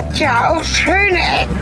hat 0.00 0.18
ja 0.18 0.50
auch 0.50 0.64
schöne 0.64 1.18
Ecken. 1.18 1.58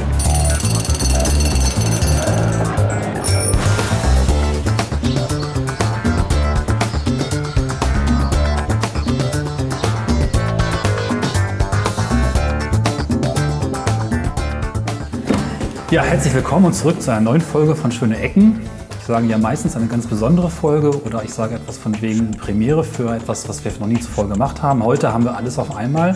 Ja, 15.90 16.02
herzlich 16.02 16.32
willkommen 16.34 16.66
und 16.66 16.74
zurück 16.74 17.02
zu 17.02 17.10
einer 17.10 17.20
neuen 17.22 17.40
Folge 17.40 17.74
von 17.74 17.90
Schöne 17.90 18.20
Ecken. 18.20 18.60
Ich 19.00 19.06
sage 19.06 19.26
ja 19.26 19.38
meistens 19.38 19.74
eine 19.74 19.86
ganz 19.86 20.06
besondere 20.06 20.50
Folge 20.50 20.90
oder 21.02 21.24
ich 21.24 21.34
sage 21.34 21.56
etwas 21.56 21.76
von 21.76 22.00
wegen 22.00 22.30
Premiere 22.32 22.84
für 22.84 23.12
etwas, 23.16 23.48
was 23.48 23.64
wir 23.64 23.72
noch 23.80 23.88
nie 23.88 23.98
zuvor 23.98 24.28
gemacht 24.28 24.62
haben. 24.62 24.84
Heute 24.84 25.12
haben 25.12 25.24
wir 25.24 25.36
alles 25.36 25.58
auf 25.58 25.74
einmal. 25.74 26.14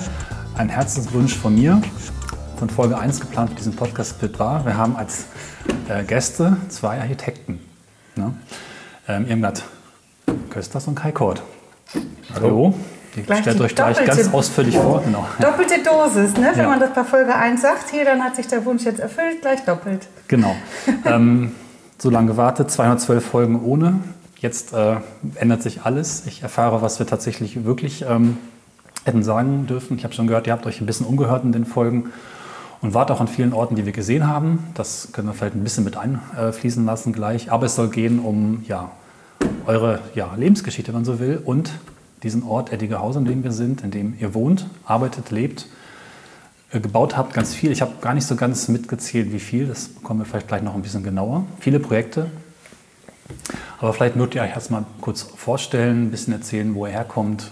Ein 0.63 0.69
Herzenswunsch 0.69 1.37
von 1.37 1.57
mir, 1.57 1.83
von 2.57 2.71
Folge 2.71 2.97
1 2.97 3.19
geplant 3.19 3.51
für 3.51 3.57
diesen 3.57 3.75
Podcast 3.75 4.11
Split 4.11 4.39
war. 4.39 4.65
Wir 4.65 4.77
haben 4.77 4.95
als 4.95 5.25
äh, 5.89 6.05
Gäste 6.05 6.57
zwei 6.69 7.01
Architekten. 7.01 7.59
Ne? 8.15 8.33
Ähm, 9.09 9.27
Irmgard 9.27 9.65
Kösters 10.51 10.87
und 10.87 10.95
Kai 10.95 11.11
Kort. 11.11 11.43
Hallo. 12.33 12.75
Gleich 13.27 13.41
Stellt 13.41 13.61
euch 13.61 13.75
gleich 13.75 14.05
ganz 14.05 14.33
ausführlich 14.33 14.77
vor. 14.77 15.03
Genau. 15.03 15.27
Doppelte 15.41 15.83
Dosis, 15.83 16.37
ne? 16.37 16.53
Wenn 16.55 16.63
Ja. 16.63 16.69
man 16.69 16.79
das 16.79 16.95
bei 16.95 17.03
Folge 17.03 17.35
1 17.35 17.61
sagt, 17.61 17.91
hier, 17.91 18.05
dann 18.05 18.23
hat 18.23 18.37
sich 18.37 18.47
der 18.47 18.65
Wunsch 18.65 18.85
jetzt 18.85 19.01
erfüllt, 19.01 19.41
gleich 19.41 19.65
doppelt. 19.65 20.07
Genau. 20.29 20.55
ähm, 21.05 21.57
so 21.99 22.09
lange 22.09 22.29
gewartet, 22.29 22.71
212 22.71 23.27
Folgen 23.27 23.61
ohne. 23.65 23.99
Jetzt 24.39 24.73
äh, 24.75 24.99
ändert 25.35 25.65
sich 25.65 25.83
alles. 25.83 26.23
Ich 26.27 26.45
erfahre, 26.45 26.83
was 26.83 27.01
wir 27.01 27.07
tatsächlich 27.09 27.65
wirklich 27.65 28.05
ähm, 28.09 28.39
hätten 29.05 29.23
sagen 29.23 29.67
dürfen. 29.67 29.97
Ich 29.97 30.05
habe 30.05 30.15
schon 30.15 30.27
gehört, 30.27 30.47
ihr 30.47 30.53
habt 30.53 30.67
euch 30.67 30.81
ein 30.81 30.87
bisschen 30.87 31.07
umgehört 31.07 31.45
in 31.45 31.53
den 31.53 31.65
Folgen 31.65 32.11
und 32.81 32.95
wart 32.95 33.11
auch 33.11 33.21
an 33.21 33.29
vielen 33.29 33.53
Orten, 33.53 33.77
die 33.77 33.87
wir 33.87 33.93
gesehen 33.93 34.27
haben. 34.27 34.65
Das 34.75 35.09
können 35.13 35.29
wir 35.29 35.35
vielleicht 35.35 35.55
ein 35.55 35.65
bisschen 35.65 35.85
mit 35.85 35.97
einfließen 35.97 36.85
lassen 36.85 37.13
gleich. 37.13 37.51
Aber 37.51 37.67
es 37.67 37.77
soll 37.77 37.89
gehen 37.89 38.19
um 38.19 38.65
ja, 38.67 38.91
eure 39.67 40.01
ja, 40.15 40.35
Lebensgeschichte, 40.37 40.89
wenn 40.89 41.01
man 41.01 41.05
so 41.05 41.21
will, 41.21 41.41
und 41.45 41.71
diesen 42.23 42.43
Ort 42.43 42.73
Eddigehausen, 42.73 43.27
in 43.27 43.33
dem 43.33 43.45
wir 43.45 43.53
sind, 43.53 43.83
in 43.83 43.91
dem 43.91 44.17
ihr 44.19 44.35
wohnt, 44.35 44.67
arbeitet, 44.85 45.31
lebt 45.31 45.67
äh, 46.73 46.81
gebaut 46.81 47.17
habt, 47.17 47.35
ganz 47.35 47.55
viel. 47.55 47.71
Ich 47.71 47.83
habe 47.83 47.93
gar 48.01 48.15
nicht 48.15 48.27
so 48.27 48.37
ganz 48.37 48.69
mitgezählt, 48.69 49.33
wie 49.33 49.41
viel. 49.41 49.67
Das 49.67 49.89
bekommen 49.89 50.21
wir 50.21 50.27
vielleicht 50.27 50.49
gleich 50.49 50.63
noch 50.63 50.75
ein 50.75 50.83
bisschen 50.83 51.03
genauer. 51.03 51.45
Viele 51.61 51.81
Projekte. 51.81 52.31
Aber 53.79 53.93
vielleicht 53.93 54.17
nur 54.17 54.33
ihr 54.35 54.43
euch 54.43 54.51
erstmal 54.51 54.85
kurz 55.01 55.23
vorstellen, 55.23 56.07
ein 56.07 56.11
bisschen 56.11 56.33
erzählen, 56.33 56.75
wo 56.75 56.87
ihr 56.87 56.93
herkommt 56.93 57.51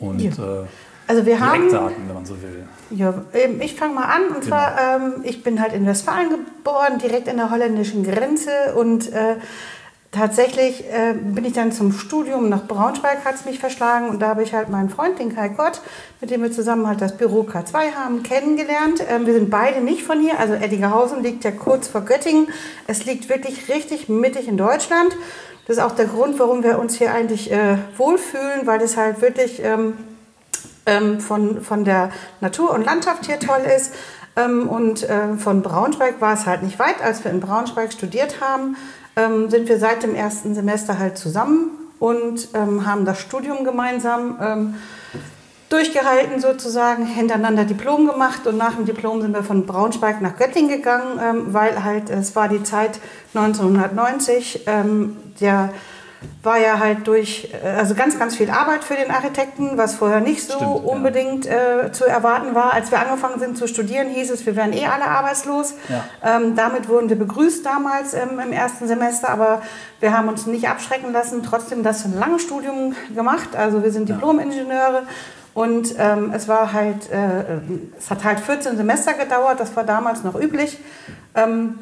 und 0.00 0.20
Ja. 0.20 0.30
äh, 0.30 0.66
Also 1.06 1.26
wir 1.26 1.40
haben, 1.40 1.70
wenn 1.72 2.14
man 2.14 2.24
so 2.24 2.40
will. 2.40 2.64
ja, 2.90 3.14
ich 3.60 3.74
fange 3.74 3.94
mal 3.94 4.04
an. 4.04 4.34
Und 4.34 4.44
zwar, 4.44 4.76
ähm, 4.96 5.14
ich 5.24 5.42
bin 5.42 5.60
halt 5.60 5.72
in 5.72 5.84
Westfalen 5.86 6.30
geboren, 6.30 6.98
direkt 6.98 7.28
an 7.28 7.36
der 7.36 7.50
holländischen 7.50 8.04
Grenze. 8.04 8.74
Und 8.76 9.12
äh, 9.12 9.36
tatsächlich 10.12 10.84
äh, 10.92 11.14
bin 11.14 11.44
ich 11.44 11.52
dann 11.52 11.70
zum 11.72 11.92
Studium 11.92 12.48
nach 12.48 12.66
Braunschweig, 12.66 13.24
hat 13.24 13.34
es 13.36 13.44
mich 13.44 13.58
verschlagen. 13.58 14.08
Und 14.08 14.20
da 14.22 14.28
habe 14.28 14.42
ich 14.44 14.54
halt 14.54 14.68
meinen 14.68 14.88
Freund, 14.88 15.18
den 15.18 15.34
Kai 15.34 15.48
Kott, 15.50 15.80
mit 16.20 16.30
dem 16.30 16.42
wir 16.42 16.52
zusammen 16.52 16.86
halt 16.86 17.00
das 17.00 17.16
Büro 17.16 17.42
K2 17.42 17.92
haben, 17.94 18.22
kennengelernt. 18.22 19.02
Ähm, 19.08 19.26
wir 19.26 19.34
sind 19.34 19.50
beide 19.50 19.80
nicht 19.80 20.02
von 20.04 20.20
hier. 20.20 20.38
Also 20.38 20.54
Eddigehausen 20.54 21.22
liegt 21.22 21.44
ja 21.44 21.50
kurz 21.50 21.88
vor 21.88 22.02
Göttingen. 22.02 22.48
Es 22.86 23.04
liegt 23.04 23.28
wirklich 23.28 23.68
richtig 23.68 24.08
mittig 24.08 24.46
in 24.48 24.56
Deutschland. 24.56 25.16
Das 25.70 25.76
ist 25.76 25.84
auch 25.84 25.94
der 25.94 26.06
Grund, 26.06 26.40
warum 26.40 26.64
wir 26.64 26.80
uns 26.80 26.96
hier 26.96 27.14
eigentlich 27.14 27.52
äh, 27.52 27.76
wohlfühlen, 27.96 28.66
weil 28.66 28.82
es 28.82 28.96
halt 28.96 29.22
wirklich... 29.22 29.62
Ähm, 29.62 29.92
ähm, 30.86 31.20
von, 31.20 31.62
von 31.62 31.84
der 31.84 32.10
Natur 32.40 32.72
und 32.72 32.84
Landschaft 32.84 33.26
hier 33.26 33.38
toll 33.38 33.60
ist. 33.76 33.94
Ähm, 34.34 34.68
und 34.68 35.06
ähm, 35.08 35.38
von 35.38 35.62
Braunschweig 35.62 36.20
war 36.20 36.32
es 36.32 36.46
halt 36.46 36.64
nicht 36.64 36.80
weit. 36.80 37.00
Als 37.00 37.22
wir 37.22 37.30
in 37.30 37.38
Braunschweig 37.38 37.92
studiert 37.92 38.40
haben, 38.40 38.76
ähm, 39.14 39.48
sind 39.48 39.68
wir 39.68 39.78
seit 39.78 40.02
dem 40.02 40.16
ersten 40.16 40.56
Semester 40.56 40.98
halt 40.98 41.16
zusammen 41.18 41.70
und 42.00 42.48
ähm, 42.54 42.84
haben 42.84 43.04
das 43.04 43.20
Studium 43.20 43.62
gemeinsam 43.62 44.38
ähm, 44.42 44.74
durchgehalten 45.70 46.40
sozusagen, 46.40 47.06
hintereinander 47.06 47.64
Diplom 47.64 48.06
gemacht 48.06 48.46
und 48.46 48.58
nach 48.58 48.74
dem 48.74 48.84
Diplom 48.84 49.22
sind 49.22 49.32
wir 49.32 49.44
von 49.44 49.64
Braunschweig 49.66 50.20
nach 50.20 50.36
Göttingen 50.36 50.68
gegangen, 50.68 51.18
ähm, 51.22 51.54
weil 51.54 51.82
halt 51.82 52.10
es 52.10 52.36
war 52.36 52.48
die 52.48 52.62
Zeit 52.62 52.98
1990, 53.34 54.66
ähm, 54.66 55.16
der 55.40 55.70
war 56.42 56.58
ja 56.58 56.78
halt 56.78 57.06
durch, 57.06 57.48
äh, 57.64 57.68
also 57.68 57.94
ganz, 57.94 58.18
ganz 58.18 58.36
viel 58.36 58.50
Arbeit 58.50 58.84
für 58.84 58.94
den 58.94 59.10
Architekten, 59.10 59.76
was 59.76 59.94
vorher 59.94 60.20
nicht 60.20 60.42
so 60.42 60.54
Stimmt, 60.54 60.84
ja. 60.84 60.92
unbedingt 60.92 61.46
äh, 61.46 61.92
zu 61.92 62.04
erwarten 62.04 62.54
war. 62.54 62.72
Als 62.72 62.90
wir 62.90 62.98
angefangen 62.98 63.38
sind 63.38 63.56
zu 63.56 63.66
studieren, 63.66 64.08
hieß 64.08 64.30
es, 64.30 64.44
wir 64.44 64.56
wären 64.56 64.72
eh 64.72 64.86
alle 64.86 65.04
arbeitslos. 65.04 65.74
Ja. 65.88 66.04
Ähm, 66.36 66.56
damit 66.56 66.88
wurden 66.88 67.08
wir 67.08 67.16
begrüßt 67.16 67.64
damals 67.64 68.14
ähm, 68.14 68.40
im 68.44 68.52
ersten 68.52 68.86
Semester, 68.86 69.30
aber 69.30 69.62
wir 70.00 70.16
haben 70.16 70.28
uns 70.28 70.46
nicht 70.46 70.68
abschrecken 70.68 71.12
lassen, 71.12 71.42
trotzdem 71.42 71.82
das 71.82 72.04
ein 72.04 72.18
langes 72.18 72.42
Studium 72.42 72.94
gemacht. 73.14 73.56
Also 73.56 73.82
wir 73.82 73.92
sind 73.92 74.08
Diplom-Ingenieure 74.08 75.02
und 75.54 75.94
ähm, 75.98 76.32
es 76.34 76.48
war 76.48 76.72
halt, 76.72 77.10
äh, 77.10 77.60
es 77.98 78.10
hat 78.10 78.24
halt 78.24 78.40
14 78.40 78.76
Semester 78.76 79.14
gedauert, 79.14 79.58
das 79.58 79.74
war 79.76 79.84
damals 79.84 80.22
noch 80.22 80.34
üblich. 80.34 80.78
Ähm, 81.34 81.78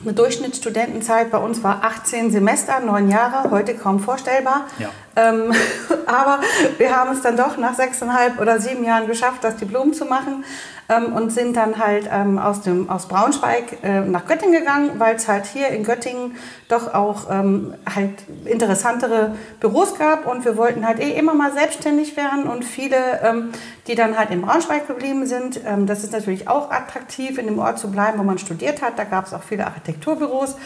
eine 0.00 0.12
Durchschnittsstudentenzeit 0.12 1.32
bei 1.32 1.38
uns 1.38 1.64
war 1.64 1.82
18 1.82 2.30
Semester, 2.30 2.78
neun 2.78 3.10
Jahre, 3.10 3.50
heute 3.50 3.74
kaum 3.74 3.98
vorstellbar. 3.98 4.66
Ja. 4.78 4.90
Ähm, 5.18 5.52
aber 6.06 6.40
wir 6.78 6.96
haben 6.96 7.12
es 7.12 7.22
dann 7.22 7.36
doch 7.36 7.56
nach 7.56 7.74
sechseinhalb 7.74 8.40
oder 8.40 8.60
sieben 8.60 8.84
Jahren 8.84 9.06
geschafft, 9.06 9.42
das 9.42 9.56
Diplom 9.56 9.92
zu 9.92 10.04
machen 10.04 10.44
ähm, 10.88 11.12
und 11.12 11.30
sind 11.30 11.56
dann 11.56 11.78
halt 11.78 12.08
ähm, 12.10 12.38
aus, 12.38 12.62
dem, 12.62 12.88
aus 12.88 13.06
Braunschweig 13.08 13.82
äh, 13.82 14.00
nach 14.00 14.26
Göttingen 14.26 14.58
gegangen, 14.58 14.92
weil 14.98 15.16
es 15.16 15.28
halt 15.28 15.46
hier 15.46 15.68
in 15.68 15.84
Göttingen 15.84 16.36
doch 16.68 16.94
auch 16.94 17.26
ähm, 17.30 17.74
halt 17.94 18.12
interessantere 18.44 19.34
Büros 19.60 19.98
gab 19.98 20.26
und 20.26 20.44
wir 20.44 20.56
wollten 20.56 20.86
halt 20.86 21.00
eh 21.00 21.10
immer 21.12 21.34
mal 21.34 21.52
selbstständig 21.52 22.16
werden 22.16 22.44
und 22.44 22.64
viele, 22.64 23.20
ähm, 23.22 23.50
die 23.86 23.94
dann 23.94 24.18
halt 24.18 24.30
in 24.30 24.42
Braunschweig 24.42 24.86
geblieben 24.86 25.26
sind, 25.26 25.60
ähm, 25.66 25.86
das 25.86 26.04
ist 26.04 26.12
natürlich 26.12 26.48
auch 26.48 26.70
attraktiv, 26.70 27.38
in 27.38 27.46
dem 27.46 27.58
Ort 27.58 27.78
zu 27.78 27.90
bleiben, 27.90 28.18
wo 28.18 28.22
man 28.22 28.38
studiert 28.38 28.80
hat. 28.80 28.98
Da 28.98 29.04
gab 29.04 29.26
es 29.26 29.34
auch 29.34 29.42
viele 29.42 29.66
Architekturbüros. 29.66 30.56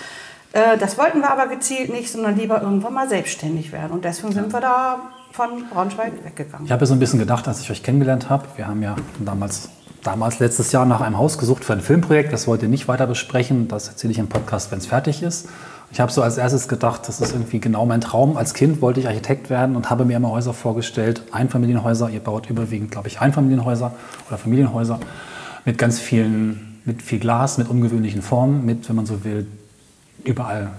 Äh, 0.52 0.78
Das 0.78 0.98
wollten 0.98 1.20
wir 1.20 1.30
aber 1.30 1.46
gezielt 1.46 1.92
nicht, 1.92 2.10
sondern 2.10 2.36
lieber 2.36 2.62
irgendwann 2.62 2.94
mal 2.94 3.08
selbstständig 3.08 3.72
werden. 3.72 3.92
Und 3.92 4.04
deswegen 4.04 4.32
sind 4.32 4.52
wir 4.52 4.60
da 4.60 4.98
von 5.32 5.64
Braunschweig 5.72 6.12
weggegangen. 6.24 6.66
Ich 6.66 6.72
habe 6.72 6.84
so 6.86 6.92
ein 6.92 6.98
bisschen 6.98 7.18
gedacht, 7.18 7.48
als 7.48 7.60
ich 7.60 7.70
euch 7.70 7.82
kennengelernt 7.82 8.28
habe. 8.28 8.44
Wir 8.56 8.68
haben 8.68 8.82
ja 8.82 8.96
damals, 9.18 9.70
damals 10.02 10.38
letztes 10.40 10.72
Jahr 10.72 10.84
nach 10.84 11.00
einem 11.00 11.16
Haus 11.16 11.38
gesucht 11.38 11.64
für 11.64 11.72
ein 11.72 11.80
Filmprojekt. 11.80 12.32
Das 12.32 12.46
wollt 12.46 12.62
ihr 12.62 12.68
nicht 12.68 12.86
weiter 12.88 13.06
besprechen. 13.06 13.68
Das 13.68 13.88
erzähle 13.88 14.12
ich 14.12 14.18
im 14.18 14.28
Podcast, 14.28 14.70
wenn 14.70 14.78
es 14.78 14.86
fertig 14.86 15.22
ist. 15.22 15.48
Ich 15.90 16.00
habe 16.00 16.10
so 16.10 16.22
als 16.22 16.38
erstes 16.38 16.68
gedacht, 16.68 17.06
das 17.06 17.20
ist 17.20 17.32
irgendwie 17.32 17.60
genau 17.60 17.84
mein 17.84 18.00
Traum. 18.00 18.38
Als 18.38 18.54
Kind 18.54 18.80
wollte 18.80 19.00
ich 19.00 19.08
Architekt 19.08 19.50
werden 19.50 19.76
und 19.76 19.90
habe 19.90 20.06
mir 20.06 20.16
immer 20.16 20.30
Häuser 20.30 20.54
vorgestellt. 20.54 21.22
Einfamilienhäuser. 21.32 22.08
Ihr 22.08 22.20
baut 22.20 22.48
überwiegend, 22.48 22.90
glaube 22.90 23.08
ich, 23.08 23.20
Einfamilienhäuser 23.20 23.92
oder 24.28 24.38
Familienhäuser 24.38 25.00
mit 25.66 25.76
ganz 25.76 25.98
vielen, 25.98 26.80
mit 26.84 27.02
viel 27.02 27.20
Glas, 27.20 27.58
mit 27.58 27.68
ungewöhnlichen 27.68 28.22
Formen, 28.22 28.64
mit, 28.64 28.88
wenn 28.88 28.96
man 28.96 29.06
so 29.06 29.22
will, 29.24 29.46
überall 30.24 30.70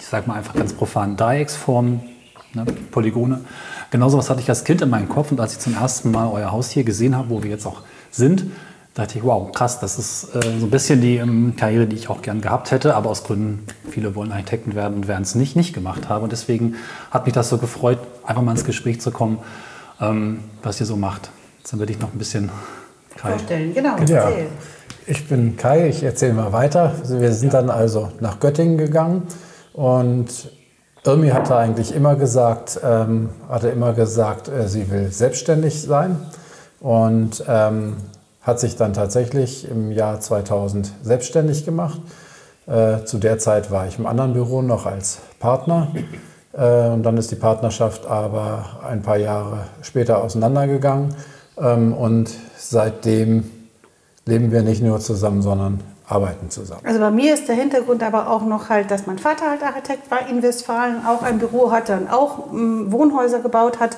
ich 0.00 0.06
sage 0.06 0.26
mal 0.26 0.34
einfach 0.34 0.54
ganz 0.54 0.72
profan, 0.72 1.16
Dreiecksformen, 1.16 2.00
ne, 2.54 2.64
Polygone. 2.90 3.40
Genauso 3.90 4.18
was 4.18 4.30
hatte 4.30 4.40
ich 4.40 4.48
als 4.48 4.64
Kind 4.64 4.80
in 4.82 4.90
meinem 4.90 5.08
Kopf 5.08 5.30
und 5.30 5.40
als 5.40 5.52
ich 5.52 5.58
zum 5.58 5.74
ersten 5.74 6.10
Mal 6.10 6.28
euer 6.28 6.50
Haus 6.50 6.70
hier 6.70 6.84
gesehen 6.84 7.16
habe, 7.16 7.30
wo 7.30 7.42
wir 7.42 7.50
jetzt 7.50 7.66
auch 7.66 7.82
sind, 8.10 8.44
dachte 8.94 9.18
ich, 9.18 9.24
wow, 9.24 9.52
krass, 9.52 9.78
das 9.78 9.98
ist 9.98 10.34
äh, 10.34 10.58
so 10.58 10.66
ein 10.66 10.70
bisschen 10.70 11.00
die 11.00 11.16
ähm, 11.16 11.54
Karriere, 11.56 11.86
die 11.86 11.96
ich 11.96 12.08
auch 12.08 12.22
gern 12.22 12.40
gehabt 12.40 12.70
hätte, 12.70 12.94
aber 12.96 13.10
aus 13.10 13.24
Gründen, 13.24 13.64
viele 13.90 14.14
wollen 14.14 14.32
Architekten 14.32 14.74
werden 14.74 14.94
und 14.96 15.08
werden 15.08 15.22
es 15.22 15.34
nicht, 15.34 15.54
nicht 15.54 15.74
gemacht 15.74 16.08
habe. 16.08 16.24
Und 16.24 16.32
deswegen 16.32 16.76
hat 17.10 17.26
mich 17.26 17.34
das 17.34 17.48
so 17.48 17.58
gefreut, 17.58 17.98
einfach 18.24 18.42
mal 18.42 18.52
ins 18.52 18.64
Gespräch 18.64 19.00
zu 19.00 19.10
kommen, 19.10 19.38
ähm, 20.00 20.40
was 20.62 20.80
ihr 20.80 20.86
so 20.86 20.96
macht. 20.96 21.30
Jetzt 21.58 21.72
dann 21.72 21.78
würde 21.78 21.92
ich 21.92 22.00
noch 22.00 22.12
ein 22.12 22.18
bisschen 22.18 22.50
Kai. 23.16 23.30
Vorstellen, 23.30 23.74
genau. 23.74 23.96
Ja. 23.98 24.28
erzähl. 24.28 24.46
Ich 25.10 25.26
bin 25.26 25.56
Kai, 25.56 25.88
ich 25.88 26.04
erzähle 26.04 26.34
mal 26.34 26.52
weiter. 26.52 26.92
Wir 27.04 27.32
sind 27.32 27.52
dann 27.52 27.68
also 27.68 28.12
nach 28.20 28.38
Göttingen 28.38 28.78
gegangen 28.78 29.26
und 29.72 30.28
Irmi 31.04 31.30
hatte 31.30 31.56
eigentlich 31.56 31.92
immer 31.92 32.14
gesagt, 32.14 32.78
ähm, 32.84 33.30
hatte 33.48 33.70
immer 33.70 33.92
gesagt, 33.92 34.46
äh, 34.46 34.68
sie 34.68 34.88
will 34.88 35.10
selbstständig 35.10 35.82
sein 35.82 36.16
und 36.78 37.42
ähm, 37.48 37.96
hat 38.40 38.60
sich 38.60 38.76
dann 38.76 38.92
tatsächlich 38.92 39.68
im 39.68 39.90
Jahr 39.90 40.20
2000 40.20 40.92
selbstständig 41.02 41.64
gemacht. 41.64 42.00
Äh, 42.68 43.04
zu 43.04 43.18
der 43.18 43.40
Zeit 43.40 43.72
war 43.72 43.88
ich 43.88 43.98
im 43.98 44.06
anderen 44.06 44.32
Büro 44.32 44.62
noch 44.62 44.86
als 44.86 45.18
Partner 45.40 45.88
äh, 46.52 46.86
und 46.86 47.02
dann 47.02 47.16
ist 47.16 47.32
die 47.32 47.36
Partnerschaft 47.36 48.06
aber 48.06 48.78
ein 48.88 49.02
paar 49.02 49.16
Jahre 49.16 49.64
später 49.82 50.22
auseinandergegangen 50.22 51.16
ähm, 51.58 51.94
und 51.94 52.30
seitdem 52.56 53.50
leben 54.26 54.52
wir 54.52 54.62
nicht 54.62 54.82
nur 54.82 55.00
zusammen, 55.00 55.42
sondern 55.42 55.80
arbeiten 56.06 56.50
zusammen. 56.50 56.82
Also 56.84 56.98
bei 56.98 57.10
mir 57.10 57.34
ist 57.34 57.48
der 57.48 57.54
Hintergrund 57.54 58.02
aber 58.02 58.28
auch 58.30 58.42
noch 58.42 58.68
halt, 58.68 58.90
dass 58.90 59.06
mein 59.06 59.18
Vater 59.18 59.48
halt 59.48 59.62
Architekt 59.62 60.10
war 60.10 60.28
in 60.28 60.42
Westfalen, 60.42 61.06
auch 61.06 61.22
ein 61.22 61.38
Büro 61.38 61.70
hatte 61.70 61.96
und 61.96 62.08
auch 62.08 62.50
mm, 62.52 62.90
Wohnhäuser 62.90 63.40
gebaut 63.40 63.78
hat. 63.78 63.96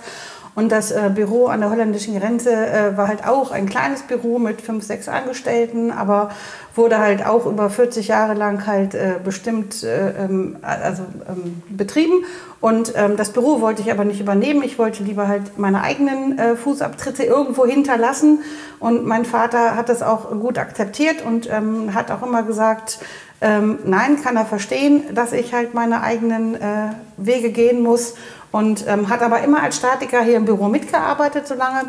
Und 0.54 0.70
das 0.70 0.90
äh, 0.90 1.10
Büro 1.14 1.46
an 1.46 1.60
der 1.60 1.70
holländischen 1.70 2.18
Grenze 2.18 2.52
äh, 2.52 2.96
war 2.96 3.08
halt 3.08 3.26
auch 3.26 3.52
ein 3.52 3.66
kleines 3.68 4.02
Büro 4.02 4.38
mit 4.38 4.60
fünf, 4.60 4.84
sechs 4.84 5.08
Angestellten, 5.08 5.90
aber 5.90 6.30
wurde 6.74 6.98
halt 6.98 7.24
auch 7.24 7.46
über 7.46 7.70
40 7.70 8.08
Jahre 8.08 8.34
lang 8.34 8.66
halt 8.66 8.94
äh, 8.94 9.14
bestimmt 9.22 9.82
äh, 9.82 10.10
ähm, 10.24 10.56
also, 10.60 11.04
ähm, 11.28 11.62
betrieben. 11.70 12.24
Und 12.60 12.92
ähm, 12.96 13.16
das 13.16 13.30
Büro 13.30 13.60
wollte 13.60 13.82
ich 13.82 13.90
aber 13.90 14.04
nicht 14.04 14.20
übernehmen. 14.20 14.62
Ich 14.62 14.78
wollte 14.78 15.02
lieber 15.02 15.26
halt 15.26 15.58
meine 15.58 15.82
eigenen 15.82 16.38
äh, 16.38 16.54
Fußabtritte 16.54 17.24
irgendwo 17.24 17.66
hinterlassen. 17.66 18.40
Und 18.78 19.06
mein 19.06 19.24
Vater 19.24 19.74
hat 19.74 19.88
das 19.88 20.02
auch 20.02 20.30
gut 20.30 20.58
akzeptiert 20.58 21.24
und 21.24 21.50
ähm, 21.50 21.94
hat 21.94 22.10
auch 22.10 22.22
immer 22.22 22.42
gesagt, 22.42 22.98
ähm, 23.40 23.80
nein, 23.84 24.22
kann 24.22 24.36
er 24.36 24.44
verstehen, 24.44 25.02
dass 25.14 25.32
ich 25.32 25.52
halt 25.52 25.74
meine 25.74 26.02
eigenen 26.02 26.54
äh, 26.54 26.90
Wege 27.16 27.50
gehen 27.50 27.82
muss. 27.82 28.14
Und 28.52 28.86
ähm, 28.86 29.08
hat 29.08 29.22
aber 29.22 29.42
immer 29.42 29.62
als 29.62 29.76
Statiker 29.76 30.22
hier 30.22 30.36
im 30.36 30.44
Büro 30.44 30.68
mitgearbeitet, 30.68 31.48
solange 31.48 31.88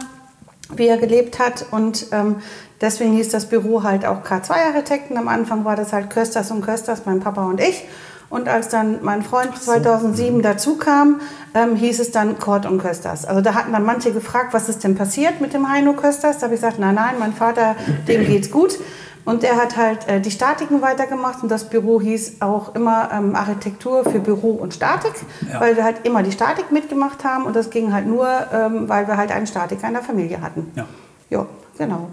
wie 0.76 0.88
er 0.88 0.98
gelebt 0.98 1.38
hat. 1.38 1.66
Und 1.72 2.08
ähm, 2.12 2.38
deswegen 2.82 3.14
hieß 3.14 3.30
das 3.30 3.48
Büro 3.48 3.84
halt 3.84 4.06
auch 4.06 4.24
K2-Architekten. 4.24 5.18
Am 5.18 5.28
Anfang 5.28 5.66
war 5.66 5.76
das 5.76 5.94
halt 5.94 6.10
Kösters 6.10 6.52
und 6.52 6.62
Kösters, 6.62 7.04
mein 7.06 7.20
Papa 7.20 7.46
und 7.46 7.60
ich. 7.60 7.86
Und 8.30 8.50
als 8.50 8.70
dann 8.70 9.04
mein 9.04 9.22
Freund 9.22 9.56
so. 9.56 9.72
2007 9.74 10.42
dazu 10.42 10.78
kam, 10.78 11.22
ähm, 11.54 11.76
hieß 11.76 12.00
es 12.00 12.10
dann 12.10 12.40
Kort 12.40 12.66
und 12.66 12.80
Kösters. 12.80 13.26
Also 13.26 13.42
da 13.42 13.54
hatten 13.54 13.72
dann 13.74 13.86
manche 13.86 14.12
gefragt, 14.12 14.54
was 14.54 14.70
ist 14.70 14.84
denn 14.84 14.96
passiert 14.96 15.40
mit 15.40 15.54
dem 15.54 15.70
Heino 15.70 15.94
Kösters? 15.94 16.40
Da 16.40 16.46
habe 16.46 16.56
ich 16.56 16.62
gesagt, 16.62 16.80
nein, 16.80 16.96
nein, 16.96 17.16
mein 17.20 17.34
Vater, 17.34 17.76
dem 18.08 18.26
geht's 18.26 18.50
gut. 18.50 18.80
Und 19.26 19.44
der 19.44 19.56
hat 19.56 19.78
halt 19.78 20.08
äh, 20.08 20.20
die 20.20 20.32
Statiken 20.32 20.82
weitergemacht 20.82 21.44
und 21.44 21.50
das 21.50 21.70
Büro 21.70 22.02
hieß 22.02 22.42
auch 22.42 22.76
immer 22.76 23.10
ähm, 23.14 23.36
Architektur 23.36 24.04
für 24.04 24.20
Büro 24.20 24.52
und 24.52 24.74
Statik, 24.74 25.14
ja. 25.52 25.62
weil 25.62 25.78
wir 25.78 25.84
halt 25.84 26.06
immer 26.06 26.24
die 26.24 26.32
Statik 26.32 26.72
mitgemacht 26.72 27.24
haben 27.24 27.46
und 27.46 27.56
das 27.56 27.70
ging 27.70 27.94
halt 27.94 28.06
nur, 28.06 28.28
ähm, 28.54 28.90
weil 28.90 29.08
wir 29.08 29.16
halt 29.16 29.32
einen 29.32 29.48
Statiker 29.48 29.88
in 29.88 29.94
der 29.94 30.04
Familie 30.04 30.42
hatten. 30.42 30.72
Ja. 30.76 30.86
Ja, 31.30 31.46
genau. 31.78 32.10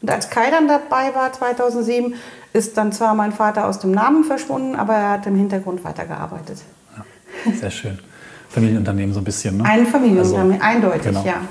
Und 0.00 0.10
als 0.10 0.30
Kai 0.30 0.50
dann 0.50 0.66
dabei 0.66 1.14
war 1.14 1.32
2007, 1.32 2.14
ist 2.52 2.76
dann 2.76 2.90
zwar 2.92 3.14
mein 3.14 3.32
Vater 3.32 3.66
aus 3.66 3.78
dem 3.78 3.92
Namen 3.92 4.24
verschwunden, 4.24 4.74
aber 4.74 4.94
er 4.94 5.10
hat 5.10 5.26
im 5.26 5.36
Hintergrund 5.36 5.84
weitergearbeitet. 5.84 6.58
Ja, 6.96 7.52
sehr 7.52 7.70
schön. 7.70 7.98
Familienunternehmen 8.48 9.14
so 9.14 9.20
ein 9.20 9.24
bisschen, 9.24 9.58
ne? 9.58 9.64
Ein 9.64 9.86
Familienunternehmen, 9.86 10.60
also, 10.60 10.64
eindeutig, 10.64 11.02
genau. 11.02 11.24
ja. 11.24 11.42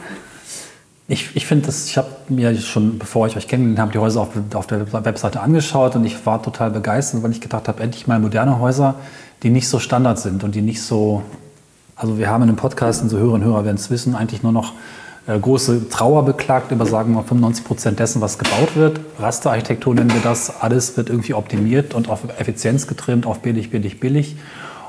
Ich, 1.11 1.35
ich 1.35 1.47
finde 1.47 1.65
das, 1.65 1.87
ich 1.87 1.97
habe 1.97 2.07
mir 2.29 2.55
schon, 2.57 2.99
bevor 2.99 3.25
ich 3.25 3.35
euch 3.35 3.47
kennengelernt 3.47 3.79
habe, 3.79 3.91
die 3.91 3.97
Häuser 3.97 4.21
auf, 4.21 4.29
auf, 4.53 4.67
der 4.67 4.93
Webseite 4.93 5.41
angeschaut 5.41 5.95
und 5.95 6.05
ich 6.05 6.23
war 6.27 6.43
total 6.43 6.69
begeistert, 6.69 7.23
weil 7.23 7.31
ich 7.31 7.41
gedacht 7.41 7.67
habe, 7.67 7.81
endlich 7.81 8.05
mal 8.05 8.19
moderne 8.19 8.59
Häuser, 8.59 8.93
die 9.41 9.49
nicht 9.49 9.67
so 9.67 9.79
Standard 9.79 10.19
sind 10.19 10.43
und 10.43 10.53
die 10.53 10.61
nicht 10.61 10.83
so, 10.83 11.23
also 11.95 12.19
wir 12.19 12.29
haben 12.29 12.43
in 12.43 12.47
dem 12.49 12.57
Podcast, 12.57 13.01
unsere 13.01 13.21
Hörerinnen 13.21 13.47
und 13.47 13.53
Hörer 13.53 13.65
werden 13.65 13.77
es 13.77 13.89
wissen, 13.89 14.13
eigentlich 14.13 14.43
nur 14.43 14.51
noch 14.51 14.73
äh, 15.25 15.39
große 15.39 15.89
Trauer 15.89 16.25
beklagt 16.25 16.71
über, 16.71 16.85
sagen 16.85 17.13
wir 17.13 17.23
95 17.23 17.65
Prozent 17.65 17.99
dessen, 17.99 18.21
was 18.21 18.37
gebaut 18.37 18.75
wird. 18.75 18.99
Rasterarchitektur 19.17 19.95
nennen 19.95 20.13
wir 20.13 20.21
das. 20.21 20.61
Alles 20.61 20.95
wird 20.95 21.09
irgendwie 21.09 21.33
optimiert 21.33 21.95
und 21.95 22.07
auf 22.09 22.19
Effizienz 22.37 22.85
getrimmt, 22.85 23.25
auf 23.25 23.39
billig, 23.39 23.71
billig, 23.71 23.99
billig. 23.99 24.35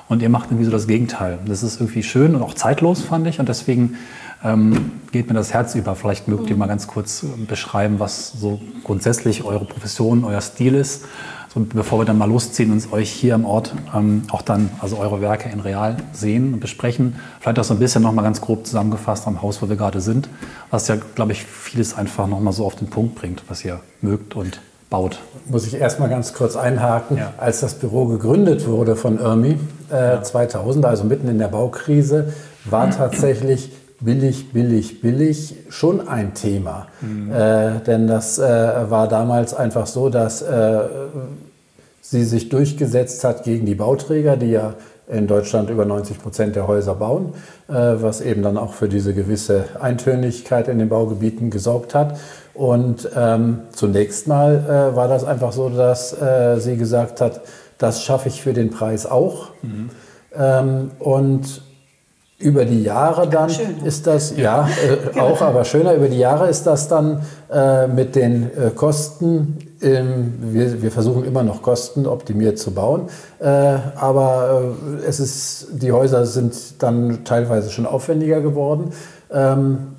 Und 0.08 0.22
ihr 0.22 0.28
macht 0.28 0.50
irgendwie 0.50 0.64
so 0.64 0.70
das 0.70 0.86
Gegenteil. 0.86 1.38
Das 1.46 1.62
ist 1.62 1.80
irgendwie 1.80 2.02
schön 2.02 2.34
und 2.34 2.42
auch 2.42 2.54
zeitlos, 2.54 3.00
fand 3.00 3.26
ich. 3.26 3.38
Und 3.40 3.48
deswegen 3.48 3.96
ähm, 4.42 4.92
geht 5.12 5.28
mir 5.28 5.34
das 5.34 5.52
Herz 5.52 5.74
über. 5.74 5.94
Vielleicht 5.94 6.28
mögt 6.28 6.48
ihr 6.48 6.56
mal 6.56 6.66
ganz 6.66 6.86
kurz 6.86 7.24
beschreiben, 7.46 7.98
was 7.98 8.32
so 8.32 8.60
grundsätzlich 8.84 9.44
eure 9.44 9.64
Profession, 9.64 10.24
euer 10.24 10.40
Stil 10.40 10.74
ist. 10.74 11.04
So, 11.52 11.60
bevor 11.60 11.98
wir 11.98 12.04
dann 12.04 12.16
mal 12.16 12.28
losziehen 12.28 12.70
und 12.70 12.92
euch 12.92 13.10
hier 13.10 13.34
im 13.34 13.44
Ort 13.44 13.74
ähm, 13.92 14.22
auch 14.30 14.42
dann 14.42 14.70
also 14.80 14.98
eure 14.98 15.20
Werke 15.20 15.48
in 15.48 15.58
real 15.58 15.96
sehen 16.12 16.54
und 16.54 16.60
besprechen. 16.60 17.16
Vielleicht 17.40 17.58
auch 17.58 17.64
so 17.64 17.74
ein 17.74 17.80
bisschen 17.80 18.02
noch 18.02 18.12
mal 18.12 18.22
ganz 18.22 18.40
grob 18.40 18.66
zusammengefasst 18.66 19.26
am 19.26 19.42
Haus, 19.42 19.60
wo 19.60 19.68
wir 19.68 19.74
gerade 19.74 20.00
sind, 20.00 20.28
was 20.70 20.86
ja, 20.86 20.96
glaube 21.16 21.32
ich, 21.32 21.44
vieles 21.44 21.96
einfach 21.96 22.28
noch 22.28 22.38
mal 22.38 22.52
so 22.52 22.64
auf 22.64 22.76
den 22.76 22.88
Punkt 22.88 23.16
bringt, 23.16 23.42
was 23.48 23.64
ihr 23.64 23.80
mögt 24.00 24.36
und 24.36 24.60
baut. 24.90 25.18
Muss 25.46 25.66
ich 25.66 25.74
erst 25.74 25.98
mal 25.98 26.08
ganz 26.08 26.34
kurz 26.34 26.54
einhaken. 26.54 27.16
Ja. 27.16 27.32
Als 27.38 27.60
das 27.60 27.74
Büro 27.74 28.06
gegründet 28.06 28.68
wurde 28.68 28.94
von 28.94 29.18
Irmi 29.18 29.58
äh, 29.90 29.96
ja. 29.96 30.22
2000, 30.22 30.84
also 30.84 31.02
mitten 31.02 31.26
in 31.26 31.38
der 31.38 31.48
Baukrise, 31.48 32.32
war 32.64 32.90
tatsächlich 32.96 33.72
billig, 34.00 34.52
billig, 34.52 35.00
billig 35.00 35.54
schon 35.68 36.08
ein 36.08 36.34
Thema. 36.34 36.86
Mhm. 37.00 37.32
Äh, 37.32 37.80
denn 37.80 38.06
das 38.06 38.38
äh, 38.38 38.42
war 38.90 39.08
damals 39.08 39.54
einfach 39.54 39.86
so, 39.86 40.08
dass 40.08 40.42
äh, 40.42 40.80
sie 42.00 42.24
sich 42.24 42.48
durchgesetzt 42.48 43.24
hat 43.24 43.44
gegen 43.44 43.66
die 43.66 43.74
Bauträger, 43.74 44.36
die 44.36 44.50
ja 44.50 44.74
in 45.10 45.26
Deutschland 45.26 45.70
über 45.70 45.84
90 45.84 46.22
Prozent 46.22 46.56
der 46.56 46.68
Häuser 46.68 46.94
bauen, 46.94 47.34
äh, 47.68 47.72
was 47.74 48.20
eben 48.20 48.42
dann 48.42 48.56
auch 48.56 48.74
für 48.74 48.88
diese 48.88 49.12
gewisse 49.12 49.64
Eintönigkeit 49.80 50.68
in 50.68 50.78
den 50.78 50.88
Baugebieten 50.88 51.50
gesorgt 51.50 51.94
hat. 51.94 52.18
Und 52.54 53.08
ähm, 53.16 53.60
zunächst 53.72 54.28
mal 54.28 54.92
äh, 54.92 54.96
war 54.96 55.08
das 55.08 55.24
einfach 55.24 55.52
so, 55.52 55.68
dass 55.68 56.12
äh, 56.20 56.58
sie 56.58 56.76
gesagt 56.76 57.20
hat, 57.20 57.42
das 57.78 58.02
schaffe 58.02 58.28
ich 58.28 58.42
für 58.42 58.52
den 58.52 58.70
Preis 58.70 59.06
auch. 59.06 59.48
Mhm. 59.62 59.90
Ähm, 60.36 60.90
und 60.98 61.62
über 62.40 62.64
die 62.64 62.82
Jahre 62.82 63.28
dann 63.28 63.50
Schön. 63.50 63.84
ist 63.84 64.06
das, 64.06 64.36
ja, 64.36 64.66
äh, 64.66 65.10
genau. 65.12 65.26
auch, 65.26 65.42
aber 65.42 65.64
schöner, 65.64 65.94
über 65.94 66.08
die 66.08 66.18
Jahre 66.18 66.48
ist 66.48 66.66
das 66.66 66.88
dann 66.88 67.22
äh, 67.52 67.86
mit 67.86 68.16
den 68.16 68.44
äh, 68.44 68.70
Kosten, 68.74 69.58
ähm, 69.82 70.34
wir, 70.40 70.82
wir 70.82 70.90
versuchen 70.90 71.24
immer 71.24 71.42
noch 71.42 71.62
kostenoptimiert 71.62 72.58
zu 72.58 72.72
bauen, 72.72 73.08
äh, 73.40 73.44
aber 73.46 74.72
äh, 75.02 75.06
es 75.06 75.20
ist, 75.20 75.68
die 75.72 75.92
Häuser 75.92 76.24
sind 76.24 76.82
dann 76.82 77.24
teilweise 77.24 77.70
schon 77.70 77.86
aufwendiger 77.86 78.40
geworden. 78.40 78.92
Ähm, 79.30 79.96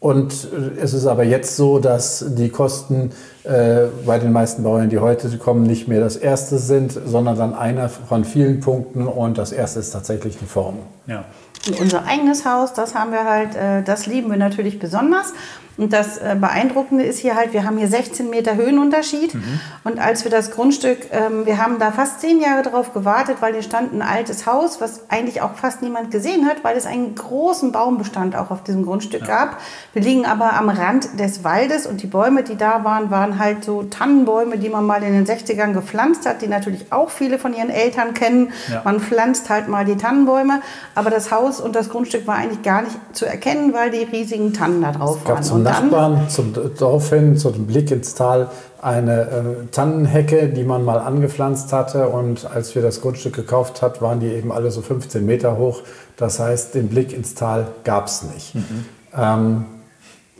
und 0.00 0.32
äh, 0.52 0.80
es 0.80 0.94
ist 0.94 1.06
aber 1.06 1.24
jetzt 1.24 1.56
so, 1.56 1.80
dass 1.80 2.24
die 2.28 2.50
Kosten 2.50 3.10
äh, 3.42 3.86
bei 4.06 4.18
den 4.18 4.32
meisten 4.32 4.62
Bauern, 4.62 4.88
die 4.88 4.98
heute 4.98 5.36
kommen, 5.38 5.64
nicht 5.64 5.88
mehr 5.88 6.00
das 6.00 6.16
erste 6.16 6.58
sind, 6.58 6.92
sondern 6.92 7.36
dann 7.36 7.54
einer 7.54 7.88
von 7.88 8.24
vielen 8.24 8.60
Punkten. 8.60 9.06
Und 9.08 9.38
das 9.38 9.50
erste 9.50 9.80
ist 9.80 9.90
tatsächlich 9.90 10.38
die 10.38 10.46
Form. 10.46 10.76
Ja. 11.06 11.24
Und 11.66 11.80
unser 11.80 12.04
eigenes 12.04 12.44
Haus, 12.44 12.72
das 12.74 12.94
haben 12.94 13.10
wir 13.10 13.24
halt, 13.24 13.56
äh, 13.56 13.82
das 13.82 14.06
lieben 14.06 14.30
wir 14.30 14.36
natürlich 14.36 14.78
besonders. 14.78 15.32
Und 15.78 15.92
das 15.92 16.18
äh, 16.18 16.36
Beeindruckende 16.38 17.04
ist 17.04 17.20
hier 17.20 17.36
halt, 17.36 17.52
wir 17.52 17.64
haben 17.64 17.78
hier 17.78 17.86
16 17.86 18.28
Meter 18.28 18.56
Höhenunterschied. 18.56 19.34
Mhm. 19.34 19.60
Und 19.84 20.00
als 20.00 20.24
wir 20.24 20.30
das 20.30 20.50
Grundstück, 20.50 20.98
ähm, 21.12 21.46
wir 21.46 21.58
haben 21.58 21.78
da 21.78 21.92
fast 21.92 22.20
zehn 22.20 22.40
Jahre 22.40 22.62
drauf 22.62 22.92
gewartet, 22.92 23.36
weil 23.40 23.52
hier 23.52 23.62
stand 23.62 23.94
ein 23.94 24.02
altes 24.02 24.44
Haus, 24.44 24.80
was 24.80 25.08
eigentlich 25.08 25.40
auch 25.40 25.54
fast 25.54 25.80
niemand 25.80 26.10
gesehen 26.10 26.46
hat, 26.46 26.64
weil 26.64 26.76
es 26.76 26.84
einen 26.84 27.14
großen 27.14 27.70
Baumbestand 27.70 28.34
auch 28.34 28.50
auf 28.50 28.64
diesem 28.64 28.84
Grundstück 28.84 29.20
ja. 29.20 29.26
gab. 29.26 29.58
Wir 29.92 30.02
liegen 30.02 30.26
aber 30.26 30.54
am 30.54 30.68
Rand 30.68 31.20
des 31.20 31.44
Waldes 31.44 31.86
und 31.86 32.02
die 32.02 32.08
Bäume, 32.08 32.42
die 32.42 32.56
da 32.56 32.82
waren, 32.82 33.12
waren 33.12 33.38
halt 33.38 33.64
so 33.64 33.84
Tannenbäume, 33.84 34.58
die 34.58 34.70
man 34.70 34.84
mal 34.84 35.04
in 35.04 35.12
den 35.12 35.26
60ern 35.26 35.72
gepflanzt 35.72 36.26
hat, 36.26 36.42
die 36.42 36.48
natürlich 36.48 36.92
auch 36.92 37.10
viele 37.10 37.38
von 37.38 37.54
ihren 37.54 37.70
Eltern 37.70 38.14
kennen. 38.14 38.52
Ja. 38.68 38.82
Man 38.84 38.98
pflanzt 38.98 39.48
halt 39.48 39.68
mal 39.68 39.84
die 39.84 39.96
Tannenbäume, 39.96 40.60
aber 40.96 41.10
das 41.10 41.30
Haus 41.30 41.60
und 41.60 41.76
das 41.76 41.88
Grundstück 41.88 42.26
war 42.26 42.34
eigentlich 42.34 42.62
gar 42.62 42.82
nicht 42.82 42.96
zu 43.12 43.26
erkennen, 43.26 43.72
weil 43.72 43.92
die 43.92 44.02
riesigen 44.02 44.52
Tannen 44.52 44.82
da 44.82 44.90
drauf 44.90 45.24
waren. 45.24 45.67
Nachbarn 45.68 46.28
zum 46.28 46.54
Dorf 46.78 47.10
hin, 47.10 47.36
zu 47.36 47.50
dem 47.50 47.66
Blick 47.66 47.90
ins 47.90 48.14
Tal, 48.14 48.48
eine 48.80 49.22
äh, 49.22 49.66
Tannenhecke, 49.70 50.48
die 50.48 50.64
man 50.64 50.84
mal 50.84 50.98
angepflanzt 50.98 51.72
hatte. 51.72 52.08
Und 52.08 52.48
als 52.50 52.74
wir 52.74 52.82
das 52.82 53.00
Grundstück 53.00 53.34
gekauft 53.34 53.82
haben, 53.82 54.00
waren 54.00 54.20
die 54.20 54.28
eben 54.28 54.52
alle 54.52 54.70
so 54.70 54.82
15 54.82 55.24
Meter 55.24 55.56
hoch. 55.58 55.82
Das 56.16 56.38
heißt, 56.38 56.74
den 56.74 56.88
Blick 56.88 57.12
ins 57.12 57.34
Tal 57.34 57.68
gab 57.84 58.06
es 58.06 58.22
nicht. 58.22 58.54
Mhm. 58.54 58.84
Ähm, 59.16 59.64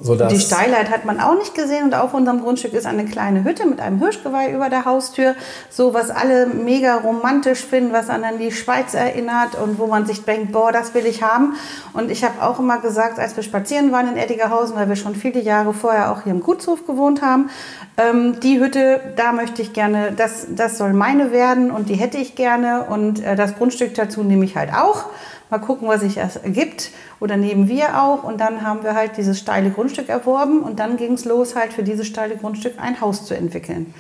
Sodass 0.01 0.33
die 0.33 0.39
Steilheit 0.39 0.91
hat 0.91 1.05
man 1.05 1.21
auch 1.21 1.37
nicht 1.37 1.55
gesehen 1.55 1.85
und 1.85 1.95
auf 1.95 2.15
unserem 2.15 2.41
Grundstück 2.41 2.73
ist 2.73 2.87
eine 2.87 3.05
kleine 3.05 3.43
Hütte 3.45 3.67
mit 3.67 3.81
einem 3.81 3.99
Hirschgeweih 3.99 4.53
über 4.53 4.69
der 4.69 4.85
Haustür. 4.85 5.35
So 5.71 5.93
was 5.93 6.11
alle 6.11 6.47
mega 6.47 6.97
romantisch 6.97 7.65
finden, 7.65 7.93
was 7.93 8.09
an 8.09 8.23
die 8.39 8.53
Schweiz 8.53 8.95
erinnert 8.95 9.55
und 9.61 9.79
wo 9.79 9.87
man 9.87 10.07
sich 10.07 10.25
denkt, 10.25 10.53
boah, 10.53 10.71
das 10.71 10.95
will 10.95 11.07
ich 11.07 11.23
haben. 11.23 11.55
Und 11.93 12.11
ich 12.11 12.23
habe 12.23 12.43
auch 12.43 12.59
immer 12.61 12.79
gesagt, 12.79 13.19
als 13.19 13.35
wir 13.37 13.43
spazieren 13.43 13.91
waren 13.91 14.09
in 14.09 14.17
Eddigerhausen, 14.17 14.77
weil 14.77 14.89
wir 14.89 14.97
schon 14.97 15.15
viele 15.15 15.41
Jahre 15.41 15.75
vorher 15.75 16.13
auch 16.13 16.23
hier 16.23 16.33
im 16.33 16.43
Gutshof 16.43 16.87
gewohnt 16.87 17.21
haben, 17.23 17.51
ähm, 17.97 18.39
die 18.41 18.61
Hütte, 18.61 19.01
da 19.17 19.33
möchte 19.33 19.63
ich 19.63 19.73
gerne, 19.73 20.13
das, 20.13 20.47
das 20.51 20.79
soll 20.79 20.93
meine 20.93 21.33
werden 21.33 21.71
und 21.71 21.89
die 21.89 21.95
hätte 21.95 22.19
ich 22.19 22.37
gerne 22.37 22.85
und 22.89 23.23
äh, 23.23 23.35
das 23.35 23.57
Grundstück 23.57 23.95
dazu 23.95 24.23
nehme 24.23 24.45
ich 24.45 24.57
halt 24.57 24.73
auch. 24.73 25.07
Mal 25.51 25.59
gucken, 25.59 25.89
was 25.89 26.01
sich 26.01 26.19
ergibt. 26.19 26.91
Oder 27.21 27.37
nehmen 27.37 27.69
wir 27.69 28.03
auch. 28.03 28.23
Und 28.23 28.41
dann 28.41 28.63
haben 28.63 28.83
wir 28.83 28.95
halt 28.95 29.17
dieses 29.17 29.39
steile 29.39 29.71
Grundstück 29.71 30.09
erworben. 30.09 30.61
Und 30.61 30.79
dann 30.79 30.97
ging 30.97 31.15
es 31.15 31.25
los, 31.25 31.57
halt 31.57 31.73
für 31.73 31.83
dieses 31.83 32.07
steile 32.07 32.37
Grundstück 32.37 32.75
ein 32.79 33.01
Haus 33.01 33.25
zu 33.25 33.35
entwickeln. 33.35 33.95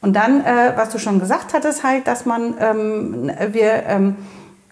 Und 0.00 0.14
dann, 0.14 0.44
äh, 0.44 0.72
was 0.76 0.90
du 0.90 0.98
schon 0.98 1.18
gesagt 1.18 1.54
hattest, 1.54 1.82
halt, 1.82 2.06
dass 2.06 2.24
man, 2.24 2.54
ähm, 2.60 3.30
wir 3.52 3.84
ähm, 3.86 4.16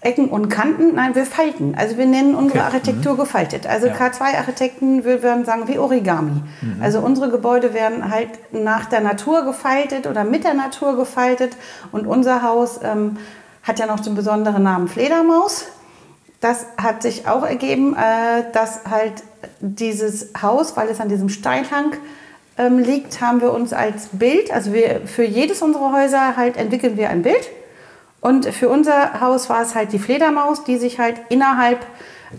Ecken 0.02 0.28
und 0.28 0.48
Kanten, 0.48 0.94
nein, 0.94 1.14
wir 1.14 1.26
falten. 1.26 1.74
Also 1.76 1.96
wir 1.96 2.06
nennen 2.06 2.34
unsere 2.36 2.60
okay. 2.60 2.66
Architektur 2.66 3.14
mhm. 3.14 3.18
gefaltet. 3.18 3.66
Also 3.66 3.88
ja. 3.88 3.94
K2-Architekten 3.94 5.04
wir 5.04 5.22
würden 5.22 5.44
sagen 5.44 5.66
wie 5.66 5.78
Origami. 5.78 6.42
Mhm. 6.60 6.82
Also 6.82 7.00
unsere 7.00 7.30
Gebäude 7.30 7.74
werden 7.74 8.08
halt 8.10 8.28
nach 8.52 8.84
der 8.84 9.00
Natur 9.00 9.44
gefaltet 9.44 10.06
oder 10.06 10.22
mit 10.22 10.44
der 10.44 10.54
Natur 10.54 10.96
gefaltet. 10.96 11.56
Und 11.90 12.06
unser 12.06 12.42
Haus 12.42 12.78
ähm, 12.84 13.16
hat 13.64 13.80
ja 13.80 13.86
noch 13.86 13.98
den 13.98 14.14
besonderen 14.14 14.62
Namen 14.62 14.86
Fledermaus 14.86 15.66
das 16.40 16.66
hat 16.76 17.02
sich 17.02 17.26
auch 17.26 17.44
ergeben, 17.44 17.94
äh, 17.94 18.44
dass 18.52 18.84
halt 18.88 19.22
dieses 19.60 20.32
Haus, 20.40 20.76
weil 20.76 20.88
es 20.88 21.00
an 21.00 21.08
diesem 21.08 21.28
Steilhang 21.28 21.92
ähm, 22.58 22.78
liegt, 22.78 23.20
haben 23.20 23.40
wir 23.40 23.52
uns 23.52 23.72
als 23.72 24.08
Bild, 24.12 24.50
also 24.52 24.72
wir 24.72 25.02
für 25.06 25.24
jedes 25.24 25.62
unserer 25.62 25.92
Häuser 25.92 26.36
halt 26.36 26.56
entwickeln 26.56 26.96
wir 26.96 27.10
ein 27.10 27.22
Bild. 27.22 27.50
Und 28.20 28.46
für 28.46 28.68
unser 28.68 29.20
Haus 29.20 29.48
war 29.50 29.62
es 29.62 29.74
halt 29.74 29.92
die 29.92 29.98
Fledermaus, 29.98 30.64
die 30.64 30.78
sich 30.78 30.98
halt 30.98 31.16
innerhalb 31.28 31.86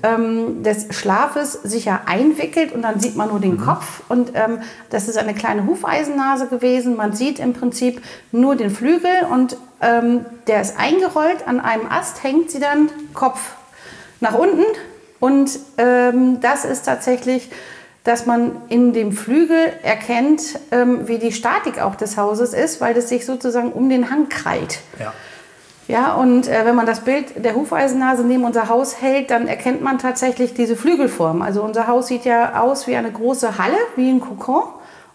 ähm, 0.04 0.64
des 0.64 0.88
Schlafes 0.92 1.54
sicher 1.54 2.02
einwickelt 2.08 2.74
und 2.74 2.82
dann 2.82 3.00
sieht 3.00 3.16
man 3.16 3.30
nur 3.30 3.40
den 3.40 3.56
mhm. 3.56 3.66
Kopf. 3.66 4.02
Und 4.10 4.32
ähm, 4.34 4.60
das 4.90 5.08
ist 5.08 5.18
eine 5.18 5.34
kleine 5.34 5.66
Hufeisennase 5.66 6.48
gewesen. 6.48 6.96
Man 6.96 7.14
sieht 7.14 7.40
im 7.40 7.54
Prinzip 7.54 8.02
nur 8.32 8.56
den 8.56 8.70
Flügel 8.70 9.12
und 9.32 9.58
ähm, 9.82 10.26
der 10.48 10.62
ist 10.62 10.78
eingerollt. 10.78 11.48
An 11.48 11.60
einem 11.60 11.88
Ast 11.90 12.24
hängt 12.24 12.52
sie 12.52 12.60
dann 12.60 12.90
Kopf 13.14 13.57
nach 14.20 14.34
unten. 14.34 14.66
Und 15.20 15.60
ähm, 15.78 16.40
das 16.42 16.66
ist 16.66 16.84
tatsächlich 16.84 17.50
dass 18.08 18.26
man 18.26 18.54
in 18.70 18.94
dem 18.94 19.12
Flügel 19.12 19.74
erkennt, 19.84 20.58
ähm, 20.72 21.10
wie 21.10 21.20
die 21.20 21.34
Statik 21.34 21.82
auch 21.82 21.96
des 21.96 22.16
Hauses 22.16 22.54
ist, 22.54 22.80
weil 22.80 22.96
es 22.96 23.10
sich 23.10 23.26
sozusagen 23.26 23.74
um 23.74 23.90
den 23.90 24.10
Hang 24.10 24.30
krallt. 24.30 24.80
Ja. 24.98 25.14
Ja, 25.90 26.14
und 26.16 26.48
äh, 26.48 26.66
wenn 26.66 26.76
man 26.76 26.86
das 26.86 27.02
Bild 27.02 27.44
der 27.44 27.56
Hufeisennase 27.56 28.24
neben 28.24 28.44
unser 28.44 28.68
Haus 28.68 29.02
hält, 29.02 29.30
dann 29.30 29.48
erkennt 29.48 29.82
man 29.82 30.00
tatsächlich 30.00 30.54
diese 30.54 30.76
Flügelform. 30.76 31.42
Also 31.42 31.62
unser 31.62 31.88
Haus 31.88 32.08
sieht 32.08 32.26
ja 32.26 32.62
aus 32.62 32.88
wie 32.88 32.96
eine 32.96 33.12
große 33.12 33.58
Halle, 33.58 33.78
wie 33.96 34.10
ein 34.10 34.20
Kokon. 34.20 34.64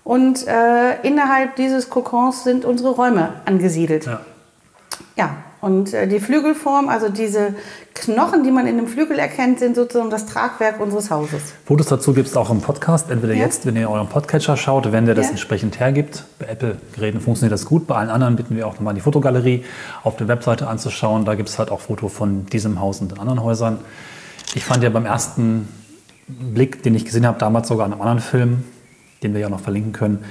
Und 0.05 0.47
äh, 0.47 1.01
innerhalb 1.03 1.57
dieses 1.57 1.91
Kokons 1.91 2.45
sind 2.45 2.65
unsere 2.65 2.91
Räume 2.91 3.35
angesiedelt. 3.45 4.07
Ja. 4.07 4.21
ja, 5.17 5.31
und 5.63 5.95
äh, 5.95 6.09
die 6.09 6.19
Flügelform, 6.19 6.89
also 6.89 7.09
diese 7.09 7.55
Knochen, 7.95 8.43
die 8.43 8.51
man 8.51 8.67
in 8.67 8.79
dem 8.79 8.89
Flügel 8.89 9.17
erkennt, 9.21 9.61
sind 9.61 9.77
sozusagen 9.77 10.11
das 10.11 10.27
Tragwerk 10.27 10.81
unseres 10.81 11.09
Hauses. 11.09 11.41
Fotos 11.65 11.87
dazu 11.87 12.13
gibt 12.13 12.27
es 12.27 12.37
auch 12.37 12.51
im 12.51 12.61
Podcast. 12.61 13.13
Entweder 13.13 13.35
ja. 13.35 13.45
jetzt, 13.45 13.65
wenn 13.65 13.77
ihr 13.77 13.89
euren 13.89 14.09
Podcatcher 14.09 14.57
schaut, 14.57 14.91
wenn 14.91 15.07
der 15.07 15.15
das 15.15 15.27
ja. 15.27 15.31
entsprechend 15.31 15.79
hergibt. 15.79 16.25
Bei 16.41 16.47
Apple-Geräten 16.47 17.21
funktioniert 17.21 17.53
das 17.53 17.65
gut. 17.65 17.87
Bei 17.87 17.95
allen 17.95 18.11
anderen 18.11 18.35
bitten 18.35 18.57
wir 18.57 18.67
auch 18.67 18.75
nochmal 18.75 18.95
die 18.95 19.01
Fotogalerie 19.01 19.65
auf 20.03 20.17
der 20.17 20.27
Webseite 20.27 20.67
anzuschauen. 20.67 21.25
Da 21.25 21.37
gibt 21.37 21.49
es 21.49 21.61
halt 21.61 21.71
auch 21.71 21.79
Fotos 21.79 22.13
von 22.13 22.45
diesem 22.47 22.81
Haus 22.81 23.01
und 23.01 23.13
den 23.13 23.21
anderen 23.21 23.45
Häusern. 23.45 23.79
Ich 24.57 24.65
fand 24.65 24.83
ja 24.83 24.91
beim 24.91 25.07
ersten 25.07 25.69
Blick, 26.27 26.83
den 26.83 26.97
ich 26.97 27.05
gesehen 27.05 27.25
habe, 27.25 27.39
damals 27.39 27.69
sogar 27.69 27.87
in 27.87 27.93
einem 27.93 28.03
anderen 28.03 28.21
Film, 28.21 28.65
den 29.23 29.33
wir 29.33 29.41
ja 29.41 29.49
noch 29.49 29.61
verlinken 29.61 29.93
können, 29.93 30.25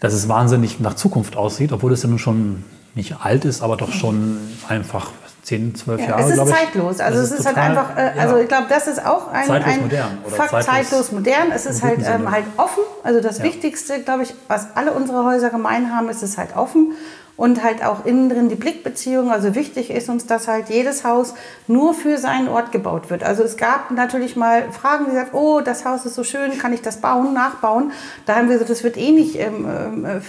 dass 0.00 0.12
es 0.12 0.28
wahnsinnig 0.28 0.80
nach 0.80 0.94
Zukunft 0.94 1.36
aussieht, 1.36 1.70
obwohl 1.70 1.92
es 1.92 2.02
ja 2.02 2.08
nun 2.08 2.18
schon 2.18 2.64
nicht 2.96 3.14
alt 3.22 3.44
ist, 3.44 3.62
aber 3.62 3.76
doch 3.76 3.92
schon 3.92 4.38
einfach 4.68 5.12
10, 5.42 5.76
12 5.76 6.00
ja, 6.00 6.08
Jahre. 6.08 6.22
Es 6.22 6.38
ist 6.38 6.48
zeitlos. 6.48 7.00
Also 7.00 7.20
es 7.20 7.30
ist, 7.30 7.40
ist 7.40 7.46
halt 7.46 7.56
einfach, 7.58 7.96
äh, 7.96 8.18
also 8.18 8.36
ich 8.38 8.48
glaube, 8.48 8.66
das 8.68 8.88
ist 8.88 9.04
auch 9.04 9.28
ein, 9.28 9.46
zeitlos 9.46 9.74
ein 9.74 9.82
modern, 9.82 10.18
Fakt, 10.26 10.50
zeitlos, 10.50 10.66
zeitlos, 10.66 11.12
modern. 11.12 11.52
Es 11.54 11.66
ist 11.66 11.82
halt, 11.84 12.00
ähm, 12.04 12.30
halt 12.30 12.46
offen. 12.56 12.82
Also 13.04 13.20
das 13.20 13.38
ja. 13.38 13.44
Wichtigste, 13.44 14.02
glaube 14.02 14.24
ich, 14.24 14.34
was 14.48 14.68
alle 14.74 14.92
unsere 14.92 15.24
Häuser 15.24 15.50
gemein 15.50 15.94
haben, 15.94 16.08
ist 16.08 16.22
es 16.24 16.36
halt 16.36 16.56
offen 16.56 16.94
und 17.36 17.62
halt 17.62 17.84
auch 17.84 18.04
innen 18.06 18.28
drin 18.28 18.48
die 18.48 18.54
Blickbeziehung. 18.54 19.30
Also 19.30 19.54
wichtig 19.54 19.90
ist 19.90 20.08
uns, 20.08 20.26
dass 20.26 20.48
halt 20.48 20.68
jedes 20.68 21.04
Haus 21.04 21.34
nur 21.66 21.92
für 21.94 22.18
seinen 22.18 22.48
Ort 22.48 22.72
gebaut 22.72 23.10
wird. 23.10 23.22
Also 23.22 23.42
es 23.42 23.56
gab 23.56 23.90
natürlich 23.90 24.36
mal 24.36 24.72
Fragen, 24.72 25.06
die 25.06 25.10
gesagt, 25.10 25.34
oh, 25.34 25.60
das 25.60 25.84
Haus 25.84 26.06
ist 26.06 26.14
so 26.14 26.24
schön, 26.24 26.58
kann 26.58 26.72
ich 26.72 26.82
das 26.82 27.00
bauen, 27.00 27.34
nachbauen? 27.34 27.92
Da 28.24 28.36
haben 28.36 28.48
wir 28.48 28.54
gesagt, 28.54 28.70
das 28.70 28.84
wird 28.84 28.96
eh 28.96 29.10
nicht 29.10 29.38
ähm, 29.38 30.04
äh, 30.04 30.20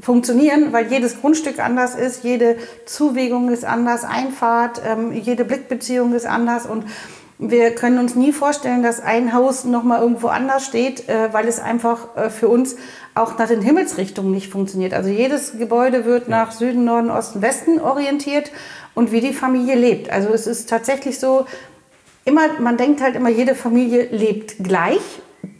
funktionieren, 0.00 0.72
weil 0.72 0.86
jedes 0.90 1.20
Grundstück 1.20 1.58
anders 1.58 1.94
ist, 1.94 2.24
jede 2.24 2.56
Zuwegung 2.86 3.50
ist 3.50 3.64
anders, 3.64 4.04
Einfahrt, 4.04 4.80
ähm, 4.86 5.12
jede 5.12 5.44
Blickbeziehung 5.44 6.14
ist 6.14 6.26
anders 6.26 6.66
und 6.66 6.84
wir 7.38 7.74
können 7.74 7.98
uns 7.98 8.14
nie 8.14 8.32
vorstellen, 8.32 8.82
dass 8.82 9.00
ein 9.00 9.34
Haus 9.34 9.64
noch 9.64 9.82
mal 9.82 10.00
irgendwo 10.00 10.28
anders 10.28 10.64
steht, 10.64 11.08
äh, 11.08 11.32
weil 11.32 11.46
es 11.46 11.60
einfach 11.60 12.16
äh, 12.16 12.30
für 12.30 12.48
uns 12.48 12.76
auch 13.14 13.38
nach 13.38 13.48
den 13.48 13.60
Himmelsrichtungen 13.60 14.32
nicht 14.32 14.50
funktioniert. 14.50 14.94
Also 14.94 15.10
jedes 15.10 15.58
Gebäude 15.58 16.04
wird 16.04 16.28
nach 16.28 16.52
Süden, 16.52 16.84
Norden, 16.84 17.10
Osten, 17.10 17.42
Westen 17.42 17.80
orientiert 17.80 18.50
und 18.94 19.12
wie 19.12 19.20
die 19.20 19.34
Familie 19.34 19.74
lebt. 19.74 20.10
Also 20.10 20.30
es 20.30 20.46
ist 20.46 20.70
tatsächlich 20.70 21.18
so, 21.18 21.46
immer, 22.24 22.58
man 22.60 22.76
denkt 22.76 23.02
halt 23.02 23.16
immer, 23.16 23.28
jede 23.28 23.54
Familie 23.54 24.08
lebt 24.10 24.56
gleich. 24.62 25.00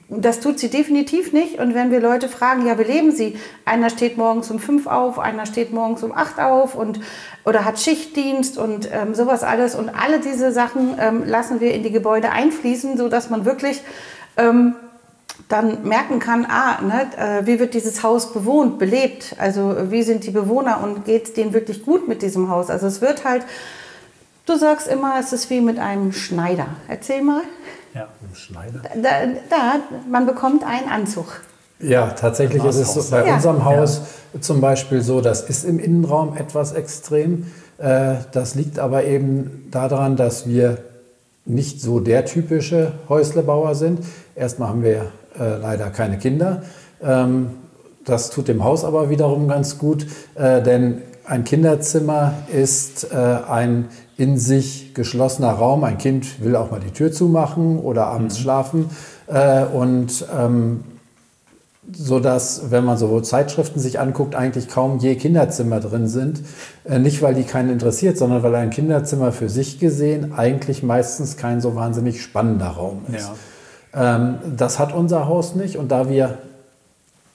Das 0.09 0.39
tut 0.39 0.61
sie 0.61 0.69
definitiv 0.71 1.33
nicht. 1.33 1.59
Und 1.59 1.75
wenn 1.75 1.91
wir 1.91 2.01
Leute 2.01 2.29
fragen, 2.29 2.65
ja, 2.67 2.79
wie 2.79 2.85
leben 2.85 3.11
sie? 3.11 3.37
Einer 3.65 3.91
steht 3.91 4.17
morgens 4.17 4.51
um 4.53 4.61
fünf 4.61 4.87
auf, 4.87 5.19
einer 5.19 5.47
steht 5.47 5.73
morgens 5.73 6.05
um 6.05 6.13
acht 6.13 6.39
auf 6.39 6.77
und, 6.77 7.01
oder 7.45 7.65
hat 7.65 7.81
Schichtdienst 7.81 8.57
und 8.57 8.89
ähm, 8.93 9.17
sowas 9.17 9.43
alles. 9.43 9.75
Und 9.75 9.89
alle 9.89 10.21
diese 10.21 10.53
Sachen 10.53 10.97
ähm, 11.01 11.25
lassen 11.27 11.61
wir 11.61 11.75
in 11.75 11.83
die 11.83 11.91
Gebäude 11.91 12.31
einfließen, 12.31 12.97
sodass 12.97 13.31
man 13.31 13.45
wirklich 13.45 13.83
ähm, 14.37 14.77
dann 15.49 15.83
merken 15.83 16.21
kann, 16.21 16.47
ah, 16.49 16.81
ne, 16.83 17.07
äh, 17.17 17.47
wie 17.47 17.59
wird 17.59 17.75
dieses 17.75 18.03
Haus 18.03 18.33
bewohnt, 18.33 18.79
belebt, 18.79 19.35
also 19.39 19.91
wie 19.91 20.03
sind 20.03 20.25
die 20.25 20.31
Bewohner 20.31 20.83
und 20.83 21.05
geht 21.05 21.25
es 21.27 21.33
denen 21.35 21.53
wirklich 21.53 21.85
gut 21.85 22.09
mit 22.09 22.23
diesem 22.23 22.49
Haus. 22.49 22.71
Also 22.71 22.87
es 22.87 23.01
wird 23.01 23.25
halt, 23.25 23.43
du 24.47 24.57
sagst 24.57 24.89
immer, 24.89 25.19
es 25.19 25.33
ist 25.33 25.51
wie 25.51 25.61
mit 25.61 25.79
einem 25.79 26.13
Schneider. 26.13 26.69
Erzähl 26.89 27.23
mal. 27.23 27.43
Ja, 27.97 28.03
ein 28.03 28.35
Schneider. 28.35 28.81
Da, 29.03 29.11
da, 29.49 29.81
man 30.11 30.27
bekommt 30.27 30.63
einen 30.65 30.91
Anzug. 30.91 31.41
Ja, 31.81 32.09
tatsächlich 32.09 32.63
ist 32.63 32.77
es 32.77 32.93
so, 32.93 33.11
bei 33.11 33.27
ja. 33.27 33.35
unserem 33.35 33.65
Haus 33.65 34.03
ja. 34.35 34.41
zum 34.43 34.61
Beispiel 34.61 35.01
so, 35.01 35.23
das 35.23 35.41
ist 35.49 35.65
im 35.65 35.79
Innenraum 35.79 36.37
etwas 36.37 36.73
extrem. 36.73 37.47
Äh, 37.79 38.17
das 38.33 38.55
liegt 38.55 38.79
aber 38.79 39.05
eben 39.05 39.69
daran, 39.71 40.17
dass 40.17 40.47
wir 40.47 40.77
nicht 41.47 41.81
so 41.81 41.99
der 41.99 42.27
typische 42.27 42.93
Häuslebauer 43.09 43.75
sind. 43.75 44.01
Erstmal 44.35 44.69
haben 44.69 44.83
wir 44.83 45.07
äh, 45.41 45.57
leider 45.57 45.89
keine 45.89 46.19
Kinder. 46.19 46.65
Ähm, 47.03 47.53
das 48.05 48.29
tut 48.29 48.49
dem 48.49 48.63
Haus 48.63 48.85
aber 48.85 49.09
wiederum 49.09 49.49
ganz 49.49 49.79
gut, 49.79 50.07
äh, 50.35 50.61
denn 50.61 51.01
ein 51.25 51.45
Kinderzimmer 51.45 52.35
ist 52.53 53.13
ein 53.13 53.89
in 54.17 54.39
sich 54.39 54.95
geschlossener 54.95 55.51
Raum. 55.51 55.85
Ein 55.85 55.99
Kind 55.99 56.43
will 56.43 56.57
auch 56.57 56.71
mal 56.71 56.81
die 56.81 56.93
Tür 56.93 57.13
zumachen 57.13 57.79
oder 57.79 58.07
abends 58.07 58.39
mhm. 58.39 58.43
schlafen. 58.43 58.91
Äh, 59.27 59.65
und 59.65 60.25
ähm, 60.37 60.85
so 61.93 62.19
dass, 62.19 62.71
wenn 62.71 62.85
man 62.85 62.97
so 62.97 63.21
Zeitschriften 63.21 63.79
sich 63.79 64.01
anguckt, 64.01 64.35
eigentlich 64.35 64.69
kaum 64.69 64.99
je 64.99 65.15
Kinderzimmer 65.15 65.81
drin 65.81 66.09
sind. 66.09 66.43
Äh, 66.85 66.99
nicht, 66.99 67.23
weil 67.23 67.35
die 67.35 67.45
keinen 67.45 67.71
interessiert, 67.71 68.19
sondern 68.19 68.43
weil 68.43 68.55
ein 68.55 68.71
Kinderzimmer 68.71 69.33
für 69.33 69.49
sich 69.49 69.79
gesehen 69.79 70.33
eigentlich 70.37 70.83
meistens 70.83 71.37
kein 71.37 71.61
so 71.61 71.75
wahnsinnig 71.75 72.23
spannender 72.23 72.69
Raum 72.69 73.03
ist. 73.13 73.31
Ja. 73.95 74.17
Ähm, 74.17 74.39
das 74.57 74.79
hat 74.79 74.95
unser 74.95 75.29
Haus 75.29 75.55
nicht 75.55 75.77
und 75.77 75.91
da 75.93 76.09
wir 76.09 76.39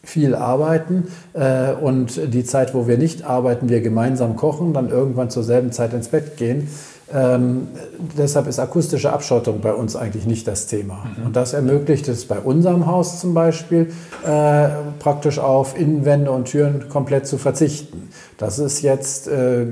viel 0.04 0.36
arbeiten 0.36 1.08
äh, 1.34 1.74
und 1.74 2.34
die 2.34 2.44
Zeit, 2.44 2.74
wo 2.74 2.88
wir 2.88 2.98
nicht 2.98 3.24
arbeiten, 3.24 3.70
wir 3.70 3.82
gemeinsam 3.82 4.36
kochen, 4.36 4.74
dann 4.74 4.90
irgendwann 4.90 5.30
zur 5.30 5.44
selben 5.44 5.72
Zeit 5.72 5.94
ins 5.94 6.08
Bett 6.08 6.38
gehen. 6.38 6.68
Ähm, 7.14 7.68
deshalb 8.18 8.48
ist 8.48 8.60
akustische 8.60 9.12
Abschottung 9.12 9.60
bei 9.62 9.74
uns 9.74 9.96
eigentlich 9.96 10.26
nicht 10.26 10.48
das 10.48 10.68
Thema. 10.68 11.06
Mhm. 11.18 11.26
Und 11.28 11.36
das 11.36 11.54
ermöglicht 11.54 12.08
es 12.08 12.26
bei 12.26 12.40
unserem 12.40 12.86
Haus 12.86 13.20
zum 13.20 13.34
Beispiel 13.34 13.92
äh, 14.26 14.70
praktisch 15.00 15.38
auf 15.38 15.78
Innenwände 15.78 16.32
und 16.32 16.46
Türen 16.46 16.88
komplett 16.90 17.28
zu 17.28 17.38
verzichten. 17.38 18.10
Das 18.38 18.60
ist 18.60 18.82
jetzt 18.82 19.28
äh, 19.28 19.66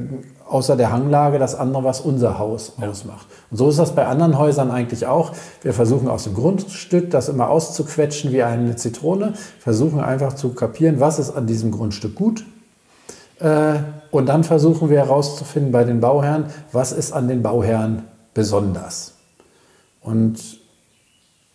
außer 0.49 0.75
der 0.75 0.91
Hanglage 0.91 1.39
das 1.39 1.55
andere, 1.55 1.83
was 1.83 2.01
unser 2.01 2.39
Haus 2.39 2.73
ja. 2.81 2.89
ausmacht. 2.89 3.27
Und 3.51 3.57
so 3.57 3.69
ist 3.69 3.79
das 3.79 3.93
bei 3.95 4.05
anderen 4.05 4.37
Häusern 4.37 4.71
eigentlich 4.71 5.05
auch. 5.05 5.31
Wir 5.61 5.73
versuchen 5.73 6.07
aus 6.07 6.25
dem 6.25 6.33
Grundstück 6.33 7.11
das 7.11 7.29
immer 7.29 7.49
auszuquetschen 7.49 8.31
wie 8.31 8.43
eine 8.43 8.75
Zitrone, 8.75 9.33
versuchen 9.59 9.99
einfach 9.99 10.33
zu 10.33 10.49
kapieren, 10.49 10.99
was 10.99 11.19
ist 11.19 11.31
an 11.31 11.47
diesem 11.47 11.71
Grundstück 11.71 12.15
gut. 12.15 12.45
Äh, 13.39 13.75
und 14.11 14.27
dann 14.27 14.43
versuchen 14.43 14.89
wir 14.89 14.97
herauszufinden 14.97 15.71
bei 15.71 15.83
den 15.83 15.99
Bauherren, 15.99 16.45
was 16.71 16.91
ist 16.91 17.13
an 17.13 17.27
den 17.27 17.43
Bauherren 17.43 18.03
besonders. 18.33 19.13
Und 20.01 20.58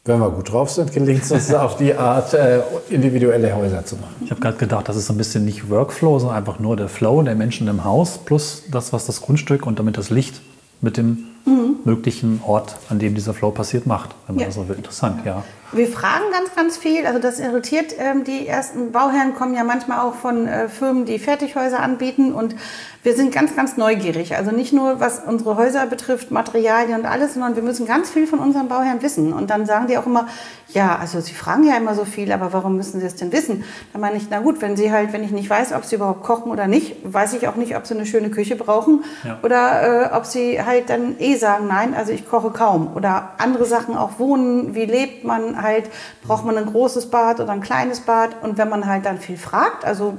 wenn 0.06 0.20
wir 0.20 0.30
gut 0.30 0.52
drauf 0.52 0.70
sind, 0.70 0.92
gelingt 0.92 1.23
es 1.23 1.32
uns 1.32 1.52
auf 1.54 1.76
die 1.76 1.94
Art, 1.94 2.34
äh, 2.34 2.61
individuelle 2.90 3.54
Häuser 3.56 3.84
zu 3.87 3.96
machen. 3.96 4.14
Ich 4.25 4.30
habe 4.30 4.40
gerade 4.40 4.58
gedacht, 4.58 4.88
das 4.88 4.96
ist 4.96 5.06
so 5.06 5.14
ein 5.14 5.16
bisschen 5.16 5.44
nicht 5.44 5.70
Workflow, 5.70 6.18
sondern 6.18 6.37
einfach 6.37 6.58
nur 6.58 6.76
der 6.76 6.88
Flow 6.88 7.23
der 7.23 7.34
Menschen 7.34 7.68
im 7.68 7.84
Haus 7.84 8.18
plus 8.18 8.64
das, 8.70 8.92
was 8.92 9.06
das 9.06 9.23
Grundstück 9.23 9.66
und 9.66 9.78
damit 9.78 9.96
das 9.96 10.11
Licht 10.11 10.42
mit 10.82 10.99
dem 10.99 11.25
mhm. 11.46 11.76
möglichen 11.84 12.40
Ort, 12.44 12.76
an 12.90 12.99
dem 12.99 13.14
dieser 13.14 13.32
Flow 13.32 13.50
passiert, 13.50 13.87
macht. 13.87 14.11
Wenn 14.26 14.37
man 14.37 14.40
ja. 14.42 14.46
das 14.49 14.56
so 14.56 14.68
will. 14.68 14.76
Interessant, 14.76 15.25
ja. 15.25 15.42
Wir 15.73 15.88
fragen 15.88 16.25
ganz, 16.33 16.54
ganz 16.54 16.76
viel. 16.76 17.06
Also 17.06 17.18
das 17.18 17.40
irritiert 17.40 17.94
ähm, 17.99 18.25
die 18.25 18.47
ersten 18.47 18.92
Bauherren, 18.92 19.35
kommen 19.35 19.54
ja 19.54 19.64
manchmal 19.64 20.00
auch 20.00 20.14
von 20.14 20.47
äh, 20.47 20.68
Firmen, 20.68 21.04
die 21.04 21.18
Fertighäuser 21.18 21.80
anbieten. 21.80 22.33
Und 22.33 22.54
wir 23.02 23.14
sind 23.14 23.35
ganz, 23.35 23.54
ganz 23.56 23.76
neugierig. 23.76 24.37
Also 24.37 24.50
nicht 24.50 24.73
nur, 24.73 25.00
was 25.00 25.21
unsere 25.26 25.56
Häuser 25.56 25.87
betrifft, 25.87 26.30
Materialien 26.30 27.00
und 27.00 27.06
alles, 27.06 27.35
sondern 27.35 27.56
wir 27.56 27.62
müssen 27.62 27.87
ganz 27.87 28.09
viel 28.11 28.26
von 28.26 28.38
unseren 28.38 28.68
Bauherren 28.68 29.02
wissen. 29.02 29.33
Und 29.33 29.50
dann 29.50 29.66
sagen 29.66 29.88
die 29.88 29.99
auch 29.99 30.06
immer, 30.06 30.26
ja, 30.68 30.97
also 30.99 31.21
sie 31.21 31.35
fragen 31.35 31.64
ja 31.64 31.76
immer 31.76 31.94
so 31.94 32.04
viel, 32.04 32.33
aber 32.33 32.52
warum 32.52 32.76
müssen 32.76 33.00
sie 33.00 33.06
es 33.06 33.14
denn 33.16 33.30
wissen? 33.33 33.64
Dann 33.92 34.00
meine 34.00 34.16
ich, 34.16 34.28
na 34.30 34.38
gut, 34.40 34.62
wenn 34.62 34.76
sie 34.76 34.90
halt, 34.90 35.12
wenn 35.12 35.23
ich 35.23 35.30
nicht 35.30 35.50
weiß, 35.50 35.73
ob 35.73 35.85
sie 35.85 35.97
überhaupt 35.97 36.23
kochen 36.23 36.50
oder 36.50 36.66
nicht, 36.66 36.97
weiß 37.04 37.35
ich 37.35 37.47
auch 37.47 37.56
nicht, 37.56 37.76
ob 37.76 37.87
sie 37.87 37.94
eine 37.94 38.06
schöne 38.06 38.30
Küche 38.30 38.56
brauchen 38.56 39.04
Ja. 39.25 39.38
oder 39.42 40.12
äh, 40.12 40.16
ob 40.16 40.25
sie 40.25 40.62
halt 40.62 40.88
dann 40.88 41.16
eh 41.18 41.37
sagen, 41.37 41.66
nein, 41.68 41.94
also 41.94 42.12
ich 42.12 42.28
koche 42.28 42.50
kaum. 42.50 42.92
Oder 42.94 43.33
andere 43.38 43.66
Sachen 43.66 43.97
auch 43.97 44.18
wohnen, 44.18 44.75
wie 44.75 44.87
lebt 44.87 45.25
man 45.25 45.53
halt, 45.62 45.90
braucht 46.23 46.44
man 46.44 46.56
ein 46.56 46.66
großes 46.66 47.11
Bad 47.11 47.40
oder 47.40 47.52
ein 47.52 47.61
kleines 47.61 48.00
Bad? 48.00 48.42
Und 48.42 48.58
wenn 48.58 48.68
man 48.68 48.87
halt 48.87 49.06
dann 49.06 49.18
viel 49.18 49.37
fragt, 49.37 49.84
also 49.84 50.14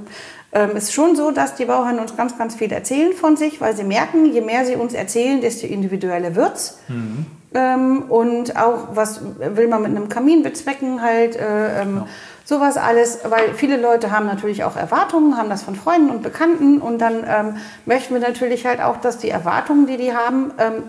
ähm, 0.52 0.76
ist 0.76 0.94
schon 0.94 1.16
so, 1.16 1.32
dass 1.32 1.56
die 1.56 1.66
Bauherren 1.66 2.00
uns 2.00 2.16
ganz, 2.16 2.38
ganz 2.38 2.56
viel 2.56 2.72
erzählen 2.72 3.14
von 3.14 3.36
sich, 3.36 3.60
weil 3.62 3.76
sie 3.76 3.84
merken, 3.84 4.26
je 4.32 4.42
mehr 4.42 4.66
sie 4.66 4.76
uns 4.76 4.94
erzählen, 4.94 5.42
desto 5.42 5.68
individueller 5.68 6.36
wird's. 6.36 6.80
Ähm, 7.54 8.04
und 8.10 8.58
auch, 8.58 8.96
was 8.96 9.22
will 9.40 9.68
man 9.68 9.82
mit 9.82 9.92
einem 9.92 10.10
Kamin 10.10 10.44
bezwecken, 10.44 11.02
halt 11.02 11.36
äh, 11.36 11.82
ähm, 11.82 12.04
sowas 12.46 12.78
alles, 12.78 13.20
weil 13.26 13.54
viele 13.56 13.78
Leute 13.78 14.12
haben 14.12 14.28
natürlich 14.28 14.64
auch 14.64 14.76
Erwartungen, 14.76 15.38
haben 15.38 15.50
das 15.50 15.64
von 15.64 15.76
Freunden 15.76 16.10
und 16.10 16.22
Bekannten 16.22 16.80
und 16.80 17.00
dann 17.00 17.26
ähm, 17.28 17.58
möchten 17.86 18.14
wir 18.14 18.22
natürlich 18.22 18.66
halt 18.66 18.82
auch, 18.82 18.98
dass 18.98 19.18
die 19.18 19.30
Erwartungen, 19.30 19.88
die 19.88 19.98
die 19.98 20.14
haben, 20.14 20.52
ähm, 20.60 20.84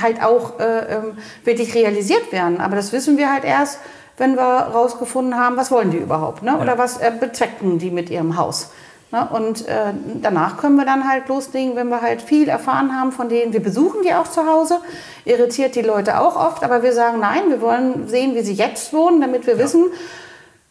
halt 0.00 0.22
auch 0.22 0.58
äh, 0.58 0.94
ähm, 0.96 1.18
wirklich 1.44 1.74
realisiert 1.74 2.32
werden. 2.32 2.60
Aber 2.60 2.76
das 2.76 2.92
wissen 2.92 3.18
wir 3.18 3.32
halt 3.32 3.44
erst, 3.44 3.78
wenn 4.16 4.36
wir 4.36 4.42
rausgefunden 4.42 5.36
haben, 5.36 5.56
was 5.56 5.70
wollen 5.70 5.90
die 5.90 5.98
überhaupt, 5.98 6.42
ne? 6.42 6.58
oder 6.58 6.78
was 6.78 6.98
äh, 6.98 7.12
bezwecken 7.18 7.78
die 7.78 7.90
mit 7.90 8.10
ihrem 8.10 8.36
Haus. 8.36 8.70
Ne? 9.10 9.28
Und 9.30 9.68
äh, 9.68 9.92
danach 10.22 10.56
können 10.58 10.76
wir 10.76 10.84
dann 10.84 11.08
halt 11.08 11.28
loslegen, 11.28 11.76
wenn 11.76 11.88
wir 11.88 12.00
halt 12.00 12.22
viel 12.22 12.48
erfahren 12.48 12.98
haben 12.98 13.12
von 13.12 13.28
denen. 13.28 13.52
Wir 13.52 13.62
besuchen 13.62 14.02
die 14.04 14.14
auch 14.14 14.28
zu 14.28 14.46
Hause, 14.46 14.80
irritiert 15.24 15.74
die 15.74 15.82
Leute 15.82 16.20
auch 16.20 16.36
oft, 16.36 16.64
aber 16.64 16.82
wir 16.82 16.92
sagen 16.92 17.20
nein, 17.20 17.48
wir 17.48 17.60
wollen 17.60 18.08
sehen, 18.08 18.34
wie 18.34 18.42
sie 18.42 18.54
jetzt 18.54 18.92
wohnen, 18.92 19.20
damit 19.20 19.46
wir 19.46 19.58
wissen, 19.58 19.86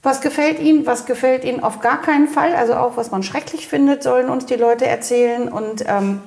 was 0.04 0.22
gefällt 0.22 0.60
ihnen, 0.60 0.88
was 0.88 1.06
gefällt 1.06 1.46
ihnen 1.46 1.62
auf 1.62 1.80
gar 1.80 2.02
keinen 2.02 2.28
Fall. 2.28 2.56
Also 2.56 2.74
auch, 2.74 2.98
was 2.98 3.12
man 3.12 3.22
schrecklich 3.22 3.68
findet, 3.68 4.02
sollen 4.02 4.30
uns 4.30 4.48
die 4.48 4.56
Leute 4.56 4.88
erzählen. 4.88 5.48
Und 5.48 5.84
ähm, 5.88 6.22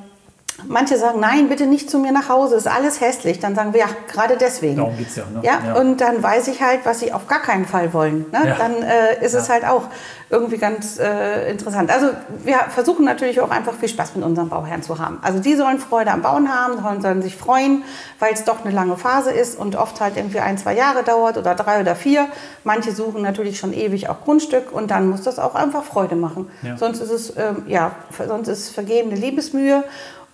manche 0.67 0.97
sagen, 0.97 1.21
nein, 1.21 1.49
bitte 1.49 1.67
nicht 1.67 1.91
zu 1.91 1.99
mir 1.99 2.13
nach 2.13 2.29
Hause, 2.29 2.57
ist 2.57 2.67
alles 2.69 3.01
hässlich. 3.01 3.41
Dann 3.41 3.55
sagen 3.55 3.73
wir, 3.73 3.81
ja, 3.81 3.87
gerade 4.11 4.37
deswegen. 4.37 4.77
Darum 4.77 4.97
geht's 4.97 5.17
ja, 5.17 5.25
ne? 5.25 5.41
Ja, 5.43 5.59
Ja. 5.67 5.81
und 5.81 6.01
dann 6.01 6.23
weiß 6.23 6.49
ich 6.49 6.63
halt, 6.63 6.81
was 6.85 7.01
sie 7.01 7.13
auf 7.13 7.27
gar 7.27 7.41
keinen 7.41 7.65
Fall 7.67 7.93
wollen. 7.93 8.27
Ne? 8.33 8.49
Ja. 8.49 8.55
Dann 8.57 8.83
äh, 8.83 9.25
ist 9.25 9.35
es 9.35 9.49
halt 9.49 9.65
auch 9.65 9.89
irgendwie 10.31 10.59
ganz 10.59 10.99
äh, 10.99 11.51
interessant. 11.51 11.93
Also 11.93 12.09
wir 12.43 12.57
versuchen 12.71 13.05
natürlich 13.05 13.41
auch 13.41 13.51
einfach 13.51 13.75
viel 13.75 13.89
Spaß 13.89 14.17
mit 14.17 14.25
unseren 14.25 14.49
Bauherren 14.49 14.83
zu 14.83 14.99
haben. 14.99 15.19
Also 15.23 15.39
die 15.39 15.55
sollen 15.55 15.79
Freude 15.79 16.11
am 16.11 16.23
Bauen 16.23 16.53
haben, 16.53 16.81
sollen, 17.03 17.23
sich 17.23 17.37
freuen, 17.37 17.85
weil 18.19 18.33
es 18.33 18.45
doch 18.45 18.65
eine 18.65 18.75
lange 18.75 18.97
Phase 18.97 19.31
ist 19.31 19.57
und 19.59 19.77
oft 19.77 20.01
halt 20.01 20.17
irgendwie 20.17 20.41
ein, 20.41 20.59
zwei 20.59 20.75
Jahre 20.75 21.03
dauert 21.05 21.37
oder 21.37 21.55
drei 21.55 21.81
oder 21.81 21.95
vier. 21.95 22.27
Manche 22.65 22.93
suchen 22.93 23.23
natürlich 23.23 23.59
schon 23.59 23.73
ewig 23.73 24.09
auch 24.09 24.23
Grundstück 24.25 24.73
und 24.73 24.91
dann 24.91 25.09
muss 25.09 25.23
das 25.23 25.39
auch 25.39 25.55
einfach 25.55 25.85
Freude 25.85 26.17
machen. 26.17 26.49
Sonst 26.77 27.01
ist 27.01 27.11
es 27.11 27.37
ähm, 27.37 27.65
ja, 27.67 27.93
sonst 28.27 28.49
ist 28.49 28.59
es 28.61 28.71
vergebene 28.71 29.15
Liebesmühe. 29.15 29.85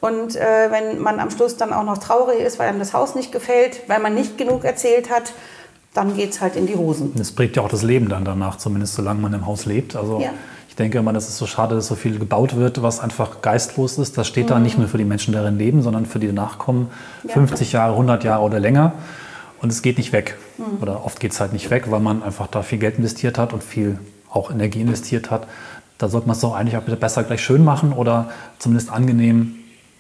Und 0.01 0.35
äh, 0.37 0.71
wenn 0.71 0.99
man 1.01 1.21
am 1.21 1.31
Schluss 1.31 1.57
dann 1.57 1.73
auch 1.73 1.85
noch 1.85 1.99
traurig 1.99 2.41
ist, 2.41 2.59
weil 2.59 2.69
einem 2.69 2.79
das 2.79 2.95
Haus 2.95 3.15
nicht 3.15 3.33
gefällt, 3.33 3.81
weil 3.89 4.01
man 4.01 4.15
nicht 4.15 4.39
genug 4.39 4.65
erzählt 4.65 5.11
hat, 5.11 5.33
dann 5.93 6.17
geht 6.17 6.31
es 6.31 6.41
halt 6.41 6.57
in 6.57 6.67
die 6.67 6.77
Hosen. 6.77 7.13
Das 7.17 7.33
prägt 7.33 7.57
ja 7.57 7.63
auch 7.63 7.69
das 7.69 7.83
Leben 7.83 8.09
dann 8.09 8.25
danach, 8.25 8.57
zumindest 8.57 8.95
solange 8.95 9.21
man 9.21 9.33
im 9.35 9.45
Haus 9.47 9.67
lebt. 9.67 9.97
Also 9.97 10.21
Ja. 10.21 10.31
ich 10.69 10.77
denke 10.77 10.99
immer, 10.99 11.13
das 11.13 11.29
ist 11.29 11.37
so 11.37 11.47
schade, 11.47 11.75
dass 11.75 11.89
so 11.89 11.97
viel 11.97 12.19
gebaut 12.19 12.57
wird, 12.57 12.81
was 12.83 13.01
einfach 13.01 13.43
geistlos 13.43 13.99
ist. 13.99 14.17
Das 14.17 14.27
steht 14.27 14.51
da 14.51 14.59
nicht 14.59 14.79
nur 14.79 14.89
für 14.89 14.99
die 14.99 15.05
Menschen, 15.05 15.33
die 15.33 15.39
darin 15.39 15.59
leben, 15.59 15.83
sondern 15.83 16.07
für 16.07 16.19
die 16.21 16.29
danach 16.29 16.59
kommen, 16.59 16.91
Mhm. 17.25 17.29
Ja. 17.29 17.35
50 17.35 17.73
Jahre, 17.73 17.95
100 17.97 18.25
Jahre 18.25 18.43
oder 18.43 18.61
länger. 18.61 18.93
Und 19.61 19.71
es 19.71 19.83
geht 19.83 19.99
nicht 19.99 20.13
weg. 20.15 20.39
Mhm. 20.57 20.81
Oder 20.81 21.05
oft 21.05 21.21
geht 21.21 21.33
es 21.33 21.41
halt 21.41 21.53
nicht 21.53 21.69
weg, 21.71 21.91
weil 21.91 22.01
man 22.01 22.23
einfach 22.23 22.47
da 22.47 22.63
viel 22.63 22.79
Geld 22.79 22.97
investiert 22.97 23.37
hat 23.37 23.53
und 23.53 23.63
viel 23.63 23.99
auch 24.31 24.51
Energie 24.51 24.81
investiert 24.81 25.31
hat. 25.31 25.47
Da 25.99 26.09
sollte 26.09 26.29
man 26.29 26.35
es 26.37 26.41
doch 26.41 26.55
eigentlich 26.55 26.79
auch 26.79 26.83
besser 26.83 27.25
gleich 27.25 27.43
schön 27.43 27.63
machen 27.65 27.93
oder 27.93 28.31
zumindest 28.59 28.91
angenehm 28.91 29.57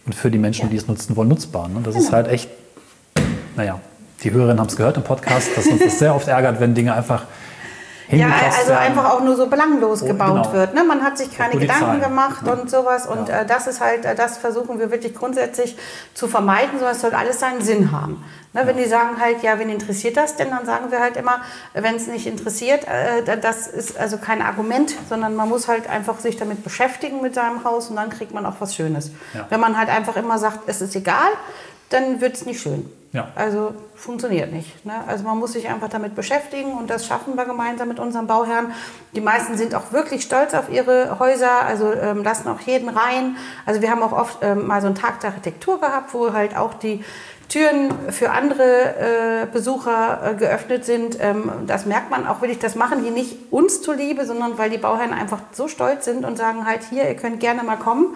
und 0.07 0.15
für 0.15 0.31
die 0.31 0.39
Menschen, 0.39 0.63
Ja. 0.63 0.69
Genau. 0.69 0.73
die 0.73 0.77
es 0.83 0.89
nutzen 0.89 1.17
wollen, 1.17 1.29
nutzbar. 1.29 1.69
Ne? 1.69 1.81
Das 1.83 1.97
ist 1.97 2.13
halt 2.13 2.29
echt, 2.29 2.49
naja, 3.57 3.81
die 4.23 4.31
Hörerinnen 4.33 4.59
haben 4.61 4.69
es 4.69 4.77
gehört 4.77 4.97
im 4.97 5.03
Podcast, 5.05 5.49
dass 5.57 5.67
uns 5.67 5.83
das 5.83 5.99
sehr 5.99 6.15
oft 6.15 6.29
ärgert, 6.29 6.61
wenn 6.61 6.75
Dinge 6.75 6.95
einfach 6.95 7.25
Ja, 8.11 8.29
also 8.59 8.73
einfach 8.73 9.11
auch 9.13 9.21
nur 9.23 9.37
so 9.37 9.47
belanglos 9.47 10.03
Oh, 10.03 10.07
gebaut 10.07 10.43
genau. 10.45 10.53
wird. 10.53 10.75
Ne? 10.75 10.85
Man 10.85 11.03
hat 11.05 11.17
sich 11.19 11.37
keine 11.37 11.59
Gedanken 11.59 12.01
gemacht 12.01 12.47
Ja. 12.47 12.53
und 12.53 12.71
sowas. 12.71 13.07
Und 13.07 13.29
Ja. 13.29 13.41
äh, 13.41 13.47
das 13.47 13.67
ist 13.67 13.81
halt, 13.81 14.05
äh, 14.05 14.15
das 14.15 14.37
versuchen 14.39 14.79
wir 14.79 14.91
wirklich 14.91 15.15
grundsätzlich 15.15 15.77
zu 16.15 16.27
vermeiden, 16.29 16.73
sondern 16.79 16.95
es 16.97 17.01
soll 17.01 17.13
alles 17.15 17.41
seinen 17.41 17.61
Sinn 17.63 17.93
haben. 17.93 18.25
Ne? 18.53 18.63
Wenn 18.67 18.77
die 18.77 18.87
sagen 18.87 19.21
halt, 19.21 19.43
ja, 19.43 19.59
wen 19.61 19.69
interessiert 19.71 20.17
das 20.17 20.35
denn, 20.37 20.51
dann 20.51 20.67
sagen 20.67 20.91
wir 20.91 20.99
halt 21.01 21.17
immer, 21.17 21.41
wenn 21.73 21.95
es 21.95 22.09
nicht 22.09 22.27
interessiert, 22.27 22.85
äh, 22.89 23.23
da- 23.25 23.37
das 23.37 23.69
ist 23.69 23.97
also 23.99 24.19
kein 24.19 24.43
Argument, 24.43 24.93
sondern 25.09 25.37
man 25.37 25.49
muss 25.49 25.69
halt 25.69 25.89
einfach 25.89 26.19
sich 26.19 26.37
damit 26.37 26.65
beschäftigen 26.65 27.23
mit 27.23 27.35
seinem 27.35 27.63
Haus 27.65 27.91
und 27.91 27.97
dann 27.97 28.11
kriegt 28.11 28.35
man 28.35 28.45
auch 28.45 28.55
was 28.59 28.75
Schönes. 28.75 29.13
Ja. 29.35 29.47
Wenn 29.51 29.61
man 29.61 29.79
halt 29.79 29.89
einfach 29.89 30.17
immer 30.17 30.39
sagt, 30.39 30.61
es 30.67 30.81
ist 30.81 30.97
egal, 30.97 31.31
dann 31.91 32.21
wird 32.21 32.35
es 32.35 32.47
nicht 32.47 32.61
schön. 32.61 32.91
Ja. 33.13 33.29
Also 33.35 33.75
funktioniert 33.97 34.53
nicht. 34.53 34.87
Ne? 34.87 34.93
Also 35.09 35.25
man 35.25 35.37
muss 35.37 35.53
sich 35.55 35.69
einfach 35.69 35.89
damit 35.89 36.15
beschäftigen 36.15 36.75
und 36.75 36.89
das 36.89 37.07
schaffen 37.07 37.35
wir 37.35 37.45
gemeinsam 37.45 37.89
mit 37.89 37.99
unseren 37.99 38.29
Bauherren. 38.29 38.73
Die 39.17 39.21
meisten 39.21 39.57
sind 39.57 39.75
auch 39.75 39.91
wirklich 39.91 40.23
stolz 40.23 40.55
auf 40.55 40.71
ihre 40.71 41.19
Häuser, 41.19 41.63
also 41.63 41.93
ähm, 41.93 42.23
lassen 42.23 42.49
auch 42.49 42.61
jeden 42.61 42.89
rein. 42.89 43.37
Also 43.67 43.83
wir 43.83 43.91
haben 43.91 44.03
auch 44.05 44.13
oft 44.13 44.39
ähm, 44.43 44.69
mal 44.69 44.81
so 44.81 44.87
einen 44.87 44.95
Tag 44.95 45.21
der 45.21 45.31
Architektur 45.31 45.81
gehabt, 45.81 46.15
wo 46.15 46.33
halt 46.33 46.57
auch 46.57 46.75
die 46.75 47.05
Türen 47.49 47.93
für 48.11 48.31
andere 48.31 49.43
äh, 49.43 49.47
Besucher 49.53 50.21
äh, 50.23 50.35
geöffnet 50.37 50.85
sind. 50.85 51.19
Ähm, 51.21 51.51
das 51.67 51.87
merkt 51.87 52.13
man 52.13 52.29
auch 52.29 52.41
wirklich, 52.41 52.61
das 52.61 52.77
machen 52.77 53.03
die 53.03 53.11
nicht 53.11 53.37
uns 53.51 53.83
zuliebe, 53.83 54.25
sondern 54.25 54.57
weil 54.57 54.71
die 54.71 54.79
Bauherren 54.79 55.13
einfach 55.13 55.41
so 55.51 55.67
stolz 55.67 56.05
sind 56.05 56.25
und 56.25 56.39
sagen 56.39 56.65
halt, 56.65 56.83
hier, 56.89 57.09
ihr 57.09 57.17
könnt 57.17 57.41
gerne 57.41 57.65
mal 57.65 57.77
kommen 57.77 58.15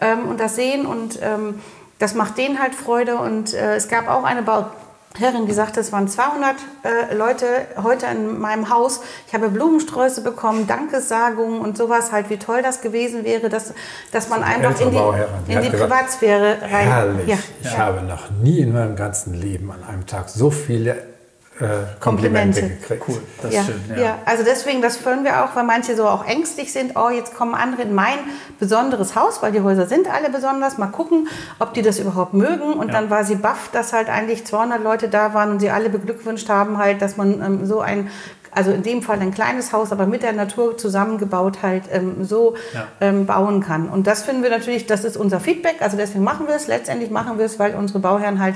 ähm, 0.00 0.28
und 0.28 0.38
das 0.38 0.54
sehen 0.54 0.86
und 0.86 1.18
ähm, 1.20 1.60
das 1.98 2.14
macht 2.14 2.38
denen 2.38 2.60
halt 2.60 2.74
Freude 2.74 3.16
und 3.16 3.54
äh, 3.54 3.76
es 3.76 3.88
gab 3.88 4.08
auch 4.08 4.24
eine 4.24 4.42
Bauherrin, 4.42 5.46
die 5.46 5.52
sagte, 5.52 5.80
es 5.80 5.92
waren 5.92 6.08
200 6.08 6.56
äh, 6.82 7.14
Leute 7.14 7.46
heute 7.82 8.06
in 8.06 8.38
meinem 8.38 8.68
Haus. 8.70 9.00
Ich 9.26 9.34
habe 9.34 9.48
Blumensträuße 9.48 10.20
bekommen, 10.20 10.66
Dankessagungen 10.66 11.60
und 11.60 11.78
sowas 11.78 12.12
halt, 12.12 12.28
wie 12.28 12.36
toll 12.36 12.62
das 12.62 12.82
gewesen 12.82 13.24
wäre, 13.24 13.48
dass, 13.48 13.72
dass 14.12 14.28
man 14.28 14.42
einfach 14.42 14.78
in 14.80 14.90
die, 14.90 15.52
in 15.52 15.62
die 15.62 15.70
Privatsphäre 15.70 16.58
rein. 16.62 16.88
Herrlich. 16.88 17.28
Ja. 17.28 17.38
Ich 17.62 17.78
habe 17.78 18.02
noch 18.02 18.30
nie 18.30 18.60
in 18.60 18.72
meinem 18.72 18.96
ganzen 18.96 19.34
Leben 19.34 19.70
an 19.72 19.82
einem 19.84 20.06
Tag 20.06 20.28
so 20.28 20.50
viele 20.50 21.15
Komplimente, 21.58 22.00
Komplimente. 22.00 22.60
gekriegt. 22.62 23.04
Cool, 23.08 23.22
das 23.40 23.54
ja, 23.54 23.60
ist 23.60 23.66
schön. 23.66 23.80
ja. 23.98 24.18
also 24.26 24.42
deswegen, 24.44 24.82
das 24.82 24.96
föhnen 24.98 25.24
wir 25.24 25.42
auch, 25.44 25.56
weil 25.56 25.64
manche 25.64 25.96
so 25.96 26.06
auch 26.06 26.26
ängstlich 26.26 26.70
sind. 26.72 26.92
Oh, 26.96 27.08
jetzt 27.08 27.34
kommen 27.34 27.54
andere 27.54 27.82
in 27.82 27.94
mein 27.94 28.18
besonderes 28.60 29.16
Haus, 29.16 29.42
weil 29.42 29.52
die 29.52 29.62
Häuser 29.62 29.86
sind 29.86 30.12
alle 30.12 30.28
besonders. 30.28 30.76
Mal 30.76 30.88
gucken, 30.88 31.28
ob 31.58 31.72
die 31.72 31.80
das 31.82 31.98
überhaupt 31.98 32.34
mögen. 32.34 32.74
Und 32.74 32.88
Ja. 32.88 32.94
dann 32.94 33.08
war 33.10 33.24
sie 33.24 33.36
baff, 33.36 33.70
dass 33.72 33.92
halt 33.94 34.10
eigentlich 34.10 34.44
200 34.46 34.82
Leute 34.82 35.08
da 35.08 35.32
waren 35.32 35.50
und 35.50 35.60
sie 35.60 35.70
alle 35.70 35.88
beglückwünscht 35.88 36.48
haben, 36.50 36.76
halt, 36.78 37.00
dass 37.00 37.16
man 37.16 37.42
ähm, 37.42 37.66
so 37.66 37.80
ein 37.80 38.10
also 38.52 38.70
in 38.70 38.82
dem 38.82 39.02
Fall 39.02 39.20
ein 39.20 39.34
kleines 39.34 39.74
Haus, 39.74 39.92
aber 39.92 40.06
mit 40.06 40.22
der 40.22 40.32
Natur 40.32 40.78
zusammengebaut 40.78 41.58
halt 41.62 41.84
ähm, 41.92 42.24
so 42.24 42.54
Ja. 42.72 42.86
ähm, 43.02 43.26
bauen 43.26 43.60
kann. 43.62 43.88
Und 43.90 44.06
das 44.06 44.22
finden 44.22 44.42
wir 44.42 44.48
natürlich, 44.48 44.86
das 44.86 45.04
ist 45.04 45.18
unser 45.18 45.40
Feedback. 45.40 45.76
Also 45.80 45.98
deswegen 45.98 46.24
machen 46.24 46.46
wir 46.48 46.54
es. 46.54 46.66
Letztendlich 46.66 47.10
machen 47.10 47.36
wir 47.38 47.44
es, 47.44 47.58
weil 47.58 47.74
unsere 47.74 47.98
Bauherren 47.98 48.40
halt 48.40 48.54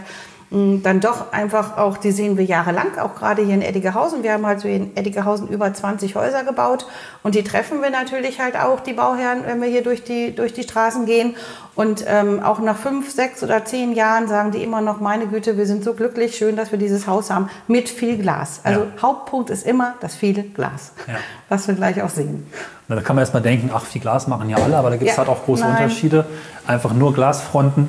dann 0.53 0.99
doch 0.99 1.33
einfach 1.33 1.77
auch, 1.79 1.97
die 1.97 2.11
sehen 2.11 2.37
wir 2.37 2.45
jahrelang, 2.45 2.99
auch 3.01 3.15
gerade 3.15 3.41
hier 3.43 3.55
in 3.55 3.63
Eddigehausen. 3.63 4.25
Wir 4.25 4.33
haben 4.33 4.45
halt 4.45 4.59
so 4.59 4.67
in 4.67 4.97
Eddigehausen 4.97 5.47
über 5.47 5.73
20 5.73 6.17
Häuser 6.17 6.43
gebaut 6.43 6.87
und 7.23 7.37
die 7.37 7.45
treffen 7.45 7.81
wir 7.83 7.91
natürlich 7.91 8.41
halt 8.41 8.57
auch, 8.57 8.81
die 8.81 8.93
Bauherren, 8.95 9.45
wenn 9.47 9.63
wir 9.63 9.69
hier 9.69 9.85
durch 9.85 10.03
die, 10.03 10.35
durch 10.35 10.53
die 10.53 10.65
Straßen 10.65 11.07
gehen. 11.07 11.37
Und 11.77 12.05
ähm, 12.09 12.43
auch 12.43 12.59
nach 12.59 12.77
fünf, 12.77 13.13
sechs 13.13 13.45
oder 13.45 13.65
zehn 13.65 13.93
Jahren 13.93 14.27
sagen 14.27 14.51
die 14.51 14.63
immer 14.65 14.81
noch, 14.81 14.99
meine 15.01 15.29
Güte, 15.29 15.57
wir 15.57 15.67
sind 15.67 15.85
so 15.85 15.95
glücklich, 15.95 16.37
schön, 16.37 16.57
dass 16.57 16.73
wir 16.73 16.79
dieses 16.81 17.07
Haus 17.07 17.31
haben 17.31 17.49
mit 17.69 17.89
viel 17.89 18.19
Glas. 18.19 18.61
Also 18.65 18.81
Ja. 18.81 18.87
Hauptpunkt 19.01 19.51
ist 19.51 19.65
immer 19.65 19.95
das 20.01 20.17
viele 20.17 20.43
Glas, 20.43 20.93
Ja. 21.07 21.15
was 21.49 21.69
wir 21.69 21.77
gleich 21.77 22.03
auch 22.03 22.11
sehen. 22.11 22.45
Na, 22.89 22.97
Da 22.97 23.03
kann 23.03 23.15
man 23.15 23.23
erstmal 23.23 23.43
denken, 23.43 23.71
ach, 23.73 23.85
viel 23.87 24.01
Glas 24.01 24.27
machen 24.27 24.51
ja 24.51 24.57
alle, 24.57 24.77
aber 24.77 24.91
da 24.91 24.97
gibt 24.97 25.09
es 25.11 25.17
Ja, 25.17 25.19
halt 25.25 25.29
auch 25.29 25.45
große 25.45 25.63
nein. 25.63 25.77
Unterschiede. 25.85 26.27
Einfach 26.67 26.93
nur 26.93 27.15
Glasfronten, 27.15 27.89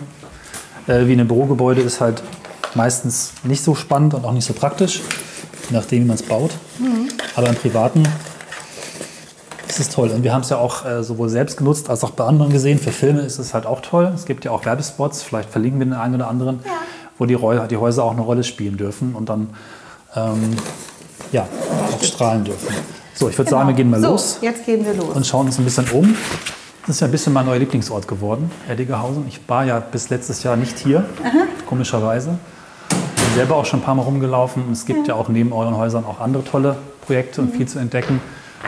äh, 0.87 1.07
wie 1.07 1.13
in 1.13 1.19
einem 1.19 1.27
Bürogebäude, 1.27 1.81
ist 1.81 1.99
halt 2.01 2.21
meistens 2.75 3.33
nicht 3.43 3.63
so 3.63 3.75
spannend 3.75 4.13
und 4.13 4.25
auch 4.25 4.31
nicht 4.33 4.45
so 4.45 4.53
praktisch, 4.53 5.01
je 5.69 5.75
nachdem, 5.77 6.03
wie 6.03 6.07
man 6.07 6.15
es 6.15 6.23
baut. 6.23 6.51
Mhm. 6.79 7.09
Aber 7.35 7.47
im 7.49 7.55
Privaten 7.55 8.03
ist 9.67 9.79
es 9.79 9.89
toll. 9.89 10.09
Und 10.09 10.23
wir 10.23 10.33
haben 10.33 10.41
es 10.41 10.49
ja 10.49 10.57
auch 10.57 10.85
äh, 10.85 11.03
sowohl 11.03 11.29
selbst 11.29 11.57
genutzt 11.57 11.89
als 11.89 12.03
auch 12.03 12.11
bei 12.11 12.25
anderen 12.25 12.51
gesehen. 12.51 12.77
Für 12.79 12.91
Filme 12.91 13.21
ist 13.21 13.39
es 13.39 13.53
halt 13.53 13.65
auch 13.65 13.81
toll. 13.81 14.11
Es 14.13 14.25
gibt 14.25 14.43
ja 14.45 14.51
auch 14.51 14.65
Werbespots, 14.65 15.23
vielleicht 15.23 15.49
verlinken 15.49 15.79
wir 15.79 15.85
den 15.85 15.93
einen 15.93 16.15
oder 16.15 16.27
anderen, 16.27 16.59
wo 17.17 17.25
die, 17.25 17.37
die 17.69 17.77
Häuser 17.77 18.03
auch 18.03 18.11
eine 18.11 18.21
Rolle 18.21 18.43
spielen 18.43 18.77
dürfen. 18.77 19.15
Und 19.15 19.29
dann 19.29 19.49
ähm, 20.15 20.57
ja, 21.31 21.47
auch 21.93 22.03
strahlen 22.03 22.43
dürfen. 22.43 22.67
So, 23.13 23.29
ich 23.29 23.37
würde 23.37 23.49
sagen, 23.51 23.67
wir 23.69 23.75
gehen 23.75 23.89
mal 23.89 23.97
Genau. 23.97 24.11
los 24.11 24.37
So, 24.39 24.45
jetzt 24.45 24.65
gehen 24.65 24.85
wir 24.85 24.93
los. 24.93 25.15
und 25.15 25.25
schauen 25.25 25.45
uns 25.45 25.57
ein 25.57 25.63
bisschen 25.63 25.87
um. 25.91 26.15
Das 26.87 26.95
ist 26.95 26.99
ja 27.01 27.07
ein 27.07 27.11
bisschen 27.11 27.31
mein 27.31 27.45
neuer 27.45 27.59
Lieblingsort 27.59 28.07
geworden, 28.07 28.51
Erdigerhausen. 28.67 29.25
Ich 29.27 29.39
war 29.47 29.63
ja 29.63 29.79
bis 29.79 30.09
letztes 30.09 30.41
Jahr 30.41 30.55
nicht 30.57 30.79
hier, 30.79 31.05
komischerweise. 31.67 32.39
Bin 33.31 33.37
selber 33.37 33.55
auch 33.55 33.65
schon 33.65 33.79
ein 33.79 33.83
paar 33.83 33.95
Mal 33.95 34.03
rumgelaufen. 34.03 34.65
Und 34.65 34.73
es 34.73 34.85
gibt 34.85 35.07
ja. 35.07 35.15
auch 35.15 35.29
neben 35.29 35.53
euren 35.53 35.77
Häusern 35.77 36.03
auch 36.03 36.19
andere 36.19 36.43
tolle 36.43 36.75
Projekte 37.05 37.39
und 37.39 37.55
viel 37.55 37.65
zu 37.65 37.79
entdecken, 37.79 38.19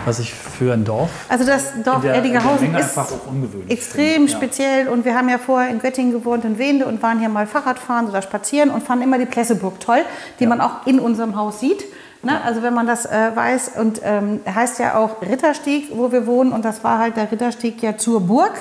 was 0.05 0.19
ich 0.19 0.33
für 0.33 0.73
ein 0.73 0.85
Dorf 0.85 1.09
Also 1.27 1.45
das 1.45 1.73
Dorf 1.83 2.05
Erdigerhausen 2.05 2.73
ist 2.73 2.97
einfach 2.97 3.11
auch 3.11 3.29
ungewöhnlich. 3.29 3.69
extrem. 3.69 4.25
Ja. 4.25 4.37
speziell 4.37 4.87
und 4.87 5.03
wir 5.03 5.15
haben 5.15 5.27
ja 5.27 5.37
vorher 5.37 5.69
in 5.69 5.79
Göttingen 5.79 6.13
gewohnt, 6.13 6.45
in 6.45 6.57
Wende 6.59 6.85
und 6.85 7.03
waren 7.03 7.19
hier 7.19 7.27
mal 7.27 7.45
Fahrradfahren 7.45 8.07
oder 8.07 8.21
spazieren 8.21 8.69
und 8.69 8.83
fanden 8.83 9.03
immer 9.03 9.17
die 9.17 9.25
Plesseburg 9.25 9.81
toll, 9.81 9.99
die 10.39 10.47
man 10.47 10.61
auch 10.61 10.87
in 10.87 10.97
unserem 11.01 11.35
Haus 11.35 11.59
sieht. 11.59 11.83
Ne? 12.23 12.41
Also 12.41 12.63
wenn 12.63 12.73
man 12.73 12.87
das 12.87 13.05
äh, 13.05 13.31
weiß 13.35 13.71
und 13.77 13.99
ähm, 14.03 14.39
heißt 14.47 14.79
ja 14.79 14.95
auch 14.95 15.21
Ritterstieg, 15.21 15.89
wo 15.93 16.13
wir 16.13 16.25
wohnen 16.25 16.53
und 16.53 16.63
das 16.63 16.81
war 16.81 16.97
halt 16.97 17.17
der 17.17 17.29
Ritterstieg 17.29 17.83
ja 17.83 17.97
zur 17.97 18.21
Burg. 18.21 18.53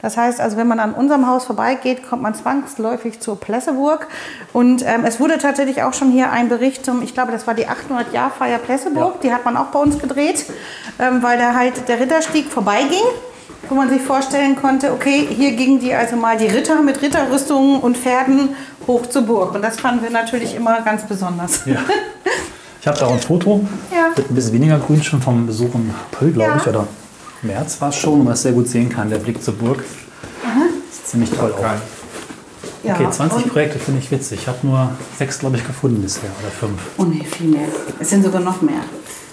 Das 0.00 0.16
heißt 0.16 0.40
also, 0.40 0.56
wenn 0.56 0.66
man 0.66 0.80
an 0.80 0.94
unserem 0.94 1.26
Haus 1.26 1.44
vorbeigeht, 1.44 2.08
kommt 2.08 2.22
man 2.22 2.34
zwangsläufig 2.34 3.20
zur 3.20 3.38
Plesseburg 3.38 4.08
und 4.54 4.82
ähm, 4.86 5.04
es 5.04 5.20
wurde 5.20 5.36
tatsächlich 5.36 5.82
auch 5.82 5.92
schon 5.92 6.10
hier 6.10 6.32
ein 6.32 6.48
Bericht 6.48 6.86
zum, 6.86 7.02
ich 7.02 7.12
glaube, 7.12 7.30
das 7.30 7.46
war 7.46 7.52
die 7.52 7.66
800-Jahr-Feier 7.66 8.56
Plesseburg, 8.56 9.16
Ja. 9.16 9.20
die 9.22 9.34
hat 9.34 9.44
man 9.44 9.58
auch 9.58 9.66
bei 9.66 9.78
uns 9.80 9.98
gedreht, 9.98 10.46
ähm, 10.98 11.22
weil 11.22 11.38
da 11.38 11.54
halt 11.54 11.88
der 11.88 12.00
Ritterstieg 12.00 12.50
vorbeiging 12.50 13.04
wo 13.68 13.74
man 13.74 13.90
sich 13.90 14.00
vorstellen 14.00 14.56
konnte, 14.56 14.90
okay, 14.90 15.28
hier 15.30 15.52
gingen 15.52 15.78
die 15.80 15.94
also 15.94 16.16
mal 16.16 16.36
die 16.38 16.46
Ritter 16.46 16.80
mit 16.80 17.02
Ritterrüstungen 17.02 17.80
und 17.80 17.96
Pferden 17.96 18.56
hoch 18.86 19.06
zur 19.06 19.22
Burg. 19.22 19.54
Und 19.54 19.62
das 19.62 19.78
fanden 19.78 20.02
wir 20.02 20.10
natürlich 20.10 20.56
immer 20.56 20.80
ganz 20.80 21.04
besonders. 21.04 21.66
Ja. 21.66 21.76
Ich 22.80 22.86
habe 22.86 22.98
da 22.98 23.06
auch 23.06 23.12
ein 23.12 23.20
Foto 23.20 23.64
Ja. 23.92 24.08
mit 24.16 24.30
ein 24.30 24.34
bisschen 24.34 24.52
weniger 24.54 24.78
Grün 24.78 25.02
schon 25.02 25.20
vom 25.20 25.46
Besuch 25.46 25.74
im 25.74 25.90
April, 26.12 26.32
glaube 26.32 26.52
Ja. 26.52 26.56
ich, 26.58 26.66
oder 26.66 26.86
März 27.42 27.80
war 27.80 27.90
es 27.90 27.96
schon, 27.96 28.18
wo 28.20 28.22
man 28.24 28.32
es 28.34 28.42
sehr 28.42 28.52
gut 28.52 28.68
sehen 28.68 28.88
kann, 28.88 29.10
der 29.10 29.18
Blick 29.18 29.42
zur 29.42 29.54
Burg. 29.54 29.84
Sieht 30.90 31.06
ziemlich 31.06 31.30
toll 31.30 31.52
aus. 31.52 31.64
Ja, 32.82 32.94
Okay, 32.94 33.10
20 33.10 33.44
und, 33.44 33.52
Projekte 33.52 33.78
finde 33.78 34.00
ich 34.00 34.10
witzig. 34.10 34.40
Ich 34.42 34.48
habe 34.48 34.58
nur 34.62 34.90
sechs, 35.18 35.38
glaube 35.38 35.56
ich, 35.58 35.66
gefunden 35.66 36.00
bisher 36.00 36.30
oder 36.40 36.50
fünf. 36.50 36.80
oh 36.96 37.04
nee, 37.04 37.24
viel 37.24 37.48
mehr. 37.48 37.68
Es 37.98 38.08
sind 38.10 38.24
sogar 38.24 38.40
noch 38.40 38.62
mehr. 38.62 38.80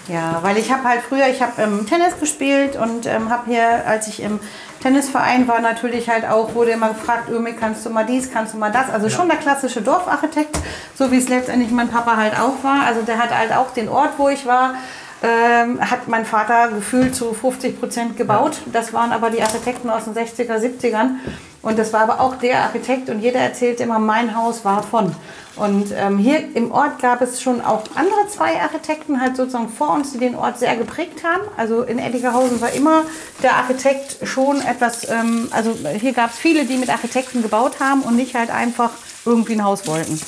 Ja, 0.09 0.39
weil 0.41 0.57
ich 0.57 0.71
habe 0.71 0.83
halt 0.83 1.01
früher, 1.07 1.27
ich 1.31 1.41
habe 1.41 1.61
ähm, 1.61 1.85
Tennis 1.85 2.17
gespielt 2.19 2.75
und 2.77 3.05
ähm, 3.05 3.29
habe 3.29 3.43
hier, 3.49 3.85
als 3.85 4.07
ich 4.07 4.21
im 4.21 4.39
Tennisverein 4.81 5.47
war, 5.47 5.59
natürlich 5.59 6.09
halt 6.09 6.25
auch, 6.25 6.53
wurde 6.53 6.71
immer 6.71 6.89
gefragt, 6.89 7.29
Ömi, 7.29 7.53
kannst 7.53 7.85
du 7.85 7.89
mal 7.89 8.05
dies, 8.05 8.31
kannst 8.31 8.53
du 8.53 8.57
mal 8.57 8.71
das. 8.71 8.89
Also 8.89 9.09
schon 9.09 9.27
der 9.27 9.37
klassische 9.37 9.81
Dorfarchitekt, 9.81 10.57
so 10.95 11.11
wie 11.11 11.17
es 11.17 11.29
letztendlich 11.29 11.71
mein 11.71 11.89
Papa 11.89 12.15
halt 12.15 12.39
auch 12.39 12.63
war. 12.63 12.85
Also 12.85 13.01
der 13.01 13.17
hat 13.17 13.35
halt 13.37 13.53
auch 13.53 13.71
den 13.71 13.89
Ort, 13.89 14.11
wo 14.17 14.29
ich 14.29 14.45
war, 14.45 14.75
ähm, 15.23 15.79
hat 15.79 16.07
mein 16.07 16.25
Vater 16.25 16.69
gefühlt 16.69 17.15
zu 17.15 17.33
50 17.33 17.79
Prozent 17.79 18.17
gebaut. 18.17 18.59
Das 18.71 18.93
waren 18.93 19.11
aber 19.11 19.29
die 19.29 19.41
Architekten 19.41 19.89
aus 19.89 20.03
den 20.05 20.13
60er, 20.13 20.57
70ern. 20.57 21.15
Und 21.61 21.77
das 21.77 21.91
war 21.91 22.01
aber 22.01 22.21
auch 22.21 22.35
der 22.35 22.63
Architekt 22.63 23.09
und 23.09 23.19
jeder 23.19 23.39
erzählte 23.39 23.83
immer, 23.83 23.99
mein 23.99 24.35
Haus 24.35 24.63
war 24.63 24.83
von. 24.83 25.13
Und 25.55 25.91
ähm, 25.91 26.19
hier 26.19 26.55
im 26.55 26.71
Ort 26.71 27.01
gab 27.01 27.21
es 27.21 27.41
schon 27.41 27.61
auch 27.61 27.83
andere 27.95 28.27
zwei 28.29 28.61
Architekten, 28.61 29.19
halt 29.19 29.35
sozusagen 29.35 29.69
vor 29.69 29.93
uns, 29.93 30.11
die 30.13 30.19
den 30.19 30.35
Ort 30.35 30.59
sehr 30.59 30.75
geprägt 30.75 31.23
haben. 31.23 31.41
Also 31.57 31.81
in 31.81 31.97
Eddigerhausen 31.97 32.61
war 32.61 32.71
immer 32.71 33.03
der 33.41 33.55
Architekt 33.55 34.17
schon 34.27 34.61
etwas, 34.61 35.09
ähm, 35.09 35.47
also 35.51 35.75
hier 35.99 36.13
gab 36.13 36.31
es 36.31 36.37
viele, 36.37 36.65
die 36.65 36.77
mit 36.77 36.89
Architekten 36.89 37.41
gebaut 37.41 37.79
haben 37.79 38.01
und 38.01 38.15
nicht 38.15 38.35
halt 38.35 38.51
einfach 38.51 38.91
irgendwie 39.25 39.53
ein 39.53 39.63
Haus 39.63 39.87
wollten. 39.87 40.19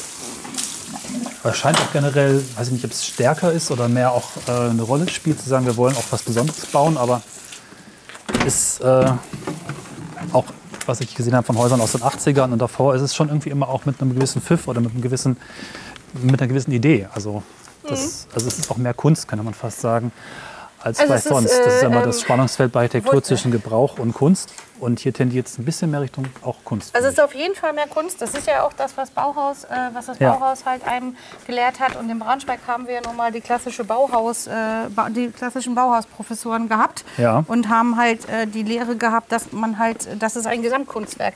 Aber 1.44 1.54
scheint 1.54 1.78
auch 1.80 1.92
generell, 1.94 2.44
weiß 2.58 2.68
ich 2.68 2.74
nicht, 2.74 2.86
ob 2.86 2.92
es 2.92 3.06
stärker 3.06 3.52
ist 3.52 3.72
oder 3.72 3.88
mehr 3.88 4.12
auch 4.12 4.30
äh, 4.48 4.70
eine 4.70 4.82
Rolle 4.82 5.08
spielt, 5.10 5.42
zu 5.42 5.48
sagen, 5.48 5.66
wir 5.66 5.78
wollen 5.78 5.96
auch 5.96 6.04
was 6.10 6.24
Besonderes 6.24 6.66
bauen, 6.66 6.98
aber 6.98 7.22
ist 8.46 8.82
äh, 8.82 9.12
auch, 10.34 10.46
was 10.90 11.02
ich 11.02 11.16
gesehen 11.16 11.36
habe 11.36 11.46
von 11.46 11.58
Häusern 11.58 11.80
aus 11.80 11.94
den 11.94 12.02
80ern 12.02 12.52
und 12.52 12.60
davor, 12.60 12.96
ist 12.96 13.02
es 13.02 13.16
schon 13.16 13.30
irgendwie 13.30 13.50
immer 13.50 13.70
auch 13.70 13.86
mit 13.86 14.02
einem 14.02 14.14
gewissen 14.14 14.42
Pfiff 14.42 14.68
oder 14.68 14.82
mit, 14.82 14.92
einem 14.92 15.02
gewissen, 15.02 15.38
mit 16.22 16.42
einer 16.42 16.48
gewissen 16.48 16.72
Idee. 16.72 17.08
Also, 17.14 17.44
das, 17.88 18.28
also 18.34 18.48
es 18.48 18.60
ist 18.60 18.70
auch 18.70 18.78
mehr 18.78 18.94
Kunst, 18.94 19.28
könnte 19.28 19.44
man 19.44 19.54
fast 19.54 19.80
sagen, 19.80 20.12
als 20.80 21.00
Mhm. 21.00 21.04
Also 21.04 21.04
vielleicht 21.04 21.26
es 21.26 21.26
ist, 21.26 21.30
sonst. 21.30 21.66
das 21.66 21.76
ist 21.76 21.84
äh, 21.84 21.86
immer 21.86 21.98
ähm, 21.98 22.04
das 22.04 22.22
Spannungsfeld 22.22 22.72
bei 22.72 22.82
Architektur 22.82 23.24
zwischen 23.24 23.52
Gebrauch 23.52 24.00
und 24.00 24.14
Kunst. 24.14 24.54
Und 24.80 25.00
hier 25.00 25.14
tendiert 25.14 25.48
es 25.48 25.58
ein 25.58 25.66
bisschen 25.66 25.92
mehr 25.92 26.02
Richtung 26.02 26.26
auch 26.42 26.58
Kunst. 26.64 26.96
Also 26.96 27.08
es 27.08 27.14
ist 27.14 27.20
auf 27.20 27.34
jeden 27.36 27.56
Fall 27.56 27.74
mehr 27.74 27.88
Kunst. 27.88 28.22
Das 28.22 28.34
ist 28.34 28.48
ja 28.48 28.64
auch 28.64 28.74
das, 28.74 28.96
was 28.98 29.10
Bauhaus, 29.12 29.64
äh, 29.66 29.70
was 29.94 30.06
das 30.08 30.20
Ja. 30.20 30.34
Bauhaus 30.34 30.66
halt 30.66 30.88
einem 30.88 31.16
gelehrt 31.48 31.80
hat. 31.80 31.96
Und 31.96 32.10
in 32.10 32.20
Braunschweig 32.20 32.60
haben 32.68 32.88
wir 32.88 32.96
ja 32.96 33.02
nun 33.06 33.16
mal 33.16 33.32
die 33.32 33.42
klassische 33.42 33.84
Bauhaus, 33.84 34.48
äh, 34.48 34.54
die 35.10 35.30
klassischen 35.32 35.76
Bauhausprofessoren 35.76 36.70
gehabt 36.70 37.04
Ja. 37.18 37.44
und 37.48 37.70
haben 37.70 37.98
halt 37.98 38.28
äh, 38.30 38.48
die 38.48 38.64
Lehre 38.64 38.96
gehabt, 38.96 39.32
dass 39.32 39.52
man 39.52 39.80
halt, 39.80 40.08
dass 40.22 40.36
es 40.36 40.46
ein 40.46 40.62
Gesamtkunstwerk 40.62 41.36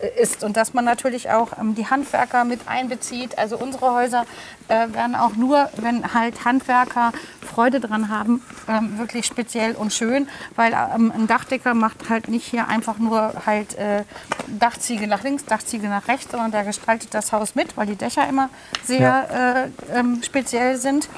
äh, 0.00 0.22
ist 0.22 0.44
und 0.44 0.56
dass 0.56 0.74
man 0.74 0.84
natürlich 0.84 1.30
auch 1.30 1.58
ähm, 1.58 1.74
die 1.74 1.86
Handwerker 1.88 2.44
mit 2.44 2.68
einbezieht. 2.68 3.38
Also 3.38 3.56
unsere 3.56 3.92
Häuser 3.92 4.24
äh, 4.68 4.92
werden 4.92 5.14
auch 5.16 5.34
nur, 5.36 5.68
wenn 5.76 6.14
halt 6.14 6.44
Handwerker 6.44 7.12
Freude 7.40 7.80
dran 7.80 8.08
haben, 8.08 8.42
ähm, 8.68 8.98
wirklich 8.98 9.26
speziell 9.26 9.74
und 9.76 9.92
schön, 9.92 10.28
weil 10.56 10.72
ähm, 10.72 11.12
ein 11.14 11.26
Dachdecker 11.26 11.74
macht 11.74 12.08
halt 12.10 12.28
nicht 12.28 12.44
hier 12.46 12.66
einfach 12.68 12.83
nur 12.98 13.32
halt 13.46 13.74
äh, 13.74 14.04
Dachziegel 14.46 15.06
nach 15.06 15.22
links, 15.22 15.44
Dachziegel 15.44 15.88
nach 15.88 16.08
rechts, 16.08 16.30
sondern 16.30 16.50
der 16.50 16.64
gestaltet 16.64 17.14
das 17.14 17.32
Haus 17.32 17.54
mit, 17.54 17.76
weil 17.76 17.86
die 17.86 17.96
Dächer 17.96 18.28
immer 18.28 18.50
sehr 18.84 19.70
äh, 19.92 19.98
ähm, 19.98 20.22
speziell 20.22 20.76
sind 20.76 21.08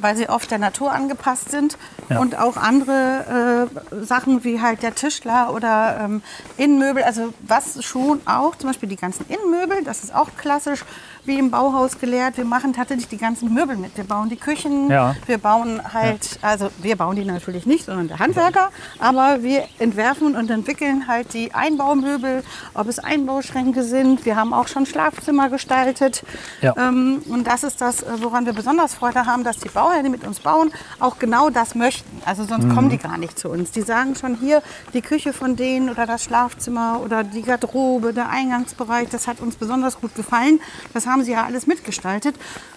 weil 0.00 0.16
sie 0.16 0.28
oft 0.28 0.50
der 0.50 0.58
Natur 0.58 0.92
angepasst 0.92 1.50
sind 1.50 1.76
Ja. 2.08 2.20
und 2.20 2.38
auch 2.38 2.56
andere 2.56 3.68
äh, 3.92 4.04
Sachen 4.04 4.44
wie 4.44 4.60
halt 4.60 4.82
der 4.82 4.94
Tischler 4.94 5.52
oder 5.54 5.98
ähm, 6.00 6.22
Innenmöbel, 6.56 7.02
also 7.02 7.32
was 7.46 7.82
schon 7.84 8.20
auch, 8.26 8.56
zum 8.56 8.70
Beispiel 8.70 8.88
die 8.88 8.96
ganzen 8.96 9.26
Innenmöbel, 9.28 9.84
das 9.84 10.04
ist 10.04 10.14
auch 10.14 10.28
klassisch 10.36 10.84
wie 11.24 11.38
im 11.38 11.50
Bauhaus 11.50 11.98
gelehrt. 11.98 12.38
Wir 12.38 12.46
machen 12.46 12.72
tatsächlich 12.72 13.08
die 13.08 13.18
ganzen 13.18 13.52
Möbel 13.52 13.76
mit. 13.76 13.94
Wir 13.98 14.04
bauen 14.04 14.30
die 14.30 14.36
Küchen, 14.36 14.88
Ja. 14.90 15.14
wir 15.26 15.36
bauen 15.36 15.80
halt, 15.92 16.38
also 16.40 16.70
wir 16.78 16.96
bauen 16.96 17.16
die 17.16 17.24
natürlich 17.26 17.66
nicht, 17.66 17.84
sondern 17.84 18.08
der 18.08 18.18
Handwerker, 18.18 18.70
aber 18.98 19.42
wir 19.42 19.64
entwerfen 19.78 20.34
und 20.34 20.50
entwickeln 20.50 21.06
halt 21.06 21.34
die 21.34 21.52
Einbaumöbel, 21.54 22.42
ob 22.72 22.88
es 22.88 22.98
Einbauschränke 22.98 23.82
sind. 23.82 24.24
Wir 24.24 24.36
haben 24.36 24.54
auch 24.54 24.68
schon 24.68 24.86
Schlafzimmer 24.86 25.50
gestaltet. 25.50 26.22
Ja. 26.62 26.74
Ähm, 26.78 27.20
und 27.28 27.46
das 27.46 27.62
ist 27.62 27.80
das, 27.82 28.02
äh, 28.02 28.06
woran 28.22 28.46
wir 28.46 28.54
besonders 28.54 28.94
Freude 28.94 29.26
haben, 29.26 29.44
dass 29.44 29.58
die 29.58 29.68
Bauherren, 29.78 30.04
die 30.04 30.10
mit 30.10 30.26
uns 30.26 30.40
bauen, 30.40 30.72
auch 30.98 31.18
genau 31.18 31.50
das 31.50 31.74
möchten. 31.74 32.20
Also 32.24 32.44
sonst 32.44 32.68
kommen 32.74 32.88
die 32.90 32.98
gar 32.98 33.16
nicht 33.18 33.38
zu 33.38 33.48
uns. 33.48 33.70
Die 33.70 33.82
sagen 33.82 34.14
schon 34.16 34.34
hier, 34.36 34.62
die 34.92 35.02
Küche 35.02 35.32
von 35.32 35.54
denen 35.54 35.88
oder 35.88 36.04
das 36.06 36.24
Schlafzimmer 36.24 37.00
oder 37.04 37.22
die 37.24 37.42
Garderobe, 37.42 38.12
der 38.12 38.28
Eingangsbereich, 38.28 39.08
das 39.10 39.28
hat 39.28 39.40
uns 39.40 39.56
besonders 39.56 40.00
gut 40.00 40.14
gefallen. 40.14 40.60
Das 40.94 41.06
haben 41.06 41.22
sie 41.24 41.32
ja 41.32 41.44
alles 41.44 41.66
mitgestaltet. 41.66 42.34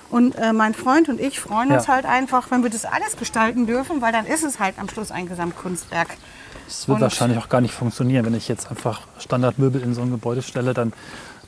Und 0.10 0.36
äh, 0.36 0.52
mein 0.54 0.74
Freund 0.74 1.08
und 1.10 1.20
ich 1.22 1.40
freuen 1.40 1.72
uns 1.72 1.88
Ja. 1.88 1.94
halt 1.96 2.06
einfach, 2.06 2.52
wenn 2.52 2.64
wir 2.64 2.70
das 2.70 2.84
alles 2.86 3.16
gestalten 3.18 3.66
dürfen, 3.66 4.02
weil 4.02 4.12
dann 4.12 4.26
ist 4.26 4.44
es 4.44 4.60
halt 4.60 4.76
am 4.78 4.90
Schluss 4.90 5.10
ein 5.10 5.28
Gesamtkunstwerk. 5.28 6.10
Es 6.68 6.88
wird 6.88 6.96
Und- 6.98 7.02
wahrscheinlich 7.02 7.38
auch 7.40 7.50
gar 7.50 7.62
nicht 7.62 7.74
funktionieren, 7.74 8.26
wenn 8.26 8.34
ich 8.36 8.48
jetzt 8.50 8.70
einfach 8.70 9.02
Standardmöbel 9.20 9.82
in 9.82 9.94
so 9.94 10.02
ein 10.02 10.12
Gebäude 10.12 10.42
stelle, 10.42 10.74
dann 10.74 10.92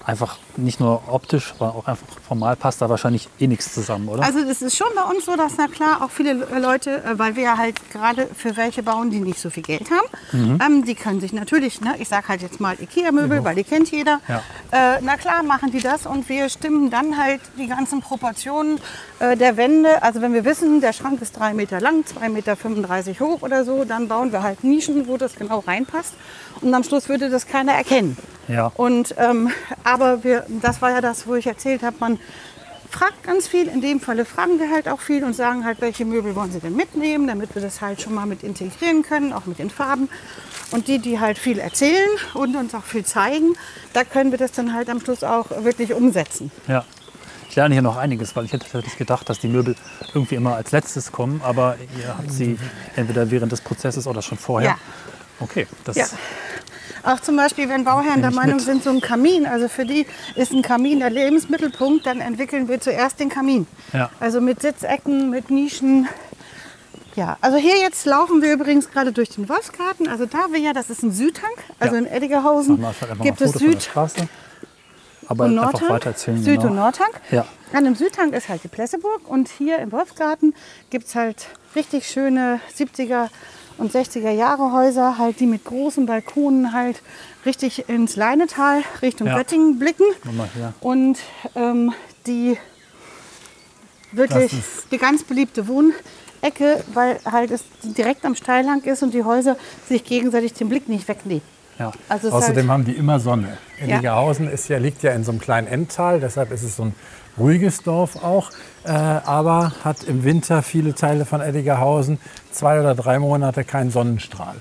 einfach 0.06 0.38
nicht 0.58 0.80
nur 0.80 1.02
optisch, 1.08 1.54
aber 1.58 1.76
auch 1.76 1.88
einfach 1.88 2.06
formal 2.28 2.56
passt 2.56 2.82
da 2.82 2.90
wahrscheinlich 2.90 3.30
eh 3.40 3.48
nichts 3.48 3.74
zusammen, 3.74 4.10
oder? 4.10 4.24
Also 4.24 4.44
das 4.44 4.62
ist 4.62 4.76
schon 4.78 4.88
bei 4.96 5.04
uns 5.04 5.26
so, 5.26 5.36
dass 5.36 5.54
na 5.58 5.68
klar 5.68 6.02
auch 6.04 6.10
viele 6.12 6.34
Le- 6.34 6.60
Leute, 6.60 7.04
äh, 7.04 7.18
weil 7.18 7.36
wir 7.36 7.44
ja 7.44 7.58
halt 7.58 7.76
gerade 7.92 8.28
für 8.36 8.56
welche 8.58 8.84
bauen, 8.84 9.10
die 9.12 9.20
nicht 9.20 9.40
so 9.40 9.50
viel 9.50 9.64
Geld 9.64 9.88
haben, 9.90 10.60
ähm, 10.62 10.84
die 10.86 10.96
können 10.96 11.20
sich 11.22 11.32
natürlich, 11.34 11.80
ne, 11.82 11.96
ich 12.00 12.10
sage 12.10 12.28
halt 12.28 12.42
jetzt 12.42 12.60
mal 12.60 12.76
Ikea-Möbel, 12.80 13.44
weil 13.44 13.56
die 13.56 13.64
kennt 13.64 13.92
jeder. 13.92 14.20
Ja. 14.28 14.42
Äh, 14.72 15.00
na 15.02 15.16
klar 15.18 15.42
machen 15.44 15.72
die 15.72 15.80
das 15.82 16.06
und 16.06 16.28
wir 16.30 16.50
stimmen 16.50 16.90
dann 16.90 17.18
halt 17.18 17.42
die 17.58 17.68
ganzen 17.68 18.02
Proportionen 18.02 18.80
äh, 19.20 19.38
der 19.38 19.58
Wände. 19.58 20.04
Also 20.04 20.22
wenn 20.22 20.34
wir 20.34 20.44
wissen, 20.46 20.82
der 20.82 20.94
Schrank 20.94 21.22
ist 21.22 21.38
drei 21.40 21.54
Meter 21.54 21.80
lang, 21.80 22.04
2,35 22.04 22.30
Meter 22.30 23.26
hoch 23.26 23.42
oder 23.42 23.64
so, 23.64 23.86
dann 23.86 24.08
bauen 24.08 24.32
wir 24.32 24.44
halt 24.44 24.64
Nischen, 24.64 25.08
wo 25.08 25.18
das 25.18 25.36
genau 25.36 25.60
reinpasst. 25.60 26.14
Und 26.62 26.74
am 26.74 26.84
Schluss 26.84 27.10
würde 27.10 27.30
das 27.30 27.48
keiner 27.48 27.74
erkennen. 27.74 28.18
Ja. 28.48 28.72
Und 28.76 29.16
ähm, 29.18 29.50
aber 29.84 30.24
wir, 30.24 30.46
das 30.62 30.82
war 30.82 30.92
ja 30.92 31.02
das, 31.02 31.28
wo 31.28 31.36
ich 31.36 31.48
erzählt 31.48 31.84
habe, 31.84 31.96
man 32.00 32.20
fragt 32.90 33.24
ganz 33.24 33.48
viel. 33.48 33.68
In 33.68 33.82
dem 33.82 34.00
Falle 34.00 34.26
fragen 34.26 34.60
wir 34.60 34.70
halt 34.70 34.88
auch 34.88 35.00
viel 35.00 35.24
und 35.24 35.34
sagen 35.34 35.66
halt, 35.66 35.82
welche 35.82 36.06
Möbel 36.06 36.36
wollen 36.36 36.52
Sie 36.52 36.60
denn 36.60 36.76
mitnehmen, 36.76 37.28
damit 37.28 37.56
wir 37.56 37.62
das 37.62 37.82
halt 37.82 38.02
schon 38.02 38.14
mal 38.14 38.26
mit 38.26 38.44
integrieren 38.44 39.02
können, 39.02 39.34
auch 39.34 39.46
mit 39.46 39.60
den 39.60 39.70
Farben. 39.70 40.10
Und 40.72 40.88
die, 40.88 41.00
die 41.00 41.20
halt 41.20 41.38
viel 41.38 41.60
erzählen 41.60 42.10
und 42.34 42.56
uns 42.56 42.74
auch 42.74 42.84
viel 42.84 43.06
zeigen, 43.06 43.56
da 43.94 44.04
können 44.04 44.32
wir 44.32 44.38
das 44.38 44.52
dann 44.52 44.74
halt 44.74 44.90
am 44.90 45.00
Schluss 45.00 45.24
auch 45.24 45.50
wirklich 45.64 45.94
umsetzen. 45.94 46.52
Ja. 46.68 46.86
Ich 47.50 47.56
lerne 47.56 47.76
hier 47.76 47.84
noch 47.84 47.98
einiges, 47.98 48.36
weil 48.36 48.46
ich 48.46 48.54
hätte 48.54 48.64
tatsächlich 48.64 48.98
gedacht, 48.98 49.30
dass 49.30 49.38
die 49.38 49.48
Möbel 49.48 49.76
irgendwie 50.16 50.34
immer 50.34 50.56
als 50.56 50.72
letztes 50.72 51.12
kommen, 51.12 51.40
aber 51.44 51.78
ihr 52.02 52.18
habt 52.18 52.32
sie 52.32 52.58
entweder 52.96 53.30
während 53.30 53.52
des 53.52 53.62
Prozesses 53.62 54.08
oder 54.08 54.24
schon 54.24 54.40
vorher. 54.40 54.72
Ja. 54.72 54.78
Okay, 55.40 55.68
das 55.84 55.96
Ja. 55.96 56.06
Auch 57.06 57.20
zum 57.20 57.36
Beispiel, 57.36 57.68
wenn 57.68 57.84
Bauherren 57.84 58.22
der 58.22 58.32
Meinung 58.32 58.56
mit. 58.58 58.66
sind, 58.66 58.84
so 58.84 58.90
ein 58.90 59.02
Kamin, 59.02 59.46
also 59.46 59.68
für 59.68 59.86
die 59.86 60.06
ist 60.36 60.54
ein 60.54 60.62
Kamin 60.62 61.00
der 61.00 61.10
Lebensmittelpunkt, 61.10 62.06
dann 62.06 62.22
entwickeln 62.22 62.70
wir 62.70 62.80
zuerst 62.80 63.20
den 63.20 63.28
Kamin. 63.28 63.68
Ja. 63.92 64.10
Also 64.22 64.40
mit 64.40 64.62
Sitzecken, 64.62 65.30
mit 65.30 65.52
Nischen. 65.52 66.08
Ja, 67.16 67.38
also 67.42 67.58
hier 67.58 67.78
jetzt 67.78 68.06
laufen 68.06 68.42
wir 68.42 68.54
übrigens 68.54 68.90
gerade 68.90 69.12
durch 69.12 69.30
den 69.30 69.50
Wolfsgarten. 69.50 70.08
Also 70.08 70.26
da 70.26 70.48
wir 70.52 70.60
ja, 70.60 70.72
das 70.72 70.90
ist 70.90 71.04
ein 71.04 71.12
Südhang, 71.12 71.52
also 71.78 71.96
Ja. 71.96 72.02
in 72.02 72.08
Eddigerhausen 72.08 72.84
einfach 72.84 73.20
gibt 73.22 73.42
es 73.42 73.52
Süd-. 73.52 73.90
Aber 75.28 75.46
und 75.46 75.58
einfach 75.60 75.74
Nordhang. 75.74 75.90
weiter 75.90 76.10
erzählen. 76.12 76.42
Süd- 76.42 76.58
genau. 76.62 76.70
und 76.72 76.76
Nordhang. 76.78 77.10
Ja. 77.32 77.46
An 77.74 77.84
dem 77.86 77.96
Südhang 77.96 78.34
ist 78.34 78.50
halt 78.50 78.64
die 78.64 78.68
Plesseburg 78.70 79.28
und 79.28 79.50
hier 79.50 79.80
im 79.80 79.92
Wolfsgarten 79.92 80.54
gibt 80.90 81.08
es 81.08 81.16
halt 81.16 81.48
richtig 81.76 82.08
schöne 82.08 82.60
70er 82.78 83.30
und 83.78 83.92
60er 83.92 84.32
Jahre 84.32 84.72
Häuser, 84.72 85.18
halt 85.18 85.40
die 85.40 85.46
mit 85.46 85.66
großen 85.66 86.06
Balkonen 86.06 86.74
halt 86.74 87.02
richtig 87.46 87.90
ins 87.90 88.16
Leinetal 88.16 88.84
Richtung 89.02 89.28
Ja. 89.28 89.38
Göttingen 89.38 89.80
blicken. 89.80 90.06
Und 90.80 91.18
ähm, 91.56 91.94
die 92.28 92.58
wirklich 94.12 94.52
die 94.92 94.98
ganz 94.98 95.24
beliebte 95.24 95.68
Wohnecke, 95.68 96.84
weil 96.94 97.20
halt 97.26 97.52
es 97.52 97.64
direkt 97.84 98.26
am 98.26 98.36
Steilhang 98.36 98.82
ist 98.82 99.04
und 99.04 99.14
die 99.14 99.24
Häuser 99.24 99.58
sich 99.88 100.04
gegenseitig 100.04 100.54
den 100.54 100.70
Blick 100.70 100.88
nicht 100.88 101.08
wegnehmen. 101.08 101.42
Ja. 101.80 101.92
Also 102.08 102.30
Außerdem 102.30 102.56
halt, 102.56 102.70
haben 102.70 102.86
die 102.86 102.94
immer 102.94 103.20
Sonne. 103.20 103.58
Ja. 103.80 103.96
Eddigerhausen 103.96 104.48
ist 104.48 104.68
ja, 104.70 104.78
liegt 104.78 105.04
ja 105.04 105.12
in 105.14 105.24
so 105.24 105.32
einem 105.32 105.42
kleinen 105.42 105.68
Endtal, 105.68 106.20
deshalb 106.20 106.52
ist 106.52 106.64
es 106.64 106.76
so 106.76 106.86
ein 106.86 106.96
ruhiges 107.38 107.80
Dorf 107.80 108.24
auch, 108.24 108.52
äh, 108.86 108.90
aber 108.90 109.74
hat 109.84 110.04
im 110.04 110.24
Winter 110.24 110.62
viele 110.64 110.94
Teile 110.96 111.26
von 111.26 111.42
Eddigerhausen 111.42 112.20
zwei 112.52 112.80
oder 112.80 112.96
drei 112.96 113.20
Monate 113.20 113.64
keinen 113.64 113.92
Sonnenstrahl. 113.92 114.56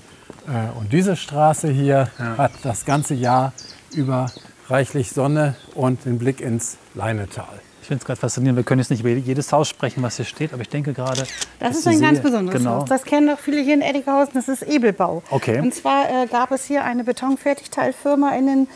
Äh, 0.47 0.77
und 0.79 0.91
diese 0.93 1.15
Straße 1.15 1.69
hier 1.69 2.09
hat 2.37 2.51
das 2.63 2.85
ganze 2.85 3.13
Jahr 3.13 3.53
über 3.93 4.27
reichlich 4.69 5.11
Sonne 5.11 5.55
und 5.75 6.05
den 6.05 6.17
Blick 6.19 6.41
ins 6.41 6.77
Leinetal. 6.95 7.59
Ich 7.81 7.87
finde 7.87 8.01
es 8.01 8.05
gerade 8.05 8.19
faszinierend. 8.21 8.55
Wir 8.55 8.63
können 8.63 8.79
jetzt 8.79 8.91
nicht 8.91 9.01
über 9.01 9.09
jedes 9.09 9.51
Haus 9.51 9.67
sprechen, 9.67 10.01
was 10.03 10.15
hier 10.15 10.23
steht, 10.23 10.53
aber 10.53 10.61
ich 10.61 10.69
denke 10.69 10.93
gerade. 10.93 11.23
Das 11.59 11.69
dass 11.71 11.77
ist 11.79 11.87
ein 11.87 11.99
ganz 11.99 12.19
sehe- 12.19 12.23
besonderes 12.23 12.57
genau. 12.61 12.75
Haus. 12.77 12.89
Das 12.89 13.03
kennen 13.03 13.27
doch 13.27 13.39
viele 13.39 13.61
hier 13.61 13.73
in 13.73 13.81
Eddighausen. 13.81 14.33
Das 14.35 14.47
ist 14.47 14.61
Ebelbau. 14.63 15.21
Okay. 15.29 15.59
Und 15.59 15.75
zwar 15.75 16.05
äh, 16.09 16.27
gab 16.27 16.51
es 16.51 16.63
hier 16.63 16.85
eine 16.85 17.03
Betonfertigteilfirma 17.03 18.35
in 18.35 18.47
den 18.47 18.67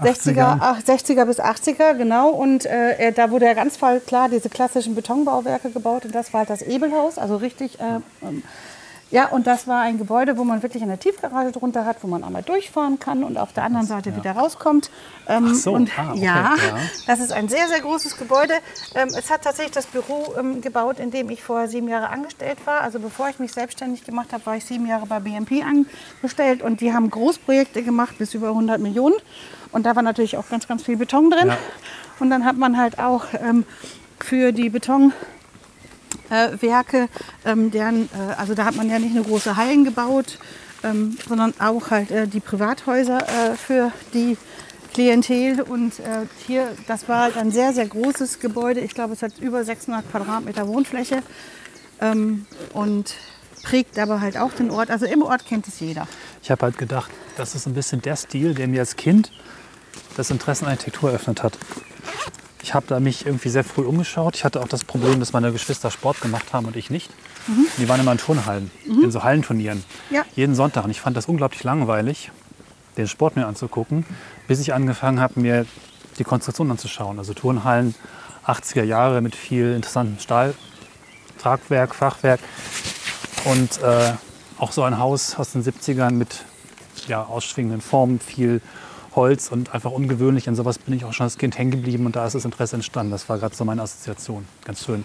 60er, 0.00 0.34
80ern. 0.34 0.58
ach, 0.60 0.80
60er 0.80 1.24
bis 1.24 1.40
80er, 1.40 1.94
genau. 1.94 2.30
Und 2.30 2.66
äh, 2.66 3.12
da 3.12 3.30
wurde 3.30 3.46
ja 3.46 3.54
ganz 3.54 3.76
voll 3.76 4.00
klar 4.00 4.28
diese 4.28 4.48
klassischen 4.48 4.94
Betonbauwerke 4.94 5.70
gebaut. 5.70 6.04
Und 6.04 6.14
das 6.14 6.32
war 6.32 6.40
halt 6.40 6.50
das 6.50 6.62
Ebelhaus, 6.62 7.18
also 7.18 7.36
richtig. 7.36 7.78
Äh, 7.80 8.00
ähm, 8.22 8.42
ja, 9.10 9.26
und 9.26 9.46
das 9.46 9.66
war 9.66 9.80
ein 9.80 9.98
Gebäude, 9.98 10.38
wo 10.38 10.44
man 10.44 10.62
wirklich 10.62 10.82
eine 10.84 10.96
Tiefgarage 10.96 11.50
drunter 11.50 11.84
hat, 11.84 11.96
wo 12.02 12.06
man 12.06 12.22
einmal 12.22 12.42
durchfahren 12.42 13.00
kann 13.00 13.24
und 13.24 13.38
auf 13.38 13.52
der 13.52 13.64
anderen 13.64 13.86
Seite 13.86 14.14
wieder 14.16 14.32
rauskommt. 14.32 14.90
Ähm, 15.28 15.48
Ach 15.50 15.54
so, 15.54 15.72
und 15.72 15.90
ah, 15.98 16.10
okay, 16.12 16.20
ja, 16.20 16.34
ja. 16.34 16.78
das 17.08 17.18
ist 17.18 17.32
ein 17.32 17.48
sehr, 17.48 17.66
sehr 17.66 17.80
großes 17.80 18.16
Gebäude. 18.16 18.54
Ähm, 18.94 19.08
es 19.08 19.30
hat 19.30 19.42
tatsächlich 19.42 19.74
das 19.74 19.86
Büro 19.86 20.34
ähm, 20.38 20.60
gebaut, 20.60 21.00
in 21.00 21.10
dem 21.10 21.28
ich 21.30 21.42
vorher 21.42 21.66
sieben 21.66 21.88
Jahre 21.88 22.10
angestellt 22.10 22.58
war. 22.66 22.82
Also 22.82 23.00
bevor 23.00 23.28
ich 23.28 23.40
mich 23.40 23.52
selbstständig 23.52 24.04
gemacht 24.04 24.32
habe, 24.32 24.46
war 24.46 24.56
ich 24.56 24.64
sieben 24.64 24.86
Jahre 24.86 25.06
bei 25.06 25.18
BMP 25.18 25.64
angestellt. 25.64 26.62
Und 26.62 26.80
die 26.80 26.92
haben 26.92 27.10
Großprojekte 27.10 27.82
gemacht 27.82 28.16
bis 28.18 28.34
über 28.34 28.48
100 28.48 28.80
Millionen. 28.80 29.16
Und 29.72 29.86
da 29.86 29.96
war 29.96 30.02
natürlich 30.02 30.36
auch 30.36 30.48
ganz, 30.48 30.68
ganz 30.68 30.84
viel 30.84 30.96
Beton 30.96 31.30
drin. 31.30 31.48
Ja. 31.48 31.58
Und 32.20 32.30
dann 32.30 32.44
hat 32.44 32.56
man 32.56 32.76
halt 32.76 33.00
auch 33.00 33.24
ähm, 33.40 33.64
für 34.20 34.52
die 34.52 34.70
Beton 34.70 35.12
äh, 36.30 36.50
Werke, 36.60 37.08
ähm, 37.44 37.70
deren, 37.70 38.06
äh, 38.06 38.34
also 38.36 38.54
da 38.54 38.64
hat 38.64 38.76
man 38.76 38.88
ja 38.88 38.98
nicht 38.98 39.14
nur 39.14 39.24
große 39.24 39.56
Hallen 39.56 39.84
gebaut, 39.84 40.38
ähm, 40.82 41.16
sondern 41.28 41.54
auch 41.58 41.90
halt 41.90 42.10
äh, 42.10 42.26
die 42.26 42.40
Privathäuser 42.40 43.18
äh, 43.18 43.56
für 43.56 43.92
die 44.14 44.36
Klientel. 44.94 45.60
Und 45.62 46.00
äh, 46.00 46.26
hier, 46.46 46.68
das 46.86 47.08
war 47.08 47.22
halt 47.22 47.36
ein 47.36 47.50
sehr, 47.50 47.72
sehr 47.72 47.86
großes 47.86 48.40
Gebäude. 48.40 48.80
Ich 48.80 48.94
glaube, 48.94 49.12
es 49.12 49.22
hat 49.22 49.38
über 49.38 49.64
600 49.64 50.10
Quadratmeter 50.10 50.66
Wohnfläche 50.68 51.22
ähm, 52.00 52.46
und 52.72 53.14
prägt 53.62 53.98
aber 53.98 54.20
halt 54.20 54.38
auch 54.38 54.52
den 54.52 54.70
Ort. 54.70 54.90
Also 54.90 55.06
im 55.06 55.22
Ort 55.22 55.46
kennt 55.46 55.68
es 55.68 55.80
jeder. 55.80 56.08
Ich 56.42 56.50
habe 56.50 56.62
halt 56.62 56.78
gedacht, 56.78 57.10
das 57.36 57.54
ist 57.54 57.66
ein 57.66 57.74
bisschen 57.74 58.00
der 58.02 58.16
Stil, 58.16 58.54
der 58.54 58.68
mir 58.68 58.80
als 58.80 58.96
Kind 58.96 59.30
das 60.16 60.30
Interesse 60.30 60.64
an 60.64 60.72
Architektur 60.72 61.10
eröffnet 61.10 61.42
hat. 61.42 61.58
Ich 62.62 62.74
habe 62.74 62.86
da 62.86 63.00
mich 63.00 63.26
irgendwie 63.26 63.48
sehr 63.48 63.64
früh 63.64 63.82
umgeschaut. 63.82 64.36
Ich 64.36 64.44
hatte 64.44 64.60
auch 64.60 64.68
das 64.68 64.84
Problem, 64.84 65.18
dass 65.20 65.32
meine 65.32 65.52
Geschwister 65.52 65.90
Sport 65.90 66.20
gemacht 66.20 66.52
haben 66.52 66.66
und 66.66 66.76
ich 66.76 66.90
nicht. 66.90 67.10
Die 67.78 67.88
waren 67.88 68.00
immer 68.00 68.12
in 68.12 68.18
Turnhallen, 68.18 68.70
in 68.84 69.10
so 69.10 69.22
Hallenturnieren. 69.22 69.82
Ja. 70.10 70.24
Jeden 70.36 70.54
Sonntag. 70.54 70.84
Und 70.84 70.90
ich 70.90 71.00
fand 71.00 71.16
das 71.16 71.26
unglaublich 71.26 71.64
langweilig, 71.64 72.30
den 72.96 73.08
Sport 73.08 73.36
mir 73.36 73.46
anzugucken, 73.46 74.04
bis 74.46 74.60
ich 74.60 74.74
angefangen 74.74 75.20
habe, 75.20 75.40
mir 75.40 75.66
die 76.18 76.24
Konstruktion 76.24 76.70
anzuschauen. 76.70 77.18
Also 77.18 77.32
Turnhallen, 77.32 77.94
80er 78.46 78.82
Jahre 78.82 79.20
mit 79.20 79.34
viel 79.34 79.74
interessantem 79.74 80.18
Stahltragwerk, 80.18 81.94
Fachwerk. 81.94 82.40
Und 83.46 83.82
äh, 83.82 84.12
auch 84.58 84.72
so 84.72 84.82
ein 84.82 84.98
Haus 84.98 85.36
aus 85.36 85.52
den 85.52 85.64
70ern 85.64 86.12
mit 86.12 86.44
ja, 87.08 87.22
ausschwingenden 87.22 87.80
Formen, 87.80 88.20
viel 88.20 88.60
Holz 89.14 89.48
und 89.50 89.74
einfach 89.74 89.90
ungewöhnlich. 89.90 90.48
An 90.48 90.54
sowas 90.54 90.78
bin 90.78 90.94
ich 90.94 91.04
auch 91.04 91.12
schon 91.12 91.24
als 91.24 91.36
Kind 91.38 91.58
hängen 91.58 91.70
geblieben 91.72 92.06
und 92.06 92.16
da 92.16 92.26
ist 92.26 92.34
das 92.34 92.44
Interesse 92.44 92.76
entstanden. 92.76 93.12
Das 93.12 93.28
war 93.28 93.38
gerade 93.38 93.54
so 93.54 93.64
meine 93.64 93.82
Assoziation. 93.82 94.46
Ganz 94.64 94.84
schön, 94.84 95.04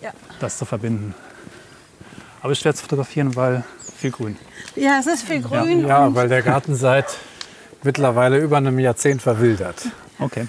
Ja. 0.00 0.10
das 0.40 0.58
zu 0.58 0.64
verbinden. 0.64 1.14
Aber 2.40 2.52
es 2.52 2.58
ist 2.58 2.62
schwer 2.62 2.74
zu 2.74 2.82
fotografieren, 2.82 3.36
weil 3.36 3.64
viel 3.96 4.10
Grün. 4.10 4.36
Ja, 4.76 4.98
es 5.00 5.06
ist 5.06 5.22
viel 5.22 5.40
grün. 5.40 5.86
Ja, 5.86 6.06
und 6.06 6.14
weil 6.14 6.28
der 6.28 6.42
Garten 6.42 6.74
seit 6.74 7.06
mittlerweile 7.82 8.38
über 8.38 8.56
einem 8.58 8.78
Jahrzehnt 8.78 9.22
verwildert. 9.22 9.86
Okay. 10.18 10.46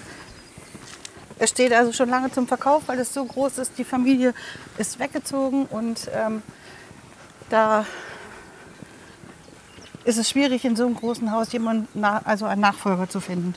Es 1.38 1.50
steht 1.50 1.72
also 1.72 1.92
schon 1.92 2.08
lange 2.08 2.30
zum 2.32 2.48
Verkauf, 2.48 2.84
weil 2.86 2.98
es 2.98 3.12
so 3.12 3.24
groß 3.24 3.58
ist. 3.58 3.72
Die 3.78 3.84
Familie 3.84 4.32
ist 4.78 4.98
weggezogen 4.98 5.66
und 5.66 6.10
ähm, 6.14 6.42
da 7.50 7.84
ist 10.06 10.18
es 10.18 10.30
schwierig, 10.30 10.64
in 10.64 10.76
so 10.76 10.86
einem 10.86 10.94
großen 10.94 11.32
Haus 11.32 11.52
jemanden, 11.52 12.04
also 12.04 12.46
einen 12.46 12.60
Nachfolger 12.60 13.08
zu 13.08 13.20
finden. 13.20 13.54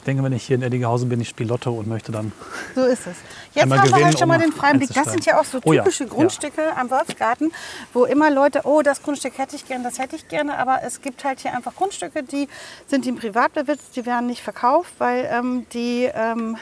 Ich 0.00 0.04
denke, 0.04 0.22
wenn 0.22 0.32
ich 0.32 0.44
hier 0.44 0.56
in 0.56 0.62
Eddighausen 0.62 1.10
bin, 1.10 1.20
ich 1.20 1.28
spiele 1.28 1.50
Lotto 1.50 1.72
und 1.72 1.86
möchte 1.86 2.10
dann. 2.10 2.32
So 2.74 2.84
ist 2.84 3.06
es. 3.06 3.16
Jetzt 3.52 3.64
haben 3.64 3.68
wir 3.68 3.82
gewinnen, 3.82 4.04
halt 4.06 4.18
schon 4.18 4.28
mal 4.28 4.38
den 4.38 4.50
freien 4.50 4.78
Blick. 4.78 4.94
Das 4.94 5.10
sind 5.12 5.26
ja 5.26 5.38
auch 5.38 5.44
so 5.44 5.60
Oh 5.62 5.74
ja, 5.74 5.82
typische 5.82 6.04
ja. 6.04 6.10
Grundstücke 6.10 6.74
am 6.74 6.90
Wolfsgarten, 6.90 7.52
wo 7.92 8.06
immer 8.06 8.30
Leute, 8.30 8.62
oh, 8.64 8.80
das 8.80 9.02
Grundstück 9.02 9.36
hätte 9.36 9.56
ich 9.56 9.68
gerne, 9.68 9.84
das 9.84 9.98
hätte 9.98 10.16
ich 10.16 10.26
gerne. 10.26 10.56
Aber 10.56 10.82
es 10.84 11.02
gibt 11.02 11.22
halt 11.22 11.40
hier 11.40 11.54
einfach 11.54 11.76
Grundstücke, 11.76 12.22
die 12.22 12.48
sind 12.86 13.06
im 13.06 13.16
Privatbesitz, 13.16 13.90
die 13.94 14.06
werden 14.06 14.26
nicht 14.26 14.42
verkauft, 14.42 14.94
weil 14.96 15.28
ähm, 15.30 15.66
die 15.74 16.08
ähm, 16.14 16.56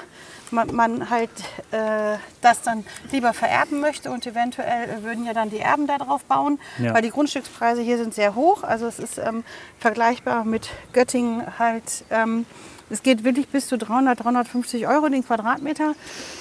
man, 0.51 0.75
man 0.75 1.09
halt 1.09 1.31
äh, 1.71 2.17
das 2.41 2.63
dann 2.63 2.85
lieber 3.13 3.33
vererben 3.35 3.79
möchte 3.79 4.11
und 4.11 4.27
eventuell 4.27 4.89
äh, 4.99 5.05
würden 5.05 5.27
ja 5.27 5.33
dann 5.33 5.49
die 5.49 5.61
Erben 5.61 5.87
da 5.87 5.99
drauf 5.99 6.25
bauen, 6.25 6.59
Ja. 6.79 6.93
weil 6.93 7.03
die 7.03 7.11
Grundstückspreise 7.11 7.83
hier 7.83 7.99
sind 7.99 8.15
sehr 8.15 8.35
hoch. 8.35 8.65
Also 8.65 8.89
es 8.89 8.99
ist 8.99 9.19
ähm, 9.19 9.45
vergleichbar 9.79 10.45
mit 10.45 10.71
Göttingen 10.93 11.57
halt. 11.61 12.03
Ähm, 12.11 12.47
es 12.91 13.03
geht 13.03 13.25
wirklich 13.25 13.49
bis 13.49 13.67
zu 13.69 13.79
300, 13.79 14.23
350 14.25 14.87
Euro 14.87 15.09
den 15.09 15.25
Quadratmeter 15.25 15.95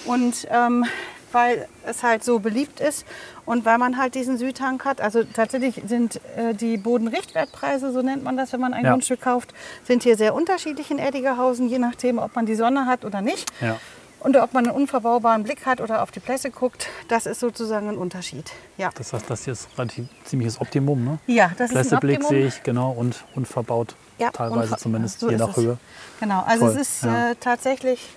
und 0.06 0.48
ähm, 0.50 0.86
weil 1.34 1.68
es 1.86 2.04
halt 2.04 2.24
so 2.24 2.40
beliebt 2.40 2.80
ist 2.80 3.06
und 3.46 3.66
weil 3.66 3.78
man 3.78 3.98
halt 3.98 4.16
diesen 4.16 4.38
Südhang 4.38 4.82
hat. 4.86 5.02
Also 5.02 5.24
tatsächlich 5.26 5.82
sind 5.86 6.22
äh, 6.38 6.54
die 6.54 6.78
Bodenrichtwertpreise, 6.78 7.92
so 7.92 8.02
nennt 8.02 8.24
man 8.24 8.38
das, 8.38 8.54
wenn 8.54 8.62
man 8.62 8.74
ein 8.74 8.86
Ja. 8.86 8.92
Grundstück 8.92 9.22
kauft, 9.22 9.54
sind 9.84 10.04
hier 10.04 10.16
sehr 10.16 10.34
unterschiedlich 10.34 10.90
in 10.90 11.00
Eddigerhausen, 11.00 11.68
je 11.68 11.80
nachdem, 11.80 12.18
ob 12.18 12.34
man 12.36 12.46
die 12.46 12.56
Sonne 12.56 12.86
hat 12.86 13.04
oder 13.04 13.22
nicht. 13.22 13.52
Ja. 13.60 13.78
Und 14.20 14.36
ob 14.38 14.54
man 14.54 14.66
einen 14.68 14.76
unverbaubaren 14.76 15.44
Blick 15.44 15.66
hat 15.66 15.80
oder 15.80 16.02
auf 16.02 16.12
die 16.12 16.20
Plätze 16.22 16.50
guckt, 16.50 16.88
das 17.10 17.26
ist 17.28 17.40
sozusagen 17.42 17.88
ein 17.90 17.98
Unterschied. 17.98 18.52
Ja, 18.78 18.90
Das 18.96 19.14
heißt, 19.14 19.30
das 19.30 19.44
hier 19.44 19.54
ist 19.54 19.68
relativ 19.78 20.06
ziemliches 20.24 20.60
Optimum. 20.60 21.04
Ne? 21.04 21.20
ja 21.28 21.52
das 21.58 21.72
ist 21.72 21.76
ein 21.78 21.84
Plätzeblick 21.84 22.22
Optimum. 22.22 22.30
sehe 22.42 22.48
ich, 22.48 22.64
genau, 22.64 22.92
und 22.92 23.26
unverbaut. 23.36 23.96
Ja, 24.18 24.32
Teilweise 24.32 24.76
zumindest, 24.78 25.20
so 25.20 25.30
je 25.30 25.38
nach. 25.38 25.56
Höhe. 25.56 25.78
Genau, 26.20 26.44
also 26.48 26.66
Voll, 26.68 26.76
es 26.76 26.82
ist 26.82 27.04
ja. 27.04 27.32
äh, 27.32 27.36
tatsächlich, 27.40 28.10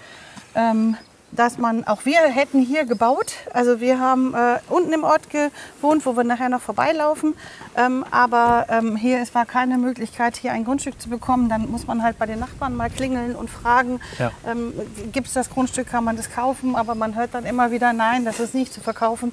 ähm, 0.55 0.97
dass 1.33 1.59
man, 1.59 1.85
auch 1.87 2.05
wir 2.07 2.19
hätten 2.23 2.61
hier 2.61 2.85
gebaut. 2.87 3.35
Also 3.53 3.81
wir 3.81 4.01
haben 4.01 4.35
äh, 4.35 4.59
unten 4.69 4.93
im 4.93 5.05
Ort 5.05 5.23
gewohnt, 5.31 6.05
wo 6.05 6.17
wir 6.17 6.25
nachher 6.25 6.49
noch 6.49 6.61
vorbeilaufen. 6.61 7.35
Ähm, 7.77 8.05
aber 8.11 8.67
ähm, 8.69 8.97
hier 8.97 9.21
es 9.21 9.33
war 9.35 9.47
keine 9.47 9.79
Möglichkeit, 9.79 10.37
hier 10.37 10.53
ein 10.53 10.65
Grundstück 10.65 11.01
zu 11.01 11.09
bekommen. 11.09 11.49
Dann 11.49 11.71
muss 11.71 11.87
man 11.87 12.03
halt 12.03 12.19
bei 12.19 12.27
den 12.27 12.41
Nachbarn 12.41 12.75
mal 12.75 12.91
klingeln 12.91 13.37
und 13.37 13.49
fragen, 13.49 14.01
Ja. 14.19 14.33
ähm, 14.45 14.73
gibt 15.13 15.29
es 15.29 15.35
das 15.35 15.51
Grundstück, 15.51 15.87
kann 15.89 16.03
man 16.03 16.17
das 16.17 16.31
kaufen? 16.33 16.75
Aber 16.75 16.95
man 16.97 17.15
hört 17.15 17.33
dann 17.35 17.45
immer 17.45 17.71
wieder, 17.71 17.93
nein, 17.93 18.25
das 18.25 18.41
ist 18.41 18.55
nicht 18.55 18.73
zu 18.73 18.81
verkaufen. 18.81 19.33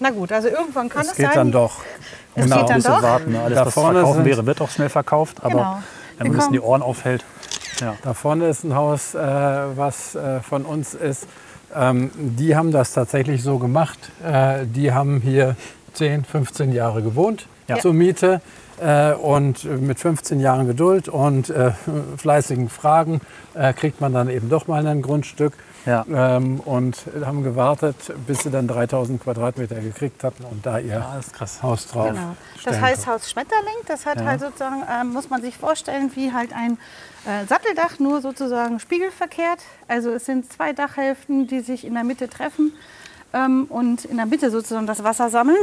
Na 0.00 0.10
gut, 0.10 0.30
also 0.32 0.48
irgendwann 0.48 0.88
kann 0.88 1.02
es, 1.02 1.12
Es 1.12 1.16
geht 1.16 1.26
sein. 1.26 1.34
dann 1.34 1.52
doch. 1.52 1.80
Es 2.34 2.44
Genau, 2.44 2.56
geht 2.56 2.64
dann 2.68 2.70
ein 2.70 2.76
bisschen 2.76 2.94
doch. 2.94 3.02
warten. 3.02 3.32
Ne? 3.32 3.40
Alles, 3.42 3.58
Da 3.58 3.66
was 3.66 3.74
vorne 3.74 3.94
verkaufen 3.94 4.16
sind- 4.16 4.24
wäre, 4.26 4.46
wird 4.46 4.60
auch 4.60 4.70
schnell 4.70 4.88
verkauft. 4.90 5.38
Aber 5.42 5.48
Genau. 5.50 5.78
wenn 6.18 6.28
man 6.28 6.38
es 6.38 6.46
in 6.46 6.52
die 6.52 6.60
Ohren 6.60 6.82
aufhält, 6.82 7.24
ja. 7.80 7.94
Da 8.02 8.14
vorne 8.14 8.48
ist 8.48 8.64
ein 8.64 8.74
Haus, 8.74 9.14
äh, 9.14 9.18
was 9.18 10.14
äh, 10.14 10.40
von 10.40 10.64
uns 10.64 10.94
ist. 10.94 11.26
Ähm, 11.74 12.10
die 12.16 12.56
haben 12.56 12.72
das 12.72 12.92
tatsächlich 12.92 13.42
so 13.42 13.58
gemacht. 13.58 13.98
Äh, 14.24 14.64
die 14.66 14.92
haben 14.92 15.20
hier 15.20 15.56
10, 15.92 16.24
15 16.24 16.72
Jahre 16.72 17.02
gewohnt 17.02 17.46
Ja. 17.68 17.78
zur 17.78 17.92
Miete. 17.92 18.40
Äh, 18.78 19.12
und 19.14 19.64
mit 19.64 19.98
15 19.98 20.38
Jahren 20.40 20.66
Geduld 20.66 21.08
und 21.08 21.48
äh, 21.48 21.72
fleißigen 22.18 22.68
Fragen 22.68 23.22
äh, 23.54 23.72
kriegt 23.72 24.02
man 24.02 24.12
dann 24.12 24.28
eben 24.28 24.50
doch 24.50 24.66
mal 24.68 24.86
ein 24.86 25.00
Grundstück. 25.00 25.54
Ja. 25.86 26.04
Ähm, 26.12 26.60
und 26.60 26.96
haben 27.24 27.42
gewartet, 27.44 27.96
bis 28.26 28.40
sie 28.40 28.50
dann 28.50 28.66
3000 28.68 29.22
Quadratmeter 29.22 29.76
gekriegt 29.76 30.24
hatten 30.24 30.44
und 30.44 30.66
da 30.66 30.78
ihr 30.78 30.98
Ah, 31.00 31.14
das 31.16 31.28
ist 31.28 31.34
krass. 31.34 31.62
Haus 31.62 31.86
drauf. 31.86 32.08
Genau. 32.08 32.36
Das 32.64 32.80
heißt 32.80 33.04
konnten. 33.04 33.20
Haus 33.22 33.30
Schmetterling. 33.30 33.74
Das 33.86 34.04
hat 34.04 34.18
Ja. 34.20 34.24
halt 34.26 34.40
sozusagen, 34.40 34.82
ähm, 34.90 35.12
muss 35.12 35.30
man 35.30 35.40
sich 35.42 35.56
vorstellen, 35.56 36.10
wie 36.14 36.32
halt 36.32 36.52
ein 36.52 36.76
äh, 37.24 37.46
Satteldach, 37.46 37.98
nur 37.98 38.20
sozusagen 38.20 38.78
spiegelverkehrt. 38.80 39.60
Also 39.88 40.10
es 40.10 40.26
sind 40.26 40.52
zwei 40.52 40.72
Dachhälften, 40.72 41.46
die 41.46 41.60
sich 41.60 41.84
in 41.86 41.94
der 41.94 42.04
Mitte 42.04 42.28
treffen 42.28 42.72
ähm, 43.32 43.66
und 43.68 44.04
in 44.04 44.16
der 44.16 44.26
Mitte 44.26 44.50
sozusagen 44.50 44.86
das 44.86 45.02
Wasser 45.04 45.30
sammeln. 45.30 45.56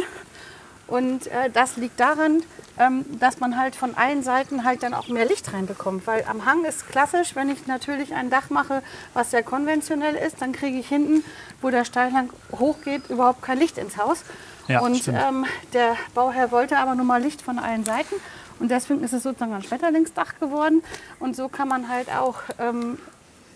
Und 0.87 1.27
äh, 1.27 1.49
das 1.51 1.77
liegt 1.77 1.99
daran, 1.99 2.43
ähm, 2.77 3.05
dass 3.19 3.39
man 3.39 3.57
halt 3.57 3.75
von 3.75 3.95
allen 3.95 4.21
Seiten 4.21 4.63
halt 4.63 4.83
dann 4.83 4.93
auch 4.93 5.07
mehr 5.07 5.25
Licht 5.25 5.53
reinbekommt. 5.53 6.05
Weil 6.07 6.25
am 6.27 6.45
Hang 6.45 6.65
ist 6.65 6.89
klassisch, 6.89 7.35
wenn 7.35 7.49
ich 7.49 7.67
natürlich 7.67 8.13
ein 8.13 8.29
Dach 8.29 8.49
mache, 8.49 8.81
was 9.13 9.31
sehr 9.31 9.43
konventionell 9.43 10.15
ist, 10.15 10.41
dann 10.41 10.51
kriege 10.51 10.77
ich 10.77 10.87
hinten, 10.87 11.23
wo 11.61 11.69
der 11.69 11.85
Steilhang 11.85 12.29
hochgeht, 12.51 13.09
überhaupt 13.09 13.41
kein 13.41 13.59
Licht 13.59 13.77
ins 13.77 13.97
Haus. 13.97 14.23
Ja, 14.67 14.79
und 14.79 15.07
ähm, 15.07 15.45
der 15.73 15.95
Bauherr 16.13 16.51
wollte 16.51 16.77
aber 16.77 16.95
nur 16.95 17.05
mal 17.05 17.21
Licht 17.21 17.41
von 17.41 17.59
allen 17.59 17.85
Seiten. 17.85 18.15
Und 18.59 18.69
deswegen 18.69 19.03
ist 19.03 19.13
es 19.13 19.23
sozusagen 19.23 19.53
ein 19.53 19.63
Schmetterlingsdach 19.63 20.39
geworden. 20.39 20.83
Und 21.19 21.35
so 21.35 21.49
kann 21.49 21.67
man 21.67 21.89
halt 21.89 22.09
auch 22.09 22.37
ähm, 22.59 22.97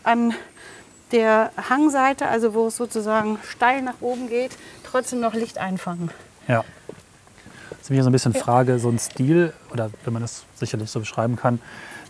an 0.03 0.33
der 1.11 1.51
Hangseite, 1.69 2.27
also 2.27 2.53
wo 2.53 2.67
es 2.67 2.77
sozusagen 2.77 3.39
steil 3.47 3.81
nach 3.81 4.01
oben 4.01 4.27
geht, 4.27 4.51
trotzdem 4.83 5.19
noch 5.19 5.33
Licht 5.33 5.57
einfangen. 5.57 6.11
Ja. 6.47 6.63
Das 7.87 7.91
ist 7.91 7.97
mir 7.99 8.03
so 8.03 8.09
ein 8.09 8.11
bisschen 8.11 8.33
Frage, 8.33 8.79
so 8.79 8.89
ein 8.89 8.99
Stil, 8.99 9.53
oder 9.71 9.89
wenn 10.03 10.11
man 10.11 10.21
das 10.21 10.43
sicherlich 10.55 10.91
so 10.91 10.99
beschreiben 10.99 11.37
kann, 11.37 11.61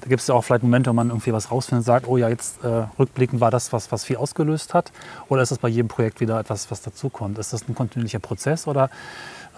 da 0.01 0.07
gibt 0.09 0.21
es 0.21 0.27
ja 0.27 0.33
auch 0.33 0.41
vielleicht 0.43 0.63
Momente, 0.63 0.89
wo 0.89 0.93
man 0.95 1.09
irgendwie 1.09 1.31
was 1.33 1.51
rausfindet 1.51 1.81
und 1.81 1.85
sagt, 1.85 2.07
oh 2.07 2.17
ja, 2.17 2.29
jetzt 2.29 2.63
äh, 2.63 2.85
rückblickend 2.97 3.41
war 3.41 3.51
das, 3.51 3.71
was, 3.73 3.91
was 3.91 4.03
viel 4.03 4.17
ausgelöst 4.17 4.73
hat. 4.73 4.91
Oder 5.29 5.43
ist 5.43 5.51
das 5.51 5.59
bei 5.59 5.67
jedem 5.67 5.87
Projekt 5.87 6.19
wieder 6.19 6.39
etwas, 6.39 6.71
was 6.71 6.81
dazukommt? 6.81 7.37
Ist 7.37 7.53
das 7.53 7.67
ein 7.69 7.75
kontinuierlicher 7.75 8.17
Prozess 8.17 8.65
oder 8.67 8.89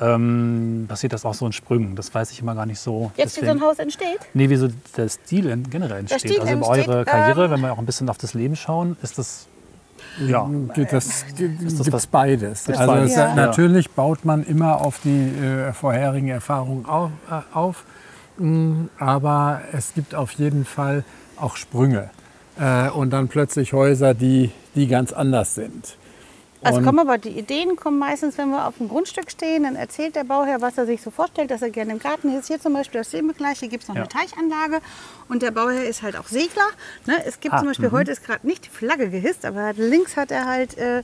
ähm, 0.02 0.86
passiert 0.90 1.14
das 1.14 1.24
auch 1.24 1.34
so 1.34 1.46
in 1.46 1.54
Sprüngen? 1.54 1.96
Das 1.96 2.14
weiß 2.14 2.32
ich 2.32 2.42
immer 2.42 2.54
gar 2.56 2.66
nicht 2.66 2.80
so. 2.82 3.12
Jetzt, 3.16 3.42
wie 3.42 3.46
so 3.46 3.52
ein 3.52 3.62
Haus 3.62 3.80
entsteht? 3.80 4.20
Nee, 4.34 4.50
wie 4.50 4.56
so 4.58 4.68
der 4.98 5.08
Stil 5.08 5.48
in- 5.48 5.70
generell 5.70 6.00
entsteht. 6.00 6.20
Stil 6.20 6.40
also 6.42 6.54
über 6.54 6.66
entsteht, 6.68 6.88
eure 6.90 7.06
Karriere, 7.06 7.46
ähm, 7.46 7.52
wenn 7.52 7.62
wir 7.62 7.72
auch 7.72 7.80
ein 7.80 7.86
bisschen 7.86 8.10
auf 8.10 8.18
das 8.18 8.34
Leben 8.34 8.58
schauen, 8.58 8.98
ist 9.02 9.18
das 9.18 9.48
ja. 10.28 10.50
Das 10.92 11.26
gibt 11.38 11.64
das 11.64 11.74
es 11.88 11.92
was- 11.92 12.08
beides. 12.08 12.66
Gibt's 12.66 12.80
Also 12.82 12.94
beides? 12.94 13.12
es, 13.12 13.18
Ja. 13.18 13.36
natürlich 13.36 13.92
baut 13.92 14.26
man 14.26 14.44
immer 14.44 14.82
auf 14.82 15.00
die 15.04 15.30
äh, 15.30 15.74
vorherigen 15.74 16.28
Erfahrungen 16.30 16.86
auf, 16.86 17.12
äh, 17.30 17.56
auf. 17.56 17.84
Mm, 18.38 18.86
aber 18.98 19.62
es 19.74 19.94
gibt 19.94 20.16
auf 20.16 20.32
jeden 20.34 20.66
Fall 20.66 21.04
auch 21.38 21.56
Sprünge 21.58 22.10
äh, 22.60 22.90
und 22.90 23.12
dann 23.12 23.28
plötzlich 23.28 23.74
Häuser, 23.74 24.14
die, 24.14 24.52
die 24.76 24.88
ganz 24.88 25.12
anders 25.14 25.56
sind. 25.56 25.98
Also 26.62 26.82
kommen 26.82 27.00
aber 27.00 27.18
die 27.18 27.30
Ideen 27.30 27.76
kommen 27.78 27.98
meistens, 28.00 28.38
wenn 28.38 28.50
wir 28.50 28.68
auf 28.68 28.78
dem 28.78 28.90
Grundstück 28.90 29.32
stehen, 29.32 29.64
dann 29.64 29.76
erzählt 29.78 30.16
der 30.16 30.26
Bauherr, 30.26 30.60
was 30.62 30.78
er 30.78 30.86
sich 30.86 31.02
so 31.02 31.10
vorstellt, 31.10 31.52
dass 31.52 31.62
er 31.62 31.70
gerne 31.70 31.94
im 31.94 32.00
Garten 32.00 32.36
ist. 32.38 32.48
Hier 32.48 32.60
zum 32.60 32.74
Beispiel, 32.74 33.00
das 33.00 33.12
sehen 33.12 33.28
wir 33.28 33.34
gleich, 33.34 33.60
hier 33.60 33.70
gibt 33.70 33.84
es 33.84 33.90
noch 33.90 33.96
Ja. 33.96 34.02
eine 34.04 34.10
Teichanlage 34.10 34.82
und 35.30 35.42
der 35.42 35.52
Bauherr 35.52 35.86
ist 35.86 36.02
halt 36.02 36.18
auch 36.18 36.28
Segler. 36.28 36.68
Ne? 37.06 37.16
Es 37.26 37.40
gibt 37.40 37.54
Ah, 37.56 37.60
zum 37.60 37.68
Beispiel, 37.68 37.92
heute 37.92 38.12
ist 38.12 38.26
gerade 38.26 38.46
nicht 38.46 38.66
die 38.66 38.70
Flagge 38.70 39.10
gehisst, 39.10 39.46
aber 39.46 39.62
er 39.62 39.68
hat, 39.68 39.78
links 39.78 40.18
hat 40.18 40.32
er 40.32 40.46
halt 40.48 40.78
äh, 40.78 41.04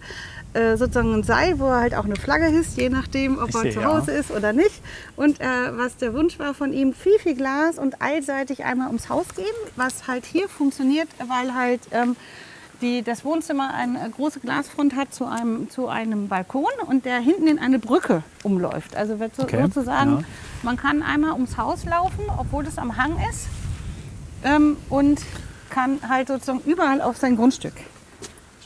äh, 0.53 0.75
sozusagen 0.75 1.13
ein 1.13 1.23
Seil, 1.23 1.57
wo 1.59 1.67
er 1.67 1.79
halt 1.79 1.95
auch 1.95 2.05
eine 2.05 2.17
Flagge 2.17 2.47
hisst, 2.47 2.77
je 2.77 2.89
nachdem, 2.89 3.37
ob 3.39 3.49
Ich 3.49 3.55
er 3.55 3.61
sehe, 3.61 3.71
zu 3.73 3.79
ja. 3.79 3.87
Hause 3.93 4.11
ist 4.11 4.31
oder 4.31 4.51
nicht. 4.51 4.81
Und 5.15 5.39
äh, 5.39 5.45
was 5.77 5.95
der 5.97 6.13
Wunsch 6.13 6.37
war 6.37 6.53
von 6.53 6.73
ihm, 6.73 6.93
viel, 6.93 7.17
viel 7.19 7.35
Glas 7.35 7.79
und 7.79 8.01
allseitig 8.01 8.65
einmal 8.65 8.87
ums 8.87 9.07
Haus 9.09 9.27
geben, 9.35 9.47
was 9.77 10.07
halt 10.07 10.25
hier 10.25 10.49
funktioniert, 10.49 11.07
weil 11.29 11.53
halt... 11.55 11.81
Ähm, 11.91 12.17
die, 12.81 13.01
das 13.01 13.25
Wohnzimmer 13.25 13.73
eine 13.73 14.09
große 14.09 14.39
Glasfront 14.39 14.95
hat 14.95 15.13
zu 15.13 15.25
einem, 15.25 15.69
zu 15.69 15.87
einem 15.87 16.27
Balkon 16.27 16.71
und 16.87 17.05
der 17.05 17.19
hinten 17.19 17.47
in 17.47 17.59
eine 17.59 17.79
Brücke 17.79 18.23
umläuft. 18.43 18.95
Also 18.95 19.19
wird 19.19 19.35
so, 19.35 19.43
Okay, 19.43 19.61
sozusagen, 19.61 20.19
ja. 20.19 20.23
man 20.63 20.77
kann 20.77 21.03
einmal 21.03 21.33
ums 21.33 21.57
Haus 21.57 21.85
laufen, 21.85 22.23
obwohl 22.37 22.65
es 22.65 22.77
am 22.77 22.97
Hang 22.97 23.17
ist 23.29 23.47
ähm, 24.43 24.77
und 24.89 25.21
kann 25.69 25.99
halt 26.07 26.27
sozusagen 26.27 26.61
überall 26.65 27.01
auf 27.01 27.17
sein 27.17 27.35
Grundstück. 27.35 27.73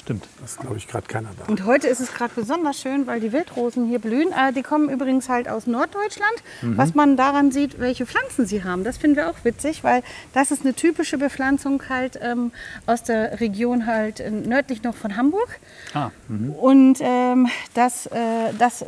Stimmt. 0.09 0.27
Das 0.41 0.57
glaube 0.57 0.75
ich, 0.77 0.87
gerade 0.87 1.05
keiner 1.05 1.29
da. 1.37 1.45
Und 1.45 1.65
heute 1.65 1.87
ist 1.87 1.99
es 1.99 2.11
gerade 2.11 2.33
besonders 2.33 2.81
schön, 2.81 3.05
weil 3.05 3.19
die 3.19 3.31
Wildrosen 3.31 3.85
hier 3.85 3.99
blühen. 3.99 4.31
Äh, 4.31 4.51
die 4.53 4.63
kommen 4.63 4.89
übrigens 4.89 5.29
halt 5.29 5.47
aus 5.47 5.67
Norddeutschland. 5.67 6.33
Was 6.63 6.95
man 6.95 7.15
daran 7.15 7.51
sieht, 7.51 7.79
welche 7.79 8.07
Pflanzen 8.07 8.47
sie 8.47 8.63
haben, 8.63 8.83
das 8.83 8.97
finden 8.97 9.17
wir 9.17 9.29
auch 9.29 9.35
witzig, 9.43 9.83
weil 9.83 10.01
das 10.33 10.49
ist 10.49 10.63
eine 10.63 10.73
typische 10.73 11.19
Bepflanzung 11.19 11.83
halt 11.89 12.17
ähm, 12.23 12.51
aus 12.87 13.03
der 13.03 13.39
Region 13.39 13.85
halt 13.85 14.19
äh, 14.19 14.31
nördlich 14.31 14.81
noch 14.81 14.95
von 14.95 15.15
Hamburg. 15.15 15.59
Ah, 15.93 16.09
mhm. 16.27 16.53
Und 16.53 16.97
ähm, 17.01 17.47
das, 17.75 18.07
äh, 18.07 18.51
das 18.57 18.83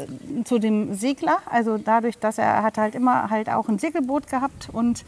zu 0.45 0.57
dem 0.57 0.95
Segler, 0.95 1.38
also 1.45 1.77
dadurch, 1.77 2.17
dass 2.17 2.39
er 2.39 2.63
hat 2.63 2.79
halt 2.79 2.95
immer 2.95 3.29
halt 3.29 3.47
auch 3.47 3.69
ein 3.69 3.77
Segelboot 3.77 4.25
gehabt 4.25 4.69
und 4.73 5.05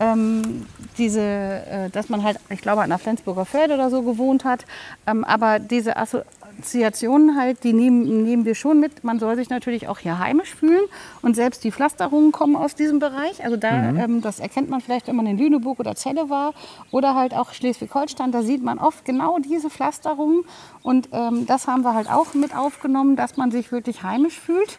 ähm, 0.00 0.66
diese, 0.98 1.20
äh, 1.20 1.90
dass 1.90 2.08
man 2.08 2.22
halt, 2.22 2.38
ich 2.50 2.60
glaube, 2.60 2.82
an 2.82 2.90
der 2.90 2.98
Flensburger 2.98 3.44
Förde 3.44 3.74
oder 3.74 3.90
so 3.90 4.02
gewohnt 4.02 4.44
hat. 4.44 4.64
Ähm, 5.06 5.24
aber 5.24 5.58
diese 5.58 5.96
Assoziationen 5.96 7.36
halt, 7.36 7.64
die 7.64 7.72
nehmen, 7.72 8.22
nehmen 8.22 8.44
wir 8.44 8.54
schon 8.54 8.80
mit. 8.80 9.04
Man 9.04 9.18
soll 9.18 9.36
sich 9.36 9.48
natürlich 9.48 9.88
auch 9.88 9.98
hier 9.98 10.18
heimisch 10.18 10.54
fühlen. 10.54 10.84
Und 11.22 11.34
selbst 11.34 11.64
die 11.64 11.72
Pflasterungen 11.72 12.32
kommen 12.32 12.56
aus 12.56 12.74
diesem 12.74 12.98
Bereich. 12.98 13.44
Also 13.44 13.56
da, 13.56 13.70
ähm, 13.70 14.20
das 14.20 14.38
erkennt 14.38 14.68
man 14.68 14.80
vielleicht, 14.80 15.06
wenn 15.08 15.16
man 15.16 15.26
in 15.26 15.38
Lüneburg 15.38 15.80
oder 15.80 15.94
Celle 15.94 16.28
war. 16.28 16.52
Oder 16.90 17.14
halt 17.14 17.34
auch 17.34 17.52
Schleswig-Holstein, 17.52 18.32
da 18.32 18.42
sieht 18.42 18.62
man 18.62 18.78
oft 18.78 19.04
genau 19.04 19.38
diese 19.38 19.70
Pflasterungen. 19.70 20.44
Und 20.82 21.08
ähm, 21.12 21.46
das 21.46 21.66
haben 21.66 21.82
wir 21.82 21.94
halt 21.94 22.10
auch 22.10 22.34
mit 22.34 22.54
aufgenommen, 22.56 23.16
dass 23.16 23.36
man 23.36 23.50
sich 23.50 23.72
wirklich 23.72 24.02
heimisch 24.02 24.38
fühlt. 24.38 24.78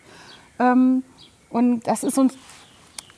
Ähm, 0.59 1.03
und 1.49 1.87
das 1.87 2.03
ist 2.03 2.17
uns 2.17 2.35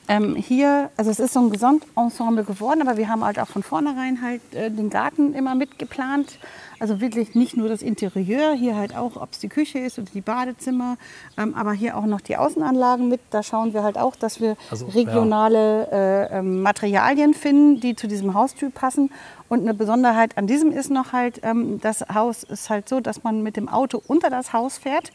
ähm, 0.10 0.36
hier, 0.36 0.90
also 0.98 1.12
es 1.12 1.20
ist 1.20 1.34
so 1.34 1.40
ein 1.40 1.52
Gesamtensemble 1.52 2.44
geworden, 2.44 2.82
aber 2.82 2.98
wir 2.98 3.08
haben 3.08 3.24
halt 3.24 3.38
auch 3.38 3.48
von 3.48 3.62
vornherein 3.62 4.24
halt 4.24 4.42
äh, 4.56 4.72
den 4.72 4.90
Garten 4.90 5.36
immer 5.36 5.54
mitgeplant. 5.54 6.40
Also 6.80 7.00
wirklich 7.00 7.36
nicht 7.36 7.56
nur 7.56 7.70
das 7.70 7.84
Interieur, 7.84 8.54
hier 8.54 8.76
halt 8.76 8.96
auch, 8.96 9.18
ob 9.18 9.34
es 9.34 9.40
die 9.40 9.50
Küche 9.50 9.78
ist 9.78 10.00
oder 10.00 10.10
die 10.12 10.22
Badezimmer, 10.22 10.98
ähm, 11.38 11.54
aber 11.54 11.74
hier 11.74 11.96
auch 11.96 12.08
noch 12.08 12.22
die 12.22 12.38
Außenanlagen 12.38 13.08
mit. 13.08 13.22
Da 13.30 13.44
schauen 13.44 13.74
wir 13.74 13.84
halt 13.84 14.00
auch, 14.00 14.16
dass 14.16 14.42
wir 14.42 14.58
Also, 14.72 14.88
ja. 14.88 14.94
regionale 14.94 15.88
äh, 15.92 16.40
ähm, 16.40 16.64
Materialien 16.64 17.36
finden, 17.36 17.80
die 17.80 17.96
zu 17.96 18.08
diesem 18.08 18.34
Haustyp 18.34 18.74
passen. 18.74 19.12
Und 19.48 19.62
eine 19.62 19.76
Besonderheit 19.76 20.40
an 20.40 20.48
diesem 20.48 20.72
ist 20.72 20.90
noch 20.90 21.14
halt, 21.14 21.42
ähm, 21.44 21.80
das 21.82 22.04
Haus 22.12 22.42
ist 22.42 22.72
halt 22.72 22.90
so, 22.90 23.00
dass 23.00 23.24
man 23.24 23.44
mit 23.44 23.58
dem 23.58 23.70
Auto 23.70 24.02
unter 24.08 24.32
das 24.32 24.54
Haus 24.54 24.80
fährt 24.80 25.12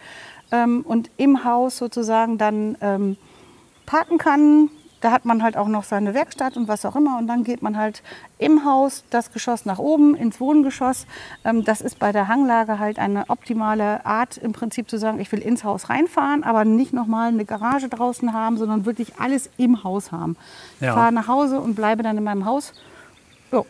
ähm, 0.53 0.85
und 0.87 1.11
im 1.17 1.45
Haus 1.45 1.79
sozusagen 1.79 2.39
dann 2.39 2.77
ähm, 2.81 3.17
parken 3.87 4.19
kann. 4.19 4.71
Da 5.05 5.13
hat 5.13 5.27
man 5.27 5.43
halt 5.43 5.59
auch 5.59 5.69
noch 5.69 5.85
seine 5.85 6.15
Werkstatt 6.15 6.57
und 6.57 6.67
was 6.67 6.87
auch 6.87 6.97
immer. 6.97 7.19
Und 7.19 7.27
dann 7.27 7.45
geht 7.45 7.61
man 7.61 7.77
halt 7.77 8.03
im 8.39 8.65
Haus 8.65 9.05
das 9.11 9.35
Geschoss 9.35 9.67
nach 9.67 9.79
oben 9.79 10.15
ins 10.15 10.41
Wohngeschoss. 10.41 11.07
Ähm, 11.45 11.63
das 11.63 11.83
ist 11.83 11.99
bei 11.99 12.11
der 12.11 12.27
Hanglage 12.27 12.79
halt 12.79 12.99
eine 12.99 13.29
optimale 13.29 14.07
Art, 14.07 14.39
im 14.39 14.53
Prinzip 14.53 14.89
zu 14.89 14.97
sagen, 14.97 15.21
ich 15.21 15.31
will 15.31 15.41
ins 15.41 15.63
Haus 15.63 15.91
reinfahren, 15.91 16.43
aber 16.43 16.65
nicht 16.65 16.95
nochmal 16.95 17.29
eine 17.29 17.45
Garage 17.45 17.91
draußen 17.91 18.33
haben, 18.33 18.57
sondern 18.57 18.87
wirklich 18.87 19.21
alles 19.21 19.51
im 19.59 19.85
Haus 19.85 20.11
haben. 20.11 20.39
Ja. 20.81 20.89
Ich 20.89 20.95
fahre 20.95 21.13
nach 21.13 21.29
Hause 21.29 21.61
und 21.61 21.75
bleibe 21.75 22.03
dann 22.03 22.17
in 22.17 22.25
meinem 22.25 22.47
Haus. 22.47 22.73
Jo, 23.53 23.67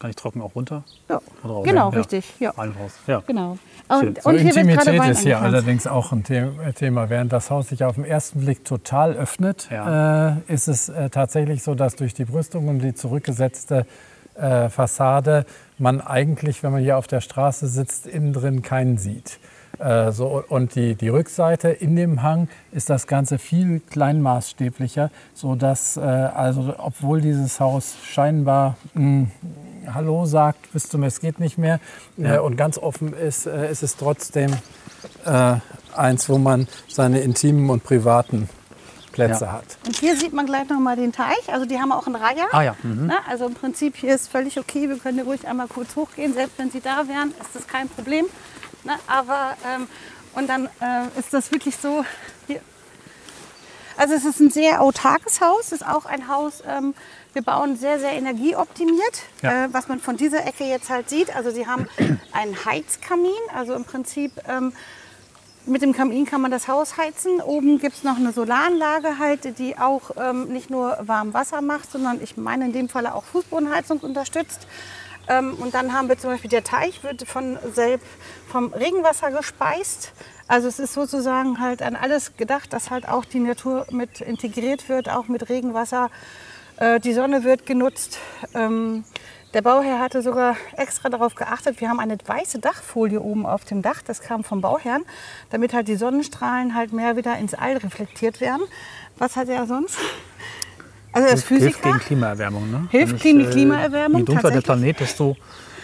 Kann 0.00 0.10
ich 0.10 0.16
trocken 0.16 0.40
auch 0.42 0.54
runter? 0.54 0.84
ja. 1.08 1.20
Genau, 1.64 1.90
Ja. 1.90 1.98
richtig. 1.98 2.32
Ja. 2.38 2.50
Rein 2.50 2.72
raus. 2.80 2.92
Ja. 3.06 3.22
Genau. 3.26 3.58
Und, 3.88 4.22
So 4.22 4.28
und 4.30 4.36
hier 4.38 4.54
wird 4.54 4.54
gerade 4.54 4.60
Intimität 4.60 5.00
Wein 5.00 5.10
ist 5.10 5.20
hier 5.20 5.38
angepflanzt. 5.38 5.44
allerdings 5.44 5.86
auch 5.86 6.12
ein 6.12 6.24
The- 6.24 6.72
Thema. 6.74 7.10
Während 7.10 7.32
das 7.32 7.50
Haus 7.50 7.68
sich 7.68 7.82
auf 7.84 7.96
den 7.96 8.04
ersten 8.04 8.40
Blick 8.40 8.64
total 8.64 9.14
öffnet, 9.14 9.68
Ja. 9.72 10.28
äh, 10.28 10.34
ist 10.46 10.68
es 10.68 10.88
äh, 10.88 11.10
tatsächlich 11.10 11.62
so, 11.62 11.74
dass 11.74 11.96
durch 11.96 12.14
die 12.14 12.24
Brüstung 12.26 12.68
und 12.68 12.78
die 12.80 12.94
zurückgesetzte 12.94 13.86
äh, 14.36 14.68
Fassade 14.68 15.44
man 15.78 16.00
eigentlich, 16.00 16.62
wenn 16.62 16.70
man 16.72 16.80
hier 16.82 16.96
auf 16.96 17.08
der 17.08 17.20
Straße 17.20 17.66
sitzt, 17.66 18.06
innen 18.06 18.32
drin 18.32 18.62
keinen 18.62 18.98
sieht. 18.98 19.40
Äh, 19.78 20.12
so, 20.12 20.42
und 20.48 20.74
die, 20.74 20.94
die 20.94 21.08
Rückseite 21.08 21.68
in 21.68 21.94
dem 21.96 22.22
Hang 22.22 22.48
ist 22.72 22.90
das 22.90 23.06
Ganze 23.06 23.38
viel 23.38 23.80
kleinmaßstäblicher, 23.90 25.10
sodass 25.34 25.96
äh, 25.96 26.00
also 26.00 26.74
obwohl 26.78 27.20
dieses 27.20 27.60
Haus 27.60 27.94
scheinbar 28.04 28.76
mh, 28.94 29.28
Hallo 29.94 30.26
sagt 30.26 30.72
bis 30.72 30.88
zum 30.88 31.02
Es 31.04 31.20
geht 31.20 31.38
nicht 31.40 31.56
mehr 31.58 31.80
äh, 32.18 32.38
und 32.38 32.56
ganz 32.56 32.76
offen 32.78 33.12
ist, 33.14 33.46
äh, 33.46 33.70
ist 33.70 33.82
es 33.82 33.96
trotzdem 33.96 34.52
äh, 35.24 35.54
eins, 35.96 36.28
wo 36.28 36.38
man 36.38 36.66
seine 36.88 37.20
intimen 37.20 37.70
und 37.70 37.84
privaten 37.84 38.48
Plätze 39.12 39.46
Ja. 39.46 39.52
hat. 39.52 39.78
Und 39.86 39.96
hier 39.96 40.16
sieht 40.16 40.32
man 40.32 40.46
gleich 40.46 40.68
noch 40.68 40.78
mal 40.78 40.94
den 40.96 41.12
Teich. 41.12 41.52
Also 41.52 41.66
die 41.66 41.78
haben 41.78 41.90
auch 41.92 42.06
einen 42.06 42.16
Reiher. 42.16 42.46
Ah 42.52 42.62
ja, 42.62 42.76
mhm. 42.82 43.06
Ne? 43.06 43.14
Also 43.28 43.46
im 43.46 43.54
Prinzip 43.54 43.96
hier 43.96 44.14
ist 44.14 44.28
völlig 44.28 44.58
okay. 44.58 44.88
Wir 44.88 44.98
können 44.98 45.16
hier 45.16 45.24
ruhig 45.24 45.46
einmal 45.48 45.66
kurz 45.68 45.96
hochgehen. 45.96 46.34
Selbst 46.34 46.58
wenn 46.58 46.70
Sie 46.70 46.80
da 46.80 47.08
wären, 47.08 47.30
ist 47.40 47.54
das 47.54 47.66
kein 47.66 47.88
Problem. 47.88 48.26
Ne? 48.84 48.94
Aber 49.06 49.56
ähm, 49.66 49.88
und 50.34 50.48
dann 50.48 50.66
äh, 50.80 51.18
ist 51.18 51.32
das 51.32 51.50
wirklich 51.52 51.76
so. 51.76 52.04
Hier. 52.46 52.60
Also 53.96 54.14
es 54.14 54.24
ist 54.24 54.38
ein 54.40 54.50
sehr 54.50 54.80
autarkes 54.80 55.40
Haus. 55.40 55.66
Es 55.66 55.72
ist 55.72 55.86
auch 55.86 56.06
ein 56.06 56.28
Haus, 56.28 56.62
ähm, 56.66 56.94
wir 57.32 57.42
bauen 57.42 57.76
sehr, 57.76 57.98
sehr 57.98 58.12
energieoptimiert, 58.12 59.22
Ja. 59.42 59.64
äh, 59.64 59.68
was 59.72 59.88
man 59.88 59.98
von 59.98 60.16
dieser 60.16 60.46
Ecke 60.46 60.64
jetzt 60.64 60.88
halt 60.88 61.10
sieht. 61.10 61.34
Also 61.34 61.50
sie 61.50 61.66
haben 61.66 61.88
einen 62.32 62.64
Heizkamin, 62.64 63.32
also 63.52 63.74
im 63.74 63.84
Prinzip 63.84 64.32
ähm, 64.48 64.72
mit 65.66 65.82
dem 65.82 65.92
Kamin 65.92 66.24
kann 66.24 66.40
man 66.40 66.50
das 66.52 66.68
Haus 66.68 66.96
heizen. 66.96 67.40
Oben 67.40 67.78
gibt 67.78 67.96
es 67.96 68.04
noch 68.04 68.16
eine 68.16 68.32
Solaranlage 68.32 69.18
halt, 69.18 69.58
die 69.58 69.76
auch 69.76 70.12
ähm, 70.16 70.44
nicht 70.48 70.70
nur 70.70 70.96
warm 71.02 71.34
Wasser 71.34 71.60
macht, 71.60 71.90
sondern 71.90 72.22
ich 72.22 72.36
meine 72.36 72.66
in 72.66 72.72
dem 72.72 72.88
Falle 72.88 73.14
auch 73.14 73.24
Fußbodenheizung 73.24 73.98
unterstützt. 73.98 74.66
Ähm, 75.28 75.54
und 75.54 75.74
dann 75.74 75.92
haben 75.92 76.08
wir 76.08 76.18
zum 76.18 76.30
Beispiel, 76.30 76.50
der 76.50 76.64
Teich 76.64 77.02
wird 77.04 77.28
von 77.28 77.58
selbst 77.72 78.06
vom 78.48 78.72
Regenwasser 78.72 79.30
gespeist. 79.30 80.12
Also 80.46 80.68
es 80.68 80.78
ist 80.78 80.94
sozusagen 80.94 81.60
halt 81.60 81.82
an 81.82 81.96
alles 81.96 82.36
gedacht, 82.36 82.72
dass 82.72 82.90
halt 82.90 83.08
auch 83.08 83.24
die 83.24 83.40
Natur 83.40 83.86
mit 83.90 84.20
integriert 84.20 84.88
wird, 84.88 85.08
auch 85.08 85.28
mit 85.28 85.48
Regenwasser. 85.48 86.10
Äh, 86.76 87.00
die 87.00 87.12
Sonne 87.12 87.44
wird 87.44 87.66
genutzt. 87.66 88.18
Ähm, 88.54 89.04
der 89.54 89.62
Bauherr 89.62 89.98
hatte 89.98 90.20
sogar 90.20 90.56
extra 90.76 91.08
darauf 91.08 91.34
geachtet, 91.34 91.80
wir 91.80 91.88
haben 91.88 92.00
eine 92.00 92.18
weiße 92.22 92.58
Dachfolie 92.58 93.18
oben 93.18 93.46
auf 93.46 93.64
dem 93.64 93.80
Dach, 93.80 94.02
das 94.02 94.20
kam 94.20 94.44
vom 94.44 94.60
Bauherrn, 94.60 95.04
damit 95.48 95.72
halt 95.72 95.88
die 95.88 95.96
Sonnenstrahlen 95.96 96.74
halt 96.74 96.92
mehr 96.92 97.16
wieder 97.16 97.34
ins 97.38 97.54
All 97.54 97.78
reflektiert 97.78 98.42
werden. 98.42 98.62
Was 99.16 99.36
hat 99.36 99.48
er 99.48 99.66
sonst? 99.66 99.98
Also 101.12 101.28
als 101.28 101.46
Hilft 101.46 101.46
Physiker. 101.48 101.82
gegen 101.90 101.98
Klimaerwärmung. 102.00 102.70
Ne? 102.70 102.88
Hilft 102.90 103.12
Wenn 103.14 103.18
gegen 103.20 103.38
die 103.40 103.46
Klimaerwärmung, 103.46 104.18
Je 104.20 104.24
dunkler 104.24 104.50
der. 104.50 104.60
Planet, 104.60 105.00
desto 105.00 105.36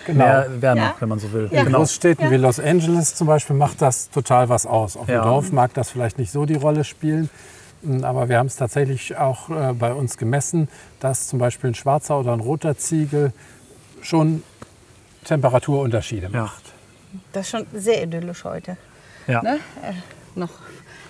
mehr 0.07 0.47
Wärme, 0.61 0.81
Ja. 0.81 0.95
wenn 1.01 1.09
man 1.09 1.19
so 1.19 1.33
will. 1.33 1.49
Ja. 1.51 1.61
In 1.61 1.67
Genau. 1.67 1.79
Großstädten 1.79 2.31
wie 2.31 2.37
Los 2.37 2.61
Angeles 2.61 3.15
zum 3.15 3.27
Beispiel 3.27 3.57
macht 3.57 3.81
das 3.81 4.11
total 4.11 4.49
was 4.49 4.67
aus. 4.67 4.97
Auf 4.97 5.07
dem 5.07 5.15
Ja. 5.17 5.25
Dorf 5.25 5.51
mag 5.51 5.73
das 5.75 5.91
vielleicht 5.91 6.19
nicht 6.19 6.31
so 6.31 6.45
die 6.45 6.55
Rolle 6.57 6.85
spielen. 6.85 7.31
m, 7.83 8.05
Aber 8.05 8.29
wir 8.29 8.39
haben 8.39 8.47
es 8.47 8.57
tatsächlich 8.57 9.17
auch 9.17 9.49
äh, 9.51 9.73
bei 9.73 9.93
uns 9.93 10.17
gemessen, 10.19 10.69
dass 11.01 11.29
zum 11.29 11.39
Beispiel 11.39 11.71
ein 11.71 11.75
schwarzer 11.75 12.19
oder 12.21 12.33
ein 12.33 12.41
roter 12.41 12.77
Ziegel 12.79 13.33
schon 14.03 14.43
Temperaturunterschiede 15.25 16.29
Ja. 16.33 16.43
macht. 16.43 16.63
Das 17.33 17.47
ist 17.47 17.51
schon 17.51 17.67
sehr 17.73 18.03
idyllisch 18.03 18.45
heute. 18.45 18.77
Ja. 19.27 19.43
Ne? 19.43 19.59
Äh, 19.83 19.93
noch. 20.39 20.51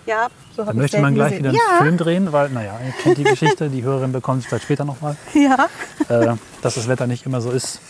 Ja, 0.07 0.29
so 0.55 0.63
Da 0.63 0.67
habe 0.67 0.73
ich 0.73 0.83
möchte 0.83 1.01
man 1.01 1.15
gleich 1.15 1.39
gesehen. 1.39 1.53
wieder 1.53 1.63
einen 1.63 1.71
ja, 1.79 1.83
Film 1.83 1.97
drehen, 1.97 2.33
weil, 2.33 2.51
naja, 2.51 2.79
ihr 2.85 2.93
kennt 3.03 3.19
die 3.19 3.25
Geschichte, 3.25 3.71
die 3.71 3.83
Hörerin 3.83 4.13
bekommt 4.13 4.43
es 4.43 4.47
vielleicht 4.47 4.65
später 4.65 4.85
nochmal, 4.85 5.17
Ja, 5.35 5.69
äh, 6.09 6.37
dass 6.63 6.75
das 6.75 6.89
Wetter 6.89 7.07
nicht 7.07 7.25
immer 7.27 7.41
so 7.41 7.51
ist, 7.51 7.81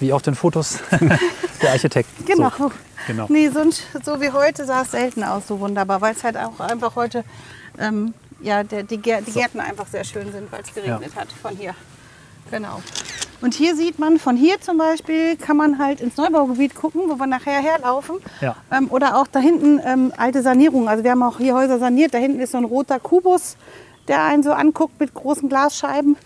wie 0.00 0.12
auf 0.12 0.22
den 0.22 0.34
Fotos 0.34 0.78
der 1.62 1.70
Architekten. 1.72 2.24
genau. 2.24 2.50
So, 2.56 2.72
genau. 3.06 3.26
Nee, 3.28 3.48
sonst, 3.50 3.82
so 4.04 4.20
wie 4.20 4.30
heute 4.30 4.64
sah 4.64 4.82
es 4.82 4.92
selten 4.92 5.22
aus, 5.22 5.46
so 5.46 5.60
wunderbar, 5.60 6.00
weil 6.00 6.14
es 6.14 6.24
halt 6.24 6.36
auch 6.38 6.58
einfach 6.60 6.96
heute, 6.96 7.24
ähm, 7.78 8.14
ja, 8.40 8.62
der, 8.64 8.82
die, 8.84 8.96
Gär, 8.96 9.20
die 9.20 9.32
Gärten 9.32 9.60
einfach 9.60 9.86
sehr 9.86 10.04
schön 10.04 10.32
sind, 10.32 10.50
weil 10.50 10.62
es 10.62 10.72
geregnet 10.74 11.14
hat 11.14 11.28
von 11.42 11.54
hier. 11.56 11.74
Genau. 12.50 12.80
Und 13.42 13.54
hier 13.54 13.74
sieht 13.74 13.98
man, 13.98 14.18
von 14.18 14.36
hier 14.36 14.60
zum 14.60 14.76
Beispiel 14.76 15.36
kann 15.36 15.56
man 15.56 15.78
halt 15.78 16.00
ins 16.00 16.16
Neubaugebiet 16.16 16.74
gucken, 16.74 17.02
wo 17.08 17.16
wir 17.18 17.26
nachher 17.26 17.60
herlaufen. 17.60 18.16
Ja. 18.40 18.56
Ähm, 18.70 18.88
oder 18.90 19.16
auch 19.18 19.26
da 19.26 19.38
hinten 19.38 19.80
ähm, 19.84 20.12
alte 20.16 20.42
Sanierungen. 20.42 20.88
Also 20.88 21.04
wir 21.04 21.12
haben 21.12 21.22
auch 21.22 21.38
hier 21.38 21.54
Häuser 21.54 21.78
saniert. 21.78 22.12
Da 22.12 22.18
hinten 22.18 22.40
ist 22.40 22.52
so 22.52 22.58
ein 22.58 22.64
roter 22.64 23.00
Kubus, 23.00 23.56
der 24.08 24.22
einen 24.24 24.42
so 24.42 24.52
anguckt 24.52 25.00
mit 25.00 25.14
großen 25.14 25.48
Glasscheiben. 25.48 26.16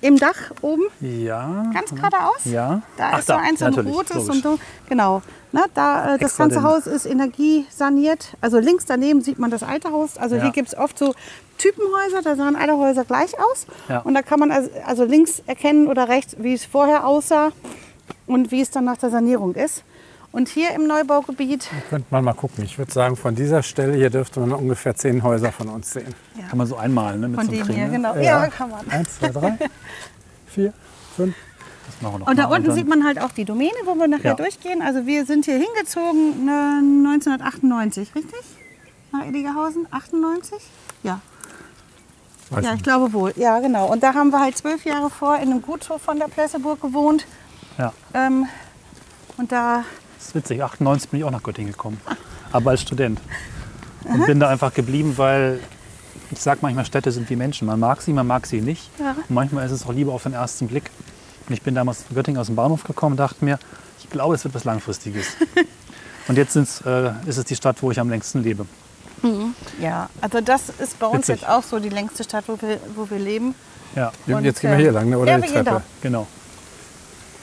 Im 0.00 0.16
Dach 0.16 0.52
oben, 0.62 0.84
Ja. 1.00 1.64
ganz 1.74 1.92
geradeaus. 1.92 2.44
Ja. 2.44 2.82
Da 2.96 3.10
Ach, 3.14 3.18
ist 3.18 3.26
so 3.26 3.32
eins, 3.32 3.58
so 3.58 3.64
ein 3.64 3.72
natürlich, 3.72 3.92
rotes 3.96 4.14
logisch. 4.16 4.30
und 4.30 4.42
so. 4.44 4.58
Genau. 4.88 5.22
Na, 5.50 5.64
da, 5.74 6.14
äh, 6.14 6.18
das 6.18 6.36
ganze 6.36 6.62
Haus 6.62 6.86
ist 6.86 7.04
energiesaniert. 7.04 8.36
Also 8.40 8.60
links 8.60 8.84
daneben 8.86 9.22
sieht 9.22 9.40
man 9.40 9.50
das 9.50 9.64
alte 9.64 9.90
Haus. 9.90 10.16
Also 10.16 10.36
Ja. 10.36 10.42
hier 10.42 10.52
gibt 10.52 10.68
es 10.68 10.78
oft 10.78 10.96
so 10.98 11.14
Typenhäuser, 11.58 12.22
da 12.22 12.36
sahen 12.36 12.56
alle 12.56 12.76
Häuser 12.78 13.04
gleich 13.04 13.38
aus. 13.38 13.66
Ja. 13.88 14.00
Und 14.00 14.14
da 14.14 14.22
kann 14.22 14.40
man 14.40 14.50
also, 14.50 14.70
also 14.86 15.04
links 15.04 15.42
erkennen 15.46 15.88
oder 15.88 16.08
rechts, 16.08 16.36
wie 16.38 16.54
es 16.54 16.64
vorher 16.64 17.06
aussah 17.06 17.50
und 18.26 18.50
wie 18.50 18.60
es 18.60 18.70
dann 18.70 18.84
nach 18.84 18.96
der 18.96 19.10
Sanierung 19.10 19.54
ist. 19.54 19.84
Und 20.30 20.48
hier 20.50 20.72
im 20.72 20.86
Neubaugebiet, 20.86 21.68
Könnte 21.88 22.06
man 22.10 22.22
mal 22.22 22.34
gucken. 22.34 22.62
Ich 22.62 22.76
würde 22.78 22.92
sagen, 22.92 23.16
von 23.16 23.34
dieser 23.34 23.62
Stelle 23.62 23.94
hier 23.96 24.10
dürfte 24.10 24.40
man 24.40 24.52
ungefähr 24.52 24.94
zehn 24.94 25.22
Häuser 25.22 25.52
von 25.52 25.68
uns 25.68 25.90
sehen. 25.92 26.14
Kann 26.48 26.58
man 26.58 26.66
so 26.66 26.76
einmalen, 26.76 27.20
ne? 27.20 27.28
Mit 27.28 27.40
von 27.40 27.46
so 27.46 27.52
einem 27.52 27.66
dem 27.66 27.74
hier, 27.74 27.86
ne? 27.86 27.92
genau. 27.92 28.14
Ja. 28.16 28.22
Ja, 28.44 28.46
kann 28.48 28.68
man. 28.70 28.88
Eins, 28.90 29.18
zwei, 29.18 29.28
drei, 29.28 29.58
vier, 30.46 30.72
fünf. 31.16 31.34
Das 31.86 32.02
machen 32.02 32.14
wir 32.14 32.18
noch 32.18 32.26
Und 32.28 32.38
da 32.38 32.46
mal. 32.48 32.56
unten 32.58 32.72
sieht 32.72 32.86
man 32.86 33.04
halt 33.06 33.18
auch 33.22 33.32
die 33.32 33.46
Domäne, 33.46 33.72
wo 33.86 33.94
wir 33.94 34.06
nachher 34.06 34.32
Ja. 34.32 34.34
durchgehen. 34.34 34.82
Also 34.82 35.06
wir 35.06 35.24
sind 35.24 35.46
hier 35.46 35.54
hingezogen 35.58 36.44
ne, 36.44 36.82
1998, 37.08 38.14
richtig? 38.14 38.38
Nach 39.12 39.24
Eddigerhausen? 39.24 39.86
98? 39.90 40.58
Ja. 41.04 41.20
Weiß 42.50 42.64
Ja, 42.64 42.70
ich 42.70 42.76
nicht. 42.76 42.84
glaube 42.84 43.12
wohl. 43.12 43.32
Ja, 43.36 43.58
genau. 43.60 43.86
Und 43.86 44.02
da 44.02 44.14
haben 44.14 44.30
wir 44.30 44.40
halt 44.40 44.56
zwölf 44.56 44.84
Jahre 44.84 45.10
vor 45.10 45.36
in 45.36 45.50
einem 45.50 45.62
Gutshof 45.62 46.00
von 46.02 46.18
der 46.18 46.26
Plesseburg 46.26 46.80
gewohnt. 46.80 47.26
Ja, 47.76 47.92
Ähm, 48.14 48.46
und 49.36 49.52
da, 49.52 49.84
das 50.18 50.28
ist 50.28 50.34
witzig. 50.34 50.62
98 50.62 51.10
bin 51.10 51.20
ich 51.20 51.24
auch 51.24 51.30
nach 51.30 51.42
Göttingen 51.42 51.72
gekommen. 51.72 52.00
Aber 52.52 52.70
als 52.70 52.82
Student. 52.82 53.20
Und 54.04 54.24
bin 54.26 54.40
da 54.40 54.48
einfach 54.48 54.72
geblieben, 54.72 55.14
weil 55.16 55.60
ich 56.30 56.40
sage 56.40 56.60
manchmal, 56.62 56.84
Städte 56.86 57.12
sind 57.12 57.28
wie 57.30 57.36
Menschen. 57.36 57.66
Man 57.66 57.78
mag 57.78 58.00
sie, 58.02 58.12
man 58.12 58.26
mag 58.26 58.46
sie 58.46 58.60
nicht. 58.60 58.90
Ja. 58.98 59.10
Und 59.12 59.30
manchmal 59.30 59.66
ist 59.66 59.72
es 59.72 59.84
auch 59.86 59.92
lieber 59.92 60.12
auf 60.12 60.22
den 60.24 60.32
ersten 60.32 60.66
Blick. 60.68 60.90
Und 61.48 61.54
ich 61.54 61.62
bin 61.62 61.74
damals 61.74 62.04
in 62.08 62.14
Göttingen 62.16 62.40
aus 62.40 62.46
dem 62.46 62.56
Bahnhof 62.56 62.84
gekommen 62.84 63.12
und 63.12 63.16
dachte 63.18 63.44
mir, 63.44 63.58
ich 64.02 64.08
glaube, 64.10 64.34
es 64.34 64.44
wird 64.44 64.54
was 64.54 64.64
Langfristiges. 64.64 65.26
und 66.28 66.36
jetzt 66.36 66.56
äh, 66.56 67.10
ist 67.26 67.36
es 67.36 67.44
die 67.44 67.56
Stadt, 67.56 67.76
wo 67.82 67.90
ich 67.90 68.00
am 68.00 68.08
längsten 68.10 68.42
lebe. 68.42 68.66
Ja, 69.80 70.08
also 70.20 70.40
das 70.40 70.62
ist 70.78 70.98
bei 70.98 71.06
uns 71.06 71.28
Witzig. 71.28 71.40
jetzt 71.42 71.48
auch 71.50 71.62
so 71.62 71.78
die 71.78 71.88
längste 71.88 72.24
Stadt, 72.24 72.44
wo 72.46 72.60
wir, 72.60 72.78
wo 72.94 73.08
wir 73.10 73.18
leben. 73.18 73.54
Ja, 73.96 74.12
Und, 74.26 74.44
Jetzt 74.44 74.60
gehen 74.60 74.70
wir 74.70 74.78
hier 74.78 74.92
lang, 74.92 75.08
ne? 75.08 75.18
oder 75.18 75.32
ja, 75.32 75.36
die 75.38 75.42
wir 75.44 75.52
gehen 75.52 75.64
Treppe? 75.64 75.82
genau. 76.02 76.26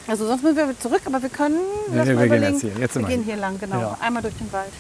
Also 0.08 0.28
sonst 0.28 0.44
müssen 0.44 0.56
wir 0.58 0.80
zurück, 0.80 1.02
aber 1.06 1.22
wir 1.22 1.30
können, 1.30 1.58
nee, 1.90 1.96
mal 1.98 2.06
wir 2.08 2.16
gehen 2.16 2.26
überlegen. 2.26 2.54
jetzt 2.54 2.62
hier. 2.62 2.72
Jetzt 2.80 2.96
wir 2.96 3.04
gehen 3.04 3.24
hier 3.24 3.36
lang, 3.38 3.60
genau. 3.60 3.80
Ja. 3.80 3.98
Einmal 4.00 4.22
durch 4.22 4.36
den 4.38 4.52
Wald. 4.54 4.72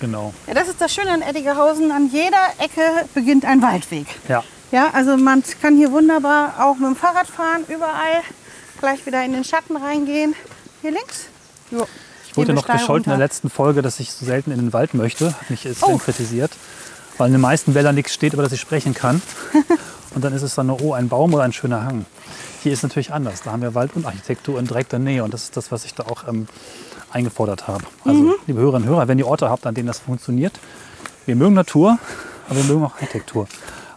Genau. 0.00 0.32
Ja, 0.46 0.54
das 0.54 0.68
ist 0.68 0.80
das 0.80 0.94
Schöne 0.94 1.10
an 1.10 1.22
Eddigerhausen. 1.22 1.90
An 1.90 2.08
jeder 2.12 2.38
Ecke 2.58 2.82
beginnt 3.14 3.44
ein 3.44 3.60
Waldweg. 3.60 4.06
Ja, 4.28 4.44
Ja, 4.70 4.90
also 4.92 5.16
man 5.16 5.42
kann 5.60 5.76
hier 5.76 5.90
wunderbar 5.90 6.54
auch 6.64 6.76
mit 6.76 6.86
dem 6.86 6.96
Fahrrad 6.96 7.26
fahren, 7.26 7.64
überall. 7.66 8.22
Gleich 8.78 9.04
wieder 9.06 9.24
in 9.24 9.32
den 9.32 9.42
Schatten 9.42 9.76
reingehen. 9.76 10.34
Hier 10.82 10.92
links. 10.92 11.26
Jo. 11.72 11.86
Ich 12.42 12.48
wurde 12.48 12.54
noch 12.54 12.66
gescholten 12.66 13.12
in 13.12 13.18
der 13.18 13.26
letzten 13.26 13.50
Folge, 13.50 13.82
dass 13.82 14.00
ich 14.00 14.12
so 14.12 14.24
selten 14.24 14.50
in 14.50 14.58
den 14.58 14.72
Wald 14.72 14.94
möchte. 14.94 15.32
Hat 15.32 15.50
mich 15.50 15.60
Sven 15.62 15.74
Oh. 15.82 15.98
kritisiert. 15.98 16.52
Weil 17.16 17.26
in 17.28 17.32
den 17.32 17.40
meisten 17.40 17.74
Wäldern 17.74 17.94
nichts 17.96 18.14
steht, 18.14 18.32
über 18.32 18.42
das 18.42 18.52
ich 18.52 18.60
sprechen 18.60 18.94
kann. 18.94 19.20
Und 20.14 20.22
dann 20.24 20.32
ist 20.32 20.42
es 20.42 20.54
dann 20.54 20.68
nur, 20.68 20.80
oh, 20.80 20.92
ein 20.94 21.08
Baum 21.08 21.34
oder 21.34 21.42
ein 21.42 21.52
schöner 21.52 21.84
Hang. 21.84 22.06
Hier 22.62 22.72
ist 22.72 22.82
natürlich 22.82 23.12
anders. 23.12 23.42
Da 23.42 23.52
haben 23.52 23.62
wir 23.62 23.74
Wald 23.74 23.92
und 23.94 24.06
Architektur 24.06 24.58
in 24.58 24.66
direkter 24.66 24.98
Nähe. 24.98 25.22
Und 25.24 25.34
das 25.34 25.44
ist 25.44 25.56
das, 25.56 25.70
was 25.70 25.84
ich 25.84 25.94
da 25.94 26.04
auch 26.04 26.26
ähm, 26.28 26.48
eingefordert 27.10 27.66
habe. 27.68 27.84
Also, 28.04 28.20
Mhm. 28.22 28.34
liebe 28.46 28.60
Hörerinnen 28.60 28.88
und 28.88 28.94
Hörer, 28.94 29.08
wenn 29.08 29.18
ihr 29.18 29.26
Orte 29.26 29.50
habt, 29.50 29.66
an 29.66 29.74
denen 29.74 29.86
das 29.88 29.98
funktioniert, 29.98 30.58
wir 31.26 31.36
mögen 31.36 31.54
Natur, 31.54 31.98
aber 32.48 32.56
wir 32.56 32.64
mögen 32.64 32.84
auch 32.84 32.94
Architektur. 32.94 33.46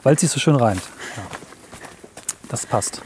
Weil 0.03 0.15
es 0.15 0.21
sich 0.21 0.29
so 0.31 0.39
schön 0.39 0.55
reimt. 0.55 0.81
Ja. 1.15 1.23
Das 2.49 2.65
passt. 2.65 3.01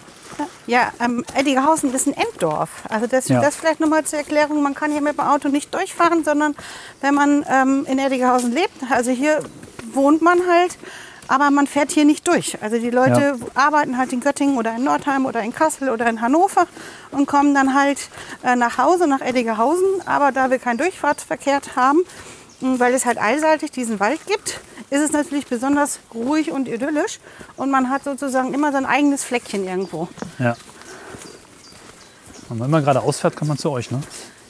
Ja, 0.67 0.91
ähm, 0.99 1.23
Eddigerhausen 1.35 1.93
ist 1.93 2.07
ein 2.07 2.15
Enddorf. 2.15 2.69
Also 2.89 3.05
das, 3.07 3.27
Ja. 3.27 3.39
das 3.41 3.55
vielleicht 3.55 3.79
nochmal 3.79 4.03
zur 4.03 4.19
Erklärung. 4.19 4.63
Man 4.63 4.73
kann 4.73 4.91
hier 4.91 5.01
mit 5.01 5.13
dem 5.17 5.19
Auto 5.25 5.49
nicht 5.49 5.73
durchfahren, 5.73 6.23
sondern 6.23 6.55
wenn 7.01 7.13
man 7.13 7.45
ähm, 7.49 7.85
in 7.87 7.99
Eddigerhausen 7.99 8.51
lebt, 8.51 8.71
also 8.89 9.11
hier 9.11 9.41
wohnt 9.93 10.21
man 10.21 10.39
halt, 10.49 10.77
aber 11.27 11.49
man 11.51 11.67
fährt 11.67 11.91
hier 11.91 12.05
nicht 12.05 12.27
durch. 12.27 12.57
Also 12.61 12.77
die 12.77 12.89
Leute 12.89 13.37
arbeiten 13.55 13.97
halt 13.97 14.11
in 14.13 14.19
Göttingen 14.19 14.57
oder 14.57 14.75
in 14.75 14.83
Nordheim 14.83 15.25
oder 15.25 15.41
in 15.41 15.53
Kassel 15.53 15.89
oder 15.89 16.07
in 16.07 16.21
Hannover 16.21 16.67
und 17.11 17.27
kommen 17.27 17.53
dann 17.55 17.73
halt 17.73 18.09
äh, 18.43 18.55
nach 18.55 18.77
Hause, 18.77 19.07
nach 19.07 19.21
Eddigerhausen. 19.21 19.85
Aber 20.05 20.31
da 20.31 20.49
wir 20.49 20.59
keinen 20.59 20.77
Durchfahrtsverkehr 20.77 21.61
haben, 21.75 21.99
weil 22.61 22.93
es 22.93 23.05
halt 23.05 23.17
allseitig 23.17 23.71
diesen 23.71 23.99
Wald 23.99 24.19
gibt, 24.27 24.59
ist 24.89 25.01
es 25.01 25.11
natürlich 25.11 25.47
besonders 25.47 25.99
ruhig 26.13 26.51
und 26.51 26.67
idyllisch. 26.67 27.19
Und 27.57 27.71
man 27.71 27.89
hat 27.89 28.03
sozusagen 28.03 28.53
immer 28.53 28.71
sein 28.71 28.85
eigenes 28.85 29.23
Fleckchen 29.23 29.65
irgendwo. 29.65 30.07
Ja. 30.39 30.55
Und 32.49 32.59
wenn 32.59 32.69
man 32.69 32.83
gerade 32.83 33.01
ausfährt, 33.01 33.35
kommt 33.35 33.49
man 33.49 33.57
zu 33.57 33.71
euch, 33.71 33.89
ne? 33.91 34.01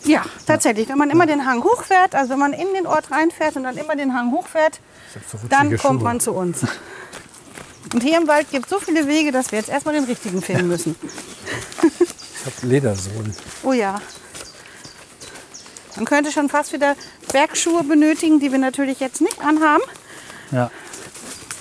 Ja, 0.03 0.23
tatsächlich. 0.45 0.89
Wenn 0.89 0.97
man 0.97 1.09
immer 1.09 1.25
den 1.25 1.45
Hang 1.45 1.63
hochfährt, 1.63 2.13
also 2.13 2.31
wenn 2.31 2.39
man 2.39 2.53
in 2.53 2.73
den 2.73 2.85
Ort 2.85 3.11
reinfährt 3.11 3.55
und 3.55 3.63
dann 3.63 3.77
immer 3.77 3.95
den 3.95 4.13
Hang 4.13 4.31
hochfährt, 4.31 4.79
so 5.31 5.37
dann 5.49 5.75
kommt 5.77 5.81
Schuhe. 5.81 6.03
man 6.03 6.19
zu 6.19 6.33
uns. 6.33 6.65
Und 7.93 8.01
hier 8.01 8.17
im 8.17 8.27
Wald 8.27 8.49
gibt 8.49 8.65
es 8.65 8.71
so 8.71 8.79
viele 8.79 9.07
Wege, 9.07 9.31
dass 9.31 9.51
wir 9.51 9.59
jetzt 9.59 9.69
erstmal 9.69 9.93
den 9.93 10.05
richtigen 10.05 10.41
finden 10.41 10.67
müssen. 10.67 10.95
Ich 11.81 12.45
habe 12.45 12.67
Ledersohlen. 12.67 13.33
Oh 13.63 13.73
ja. 13.73 14.01
Man 15.95 16.05
könnte 16.05 16.31
schon 16.31 16.49
fast 16.49 16.73
wieder 16.73 16.95
Bergschuhe 17.31 17.83
benötigen, 17.83 18.39
die 18.39 18.51
wir 18.51 18.59
natürlich 18.59 18.99
jetzt 18.99 19.21
nicht 19.21 19.39
anhaben. 19.39 19.83
Ja. 20.51 20.69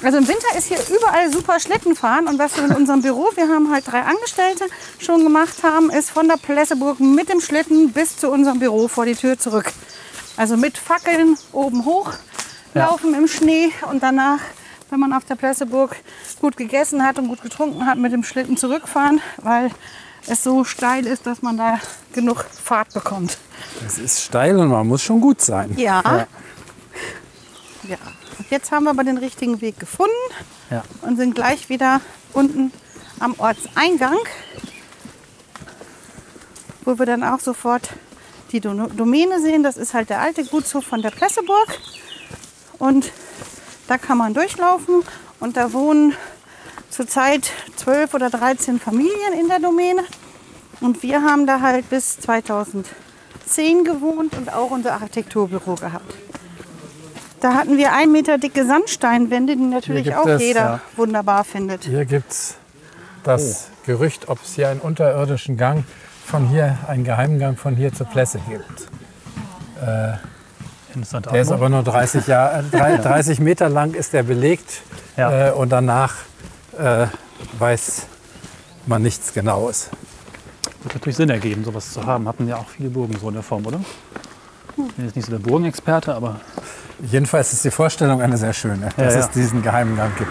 Also 0.02 0.18
im 0.18 0.28
Winter 0.28 0.58
ist 0.58 0.66
hier 0.66 0.78
überall 0.94 1.32
super 1.32 1.58
Schlitten 1.60 1.96
fahren 1.96 2.26
und 2.28 2.38
was 2.38 2.56
wir 2.56 2.64
in 2.64 2.72
unserem 2.72 3.00
Büro, 3.00 3.30
wir 3.36 3.48
haben 3.48 3.72
halt 3.72 3.86
drei 3.86 4.02
Angestellte 4.02 4.64
schon 4.98 5.22
gemacht 5.22 5.62
haben, 5.62 5.90
ist 5.90 6.10
von 6.10 6.28
der 6.28 6.36
Plesseburg 6.36 7.00
mit 7.00 7.30
dem 7.30 7.40
Schlitten 7.40 7.92
bis 7.92 8.18
zu 8.18 8.30
unserem 8.30 8.58
Büro 8.58 8.88
vor 8.88 9.06
die 9.06 9.14
Tür 9.14 9.38
zurück. 9.38 9.72
Also 10.36 10.56
mit 10.56 10.76
Fackeln 10.76 11.38
oben 11.52 11.84
hoch 11.84 12.12
Ja. 12.74 12.86
laufen 12.86 13.14
im 13.14 13.28
Schnee 13.28 13.70
und 13.90 14.02
danach 14.02 14.40
wenn 14.94 15.00
man 15.00 15.12
auf 15.12 15.24
der 15.24 15.34
Plesseburg 15.34 15.96
gut 16.40 16.56
gegessen 16.56 17.04
hat 17.04 17.18
und 17.18 17.26
gut 17.26 17.42
getrunken 17.42 17.84
hat, 17.84 17.98
mit 17.98 18.12
dem 18.12 18.22
Schlitten 18.22 18.56
zurückfahren, 18.56 19.20
weil 19.38 19.70
es 20.28 20.44
so 20.44 20.62
steil 20.62 21.06
ist, 21.06 21.26
dass 21.26 21.42
man 21.42 21.56
da 21.56 21.80
genug 22.12 22.44
Fahrt 22.44 22.94
bekommt. 22.94 23.38
Es 23.84 23.98
ist 23.98 24.22
steil 24.22 24.56
und 24.56 24.68
man 24.68 24.86
muss 24.86 25.02
schon 25.02 25.20
gut 25.20 25.40
sein. 25.40 25.74
Ja. 25.76 26.26
ja. 27.82 27.96
Jetzt 28.50 28.70
haben 28.72 28.84
wir 28.84 28.90
aber 28.90 29.04
den 29.04 29.18
richtigen 29.18 29.60
Weg 29.60 29.78
gefunden 29.78 30.12
Ja. 30.70 30.82
und 31.02 31.16
sind 31.16 31.34
gleich 31.34 31.68
wieder 31.68 32.00
unten 32.32 32.72
am 33.20 33.34
Ortseingang, 33.38 34.18
wo 36.84 36.98
wir 36.98 37.06
dann 37.06 37.22
auch 37.22 37.40
sofort 37.40 37.90
die 38.52 38.60
Do- 38.60 38.88
Domäne 38.88 39.40
sehen. 39.40 39.62
Das 39.62 39.76
ist 39.76 39.94
halt 39.94 40.10
der 40.10 40.20
alte 40.20 40.44
Gutshof 40.44 40.84
von 40.84 41.02
der 41.02 41.10
Presseburg. 41.10 41.78
Und 42.78 43.12
da 43.88 43.98
kann 43.98 44.18
man 44.18 44.34
durchlaufen 44.34 45.02
und 45.40 45.56
da 45.56 45.72
wohnen 45.72 46.14
zurzeit 46.90 47.50
12 47.76 48.14
oder 48.14 48.30
13 48.30 48.78
Familien 48.80 49.32
in 49.38 49.48
der 49.48 49.60
Domäne. 49.60 50.04
Und 50.80 51.02
wir 51.02 51.22
haben 51.22 51.46
da 51.46 51.60
halt 51.60 51.88
bis 51.88 52.18
2010 52.20 53.84
gewohnt 53.84 54.34
und 54.36 54.52
auch 54.52 54.70
unser 54.70 54.92
Architekturbüro 54.94 55.76
gehabt. 55.76 56.14
Da 57.44 57.52
hatten 57.52 57.76
wir 57.76 57.92
ein 57.92 58.10
Meter 58.10 58.38
dicke 58.38 58.64
Sandsteinwände, 58.64 59.54
die 59.56 59.64
natürlich 59.64 60.14
auch 60.14 60.24
es, 60.24 60.40
jeder 60.40 60.60
ja. 60.60 60.80
wunderbar 60.96 61.44
findet. 61.44 61.84
Hier 61.84 62.06
gibt 62.06 62.32
es 62.32 62.54
das 63.22 63.68
Gerücht, 63.84 64.30
ob 64.30 64.42
es 64.42 64.54
hier 64.54 64.70
einen 64.70 64.80
unterirdischen 64.80 65.58
Gang 65.58 65.84
von 66.24 66.48
hier, 66.48 66.78
einen 66.88 67.04
Geheimgang 67.04 67.58
von 67.58 67.76
hier 67.76 67.92
zur 67.92 68.06
Plesse 68.06 68.40
gibt. 68.48 68.88
Interessante 70.94 71.28
Der 71.28 71.42
ist 71.42 71.52
aber 71.52 71.68
nur 71.68 71.82
30, 71.82 72.26
Jahr, 72.26 72.60
äh, 72.60 72.62
drei- 72.62 72.96
30 73.02 73.40
Meter 73.40 73.68
lang 73.68 73.92
ist 73.92 74.14
der 74.14 74.22
belegt 74.22 74.80
Ja. 75.18 75.48
äh, 75.48 75.52
und 75.52 75.68
danach 75.68 76.14
äh, 76.78 77.08
weiß 77.58 78.06
man 78.86 79.02
nichts 79.02 79.34
Genaues. 79.34 79.90
Wird 80.82 80.94
natürlich 80.94 81.16
Sinn 81.16 81.28
ergeben, 81.28 81.62
sowas 81.62 81.92
zu 81.92 82.06
haben. 82.06 82.26
Hatten 82.26 82.48
ja 82.48 82.56
auch 82.56 82.68
viele 82.70 82.88
Burgen 82.88 83.18
so 83.20 83.28
in 83.28 83.34
der 83.34 83.42
Form, 83.42 83.66
oder? 83.66 83.80
Ich 84.78 84.94
bin 84.94 85.04
jetzt 85.04 85.14
nicht 85.16 85.26
so 85.26 85.32
der 85.32 85.40
Burgenexperte, 85.40 86.14
aber 86.14 86.40
Jedenfalls 87.10 87.52
ist 87.52 87.64
die 87.64 87.70
Vorstellung 87.70 88.20
eine 88.22 88.36
sehr 88.36 88.52
schöne, 88.52 88.88
dass 88.96 89.14
ja. 89.14 89.20
es 89.20 89.30
diesen 89.30 89.62
Geheimgang 89.62 90.12
gibt. 90.16 90.30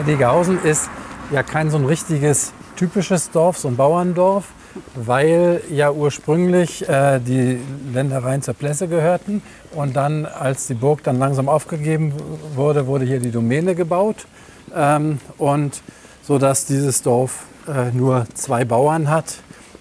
Eddinghausen 0.00 0.62
ist 0.62 0.88
ja 1.30 1.42
kein 1.42 1.70
so 1.70 1.78
ein 1.78 1.84
richtiges 1.84 2.52
typisches 2.76 3.30
Dorf, 3.30 3.58
so 3.58 3.68
ein 3.68 3.76
Bauerndorf, 3.76 4.46
weil 4.94 5.60
ja 5.70 5.92
ursprünglich 5.92 6.88
äh, 6.88 7.20
die 7.20 7.60
Ländereien 7.92 8.42
zur 8.42 8.54
Plesse 8.54 8.88
gehörten 8.88 9.42
und 9.72 9.94
dann, 9.94 10.26
als 10.26 10.66
die 10.66 10.74
Burg 10.74 11.02
dann 11.04 11.18
langsam 11.18 11.48
aufgegeben 11.48 12.12
wurde, 12.54 12.86
wurde 12.86 13.04
hier 13.04 13.20
die 13.20 13.30
Domäne 13.30 13.74
gebaut 13.74 14.26
ähm, 14.74 15.20
und 15.38 15.82
so 16.22 16.38
dass 16.38 16.66
dieses 16.66 17.02
Dorf 17.02 17.44
äh, 17.68 17.92
nur 17.92 18.26
zwei 18.34 18.64
Bauern 18.64 19.10
hat 19.10 19.36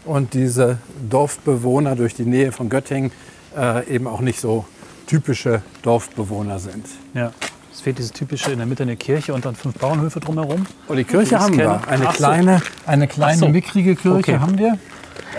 und 0.05 0.33
diese 0.33 0.77
Dorfbewohner 1.09 1.95
durch 1.95 2.13
die 2.13 2.25
Nähe 2.25 2.51
von 2.51 2.69
Göttingen 2.69 3.11
äh, 3.57 3.87
eben 3.93 4.07
auch 4.07 4.21
nicht 4.21 4.39
so 4.39 4.65
typische 5.07 5.61
Dorfbewohner 5.83 6.59
sind. 6.59 6.85
ja. 7.13 7.31
Es 7.75 7.81
fehlt 7.81 7.97
dieses 7.97 8.11
typische 8.11 8.51
in 8.51 8.59
der 8.59 8.67
Mitte 8.67 8.83
eine 8.83 8.95
Kirche 8.95 9.33
und 9.33 9.45
dann 9.45 9.55
fünf 9.55 9.79
Bauernhöfe 9.79 10.19
drumherum. 10.19 10.59
Und 10.59 10.67
Oh, 10.89 10.93
die 10.93 11.03
Kirche 11.03 11.39
haben 11.39 11.57
wir. 11.57 11.81
Eine 11.87 12.07
Ach 12.07 12.11
so. 12.11 12.17
kleine, 12.17 12.61
eine 12.85 13.07
kleine 13.07 13.37
so. 13.39 13.47
mickrige 13.49 13.95
Kirche 13.95 14.17
Okay. 14.19 14.37
haben 14.37 14.59
wir. 14.59 14.77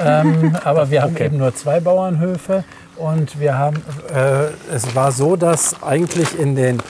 Ähm, 0.00 0.56
aber 0.64 0.90
wir 0.90 1.02
haben 1.02 1.14
Okay. 1.14 1.26
eben 1.26 1.36
nur 1.38 1.54
zwei 1.54 1.78
Bauernhöfe. 1.78 2.64
Und 2.96 3.38
wir 3.38 3.56
haben, 3.56 3.76
äh, 4.12 4.46
es 4.74 4.96
war 4.96 5.12
so, 5.12 5.36
dass 5.36 5.80
eigentlich 5.80 6.36
in 6.36 6.56
den 6.56 6.82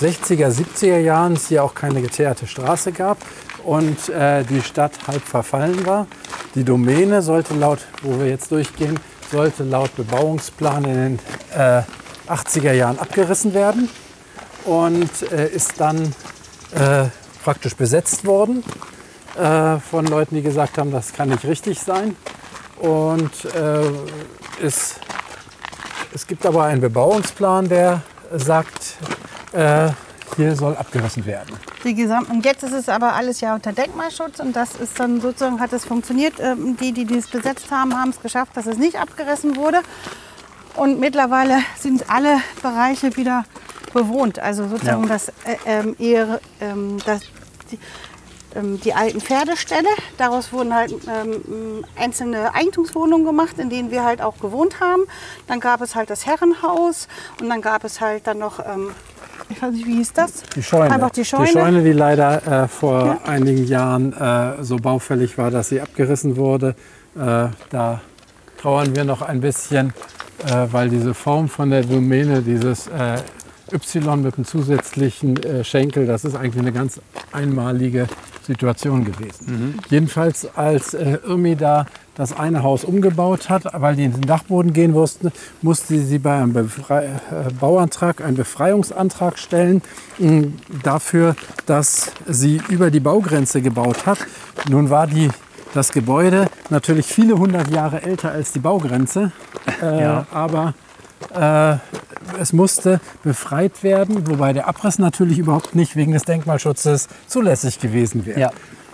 60er, 0.00 0.48
70er 0.48 0.98
Jahren 0.98 1.32
es 1.32 1.48
hier 1.48 1.64
auch 1.64 1.74
keine 1.74 2.00
geteerte 2.00 2.46
Straße 2.46 2.92
gab 2.92 3.18
und 3.64 4.08
äh, 4.10 4.44
die 4.44 4.62
Stadt 4.62 4.92
halb 5.08 5.22
verfallen 5.22 5.84
war. 5.86 6.06
Die 6.54 6.62
Domäne 6.62 7.20
sollte 7.20 7.54
laut, 7.54 7.80
wo 8.02 8.20
wir 8.20 8.28
jetzt 8.28 8.52
durchgehen, 8.52 8.98
sollte 9.30 9.64
laut 9.64 9.94
Bebauungsplan 9.96 10.84
in 10.84 10.94
den 10.94 11.18
äh, 11.56 11.82
80er 12.28 12.72
Jahren 12.72 12.98
abgerissen 12.98 13.54
werden 13.54 13.88
und 14.64 15.10
äh, 15.32 15.48
ist 15.48 15.80
dann 15.80 16.14
äh, 16.74 17.06
praktisch 17.42 17.76
besetzt 17.76 18.24
worden 18.24 18.64
äh, 19.36 19.78
von 19.78 20.06
Leuten, 20.06 20.36
die 20.36 20.42
gesagt 20.42 20.78
haben, 20.78 20.90
das 20.90 21.12
kann 21.12 21.28
nicht 21.28 21.44
richtig 21.44 21.80
sein. 21.80 22.16
Und 22.78 23.44
äh, 23.54 24.64
es, 24.64 24.94
es 26.12 26.26
gibt 26.26 26.46
aber 26.46 26.64
einen 26.64 26.80
Bebauungsplan, 26.80 27.68
der 27.68 28.02
sagt, 28.32 28.96
äh, 29.52 29.90
hier 30.36 30.54
soll 30.56 30.76
abgerissen 30.76 31.24
werden. 31.26 31.56
Die 31.84 31.94
gesamten, 31.94 32.32
und 32.32 32.44
jetzt 32.44 32.62
ist 32.62 32.72
es 32.72 32.88
aber 32.88 33.14
alles 33.14 33.40
ja 33.40 33.54
unter 33.54 33.72
Denkmalschutz 33.72 34.40
und 34.40 34.54
das 34.54 34.74
ist 34.76 34.98
dann 34.98 35.20
sozusagen, 35.20 35.60
hat 35.60 35.72
es 35.72 35.84
funktioniert. 35.84 36.34
Ähm, 36.40 36.76
Die, 36.76 36.92
die 36.92 37.04
dies 37.04 37.28
besetzt 37.28 37.70
haben, 37.70 37.94
haben 37.98 38.10
es 38.10 38.20
geschafft, 38.20 38.56
dass 38.56 38.66
es 38.66 38.76
nicht 38.78 38.98
abgerissen 38.98 39.56
wurde. 39.56 39.80
Und 40.76 40.98
mittlerweile 40.98 41.58
sind 41.78 42.10
alle 42.10 42.38
Bereiche 42.62 43.16
wieder 43.16 43.44
bewohnt. 43.92 44.38
Also 44.40 44.66
sozusagen 44.68 45.02
Ja. 45.04 45.08
das, 45.08 45.28
äh, 45.28 45.56
ähm, 45.66 45.94
eher, 46.00 46.40
ähm, 46.60 46.98
das, 47.06 47.20
die, 47.70 47.78
ähm, 48.56 48.80
die 48.80 48.92
alten 48.92 49.20
Pferdeställe. 49.20 49.88
Daraus 50.18 50.52
wurden 50.52 50.74
halt 50.74 50.92
ähm, 51.08 51.84
einzelne 51.96 52.54
Eigentumswohnungen 52.54 53.24
gemacht, 53.24 53.58
in 53.58 53.70
denen 53.70 53.92
wir 53.92 54.02
halt 54.02 54.20
auch 54.20 54.38
gewohnt 54.38 54.80
haben. 54.80 55.02
Dann 55.46 55.60
gab 55.60 55.80
es 55.80 55.94
halt 55.94 56.10
das 56.10 56.26
Herrenhaus 56.26 57.06
und 57.40 57.48
dann 57.48 57.60
gab 57.62 57.84
es 57.84 58.00
halt 58.00 58.26
dann 58.26 58.38
noch, 58.38 58.58
ähm, 58.58 58.90
ich 59.48 59.60
weiß 59.60 59.72
nicht, 59.72 59.86
wie 59.86 59.96
hieß 59.96 60.12
das? 60.12 60.42
Die 60.54 60.62
Scheune. 60.62 60.90
Einfach 60.90 61.10
die 61.10 61.24
Scheune. 61.24 61.46
Die 61.46 61.52
Scheune, 61.52 61.82
die 61.82 61.92
leider 61.92 62.64
äh, 62.64 62.68
vor 62.68 63.18
einigen 63.26 63.66
Jahren 63.66 64.12
äh, 64.12 64.62
so 64.62 64.76
baufällig 64.76 65.36
war, 65.38 65.50
dass 65.50 65.68
sie 65.68 65.80
abgerissen 65.80 66.36
wurde. 66.36 66.74
Äh, 67.16 67.48
da 67.70 68.00
trauern 68.60 68.96
wir 68.96 69.04
noch 69.04 69.22
ein 69.22 69.40
bisschen, 69.40 69.92
äh, 70.46 70.66
weil 70.70 70.88
diese 70.88 71.14
Form 71.14 71.48
von 71.48 71.70
der 71.70 71.82
Domäne, 71.82 72.42
dieses 72.42 72.86
äh, 72.88 73.18
Y 73.72 74.22
mit 74.22 74.36
dem 74.36 74.44
zusätzlichen 74.44 75.36
äh, 75.42 75.64
Schenkel, 75.64 76.06
das 76.06 76.24
ist 76.24 76.34
eigentlich 76.34 76.60
eine 76.60 76.72
ganz 76.72 77.00
einmalige 77.32 78.06
Situation 78.46 79.04
gewesen. 79.04 79.78
Jedenfalls, 79.90 80.46
als 80.56 80.94
äh, 80.94 81.18
Irmi 81.26 81.56
da 81.56 81.86
das 82.16 82.36
eine 82.36 82.62
Haus 82.62 82.84
umgebaut 82.84 83.48
hat, 83.50 83.64
weil 83.72 83.96
die 83.96 84.04
in 84.04 84.12
den 84.12 84.22
Dachboden 84.22 84.72
gehen 84.72 84.92
musste, 84.92 85.32
musste 85.62 85.98
sie 85.98 86.18
bei 86.18 86.36
einem 86.36 86.52
Befrei 86.52 87.06
äh, 87.06 87.52
Bauantrag 87.58 88.20
einen 88.22 88.36
Befreiungsantrag 88.36 89.38
stellen 89.38 89.82
mh, 90.18 90.48
dafür, 90.84 91.34
dass 91.66 92.12
sie 92.26 92.60
über 92.68 92.90
die 92.92 93.00
Baugrenze 93.00 93.62
gebaut 93.62 94.06
hat. 94.06 94.18
Nun 94.68 94.90
war 94.90 95.06
die, 95.08 95.28
das 95.74 95.90
Gebäude 95.90 96.46
natürlich 96.70 97.06
viele 97.06 97.36
hundert 97.36 97.68
Jahre 97.70 98.02
älter 98.02 98.30
als 98.30 98.52
die 98.52 98.60
Baugrenze, 98.60 99.32
äh, 99.82 100.02
Ja. 100.02 100.26
aber 100.32 100.74
äh, 101.34 101.76
es 102.38 102.52
musste 102.52 103.00
befreit 103.22 103.82
werden, 103.82 104.26
wobei 104.28 104.52
der 104.52 104.68
Abriss 104.68 104.98
natürlich 104.98 105.38
überhaupt 105.38 105.74
nicht 105.74 105.96
wegen 105.96 106.12
des 106.12 106.22
Denkmalschutzes 106.24 107.08
zulässig 107.26 107.78
gewesen 107.78 108.26
wäre. 108.26 108.40
Ja. 108.40 108.50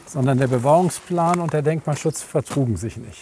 Sondern 0.07 0.39
der 0.39 0.49
Bebauungsplan 0.49 1.39
und 1.41 1.53
der 1.53 1.63
Denkmalschutz 1.63 2.23
vertrugen 2.23 2.77
sich 2.77 2.97
nicht. 2.97 3.21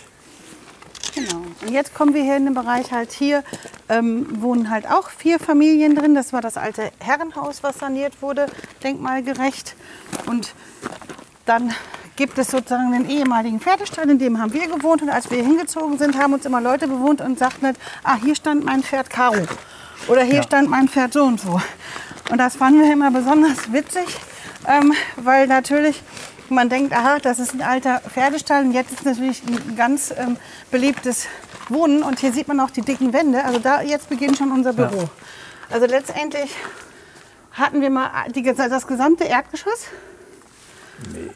Genau. 1.15 1.43
Und 1.63 1.71
jetzt 1.71 1.95
kommen 1.95 2.15
wir 2.15 2.23
hier 2.23 2.37
in 2.37 2.45
den 2.45 2.55
Bereich 2.55 2.93
halt 2.93 3.13
hier 3.13 3.43
ähm, 3.89 4.27
wohnen 4.41 4.71
halt 4.71 4.89
auch 4.91 5.11
vier 5.11 5.39
Familien 5.39 5.95
drin. 5.95 6.15
Das 6.15 6.33
war 6.33 6.41
das 6.41 6.57
alte 6.57 6.91
Herrenhaus, 7.01 7.63
was 7.63 7.79
saniert 7.79 8.23
wurde, 8.23 8.47
denkmalgerecht. 8.83 9.75
Und 10.27 10.55
dann 11.47 11.73
gibt 12.19 12.37
es 12.37 12.49
sozusagen 12.51 12.91
den 12.91 13.09
ehemaligen 13.09 13.61
Pferdestall, 13.61 14.11
in 14.11 14.19
dem 14.19 14.41
haben 14.41 14.53
wir 14.53 14.67
gewohnt. 14.67 15.03
Und 15.03 15.09
als 15.09 15.31
wir 15.31 15.39
hingezogen 15.39 15.99
sind, 15.99 16.19
haben 16.19 16.35
uns 16.35 16.45
immer 16.45 16.61
Leute 16.61 16.89
bewohnt 16.89 17.21
und 17.21 17.39
sagten, 17.39 17.69
nicht, 17.69 17.81
ah, 18.03 18.17
hier 18.21 18.35
stand 18.35 18.65
mein 18.65 18.83
Pferd 18.83 19.09
Caro. 19.09 19.47
Oder 20.09 20.23
hier 20.25 20.37
Ja. 20.37 20.43
stand 20.43 20.69
mein 20.69 20.89
Pferd 20.89 21.13
so 21.13 21.23
und 21.23 21.41
so. 21.41 21.61
Und 22.31 22.39
das 22.39 22.57
fanden 22.57 22.83
wir 22.83 22.93
immer 22.93 23.13
besonders 23.13 23.73
witzig, 23.73 24.19
ähm, 24.67 24.93
weil 25.17 25.47
natürlich 25.47 26.03
man 26.49 26.69
denkt, 26.69 26.93
aha, 26.93 27.19
das 27.21 27.39
ist 27.39 27.55
ein 27.55 27.63
alter 27.63 28.01
Pferdestall 28.01 28.65
und 28.65 28.73
jetzt 28.73 28.91
ist 28.91 29.05
natürlich 29.05 29.43
ein 29.47 29.77
ganz 29.77 30.13
ähm, 30.17 30.37
beliebtes 30.73 31.27
Wohnen 31.69 32.03
und 32.03 32.19
hier 32.19 32.33
sieht 32.33 32.49
man 32.49 32.59
auch 32.59 32.71
die 32.71 32.83
dicken 32.83 33.13
Wände. 33.13 33.45
Also 33.45 33.61
da 33.61 33.83
jetzt 33.83 34.09
beginnt 34.09 34.39
schon 34.39 34.51
unser 34.51 34.73
Büro. 34.73 35.09
Also 35.71 35.87
letztendlich 35.87 36.51
hatten 37.53 37.81
wir 37.81 37.91
mal 37.91 38.11
die, 38.35 38.43
das 38.43 38.87
gesamte 38.89 39.25
Erdgeschoss. 39.25 39.87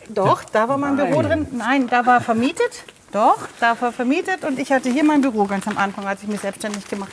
Doch, 0.08 0.44
da 0.44 0.68
war 0.68 0.76
mein 0.78 0.96
Büro 0.96 1.22
drin. 1.22 1.46
Nein, 1.52 1.86
da 1.88 2.04
war 2.06 2.20
vermietet. 2.20 2.84
Doch, 3.12 3.38
da 3.60 3.76
war 3.80 3.92
vermietet 3.92 4.42
und 4.44 4.58
ich 4.58 4.72
hatte 4.72 4.88
hier 4.90 5.04
mein 5.04 5.20
Büro 5.20 5.44
ganz 5.44 5.66
am 5.68 5.76
Anfang, 5.76 6.06
als 6.06 6.22
ich 6.22 6.28
mich 6.28 6.40
selbstständig 6.40 6.88
gemacht 6.88 7.12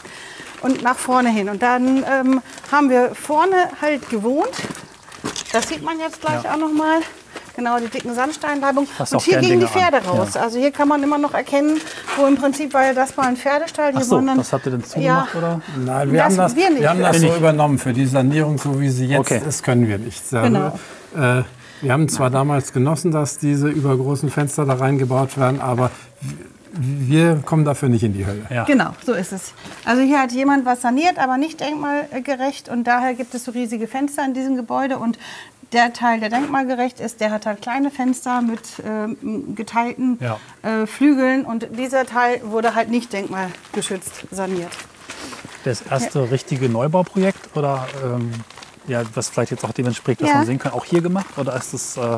und 0.61 0.81
nach 0.81 0.97
vorne 0.97 1.29
hin. 1.29 1.49
Und 1.49 1.61
dann 1.61 2.05
ähm, 2.09 2.41
haben 2.71 2.89
wir 2.89 3.13
vorne 3.15 3.55
halt 3.81 4.09
gewohnt. 4.09 4.49
Das 5.51 5.67
sieht 5.67 5.83
man 5.83 5.99
jetzt 5.99 6.21
gleich 6.21 6.49
auch 6.49 6.57
noch 6.57 6.71
mal. 6.71 6.99
Genau, 7.55 7.77
die 7.77 7.87
dicken 7.87 8.15
Sandsteinleibungen. 8.15 8.87
Und 9.11 9.21
hier 9.21 9.39
gingen 9.39 9.59
die 9.59 9.65
Dinge 9.65 9.65
an. 9.65 9.71
Pferde 9.91 10.07
raus. 10.07 10.35
Ja. 10.35 10.43
Also 10.43 10.59
hier 10.59 10.71
kann 10.71 10.87
man 10.87 11.03
immer 11.03 11.17
noch 11.17 11.33
erkennen, 11.33 11.81
wo 12.15 12.25
im 12.25 12.37
Prinzip 12.37 12.73
war 12.73 12.85
ja 12.85 12.93
das 12.93 13.17
mal 13.17 13.27
ein 13.27 13.35
Pferdestall. 13.35 13.91
Hier 13.91 13.99
Ach 13.99 14.03
so, 14.05 14.21
dann- 14.21 14.37
das 14.37 14.53
habt 14.53 14.65
ihr 14.67 14.71
denn 14.71 14.83
zugemacht, 14.85 15.35
oder? 15.35 15.59
Nein, 15.77 16.11
wir 16.13 16.19
Das 16.19 16.25
haben 16.27 16.37
das, 16.37 16.55
wir 16.55 16.69
nicht. 16.69 16.87
haben 16.87 17.01
das 17.01 17.13
Wir 17.13 17.19
so 17.19 17.27
nicht. 17.27 17.37
übernommen. 17.37 17.77
Für 17.77 17.91
die 17.91 18.05
Sanierung, 18.05 18.57
so 18.57 18.79
wie 18.79 18.89
sie 18.89 19.07
jetzt 19.07 19.19
Okay. 19.19 19.41
ist, 19.45 19.63
können 19.63 19.85
wir 19.89 19.97
nicht 19.97 20.25
selber. 20.25 20.79
Äh, 21.13 21.41
wir 21.81 21.91
haben 21.93 22.09
zwar 22.09 22.29
damals 22.29 22.73
genossen, 22.73 23.11
dass 23.11 23.37
diese 23.37 23.69
übergroßen 23.69 24.29
Fenster 24.29 24.65
da 24.65 24.73
reingebaut 24.75 25.37
werden, 25.37 25.61
aber 25.61 25.91
wir 26.73 27.37
kommen 27.45 27.65
dafür 27.65 27.89
nicht 27.89 28.03
in 28.03 28.13
die 28.13 28.25
Hölle. 28.25 28.45
Ja. 28.49 28.63
Genau, 28.65 28.91
so 29.05 29.13
ist 29.13 29.31
es. 29.33 29.53
Also 29.85 30.01
hier 30.01 30.19
hat 30.21 30.31
jemand 30.31 30.65
was 30.65 30.81
saniert, 30.81 31.17
aber 31.17 31.37
nicht 31.37 31.59
denkmalgerecht 31.59 32.69
und 32.69 32.83
daher 32.85 33.15
gibt 33.15 33.33
es 33.33 33.45
so 33.45 33.51
riesige 33.51 33.87
Fenster 33.87 34.23
in 34.23 34.33
diesem 34.33 34.55
Gebäude 34.55 34.97
und 34.99 35.17
der 35.71 35.93
Teil, 35.93 36.19
der 36.19 36.29
denkmalgerecht 36.29 36.99
ist, 36.99 37.21
der 37.21 37.31
hat 37.31 37.45
halt 37.45 37.61
kleine 37.61 37.91
Fenster 37.91 38.41
mit 38.41 38.61
ähm, 38.87 39.55
geteilten 39.55 40.17
Ja. 40.19 40.39
äh, 40.63 40.87
Flügeln 40.87 41.45
und 41.45 41.67
dieser 41.77 42.05
Teil 42.05 42.41
wurde 42.43 42.73
halt 42.75 42.89
nicht 42.89 43.13
denkmalgeschützt 43.13 44.25
saniert. 44.31 44.71
Das 45.65 45.81
erste 45.81 46.31
richtige 46.31 46.69
Neubauprojekt 46.69 47.55
oder 47.55 47.87
ähm, 48.03 48.31
ja, 48.89 49.03
was 49.15 49.29
vielleicht 49.29 49.51
jetzt 49.51 49.63
auch 49.63 49.71
dem 49.71 49.85
entspricht, 49.87 50.21
was 50.21 50.29
Ja. 50.29 50.35
man 50.35 50.45
sehen 50.45 50.59
kann, 50.59 50.73
auch 50.73 50.83
hier 50.85 51.01
gemacht? 51.01 51.27
Oder 51.37 51.55
ist 51.55 51.73
es, 51.73 51.95
äh, 51.97 52.17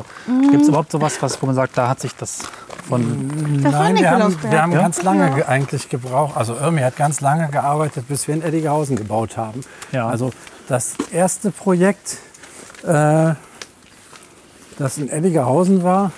gibt 0.50 0.62
es 0.62 0.68
überhaupt 0.68 0.90
sowas, 0.90 1.16
was, 1.20 1.40
wo 1.40 1.46
man 1.46 1.54
sagt, 1.54 1.78
da 1.78 1.88
hat 1.88 2.00
sich 2.00 2.14
das 2.16 2.40
von. 2.88 3.60
Das 3.62 3.72
Nein, 3.72 3.96
wir 3.96 4.10
haben, 4.10 4.36
wir 4.42 4.62
haben 4.62 4.72
Ja? 4.72 4.80
ganz 4.80 5.02
lange 5.02 5.28
Ja. 5.28 5.34
ge- 5.34 5.44
eigentlich 5.44 5.88
gebraucht. 5.88 6.36
Also 6.36 6.54
Irmi 6.56 6.80
hat 6.80 6.96
ganz 6.96 7.20
lange 7.20 7.48
gearbeitet, 7.48 8.08
bis 8.08 8.26
wir 8.26 8.34
in 8.34 8.42
Eddighausen 8.42 8.96
gebaut 8.96 9.36
haben. 9.36 9.60
Ja. 9.92 10.08
Also 10.08 10.32
das 10.68 10.94
erste 11.12 11.50
Projekt, 11.52 12.16
äh, 12.84 13.34
das 14.78 14.98
in 14.98 15.08
Eddighausen 15.10 15.82
war, 15.84 16.10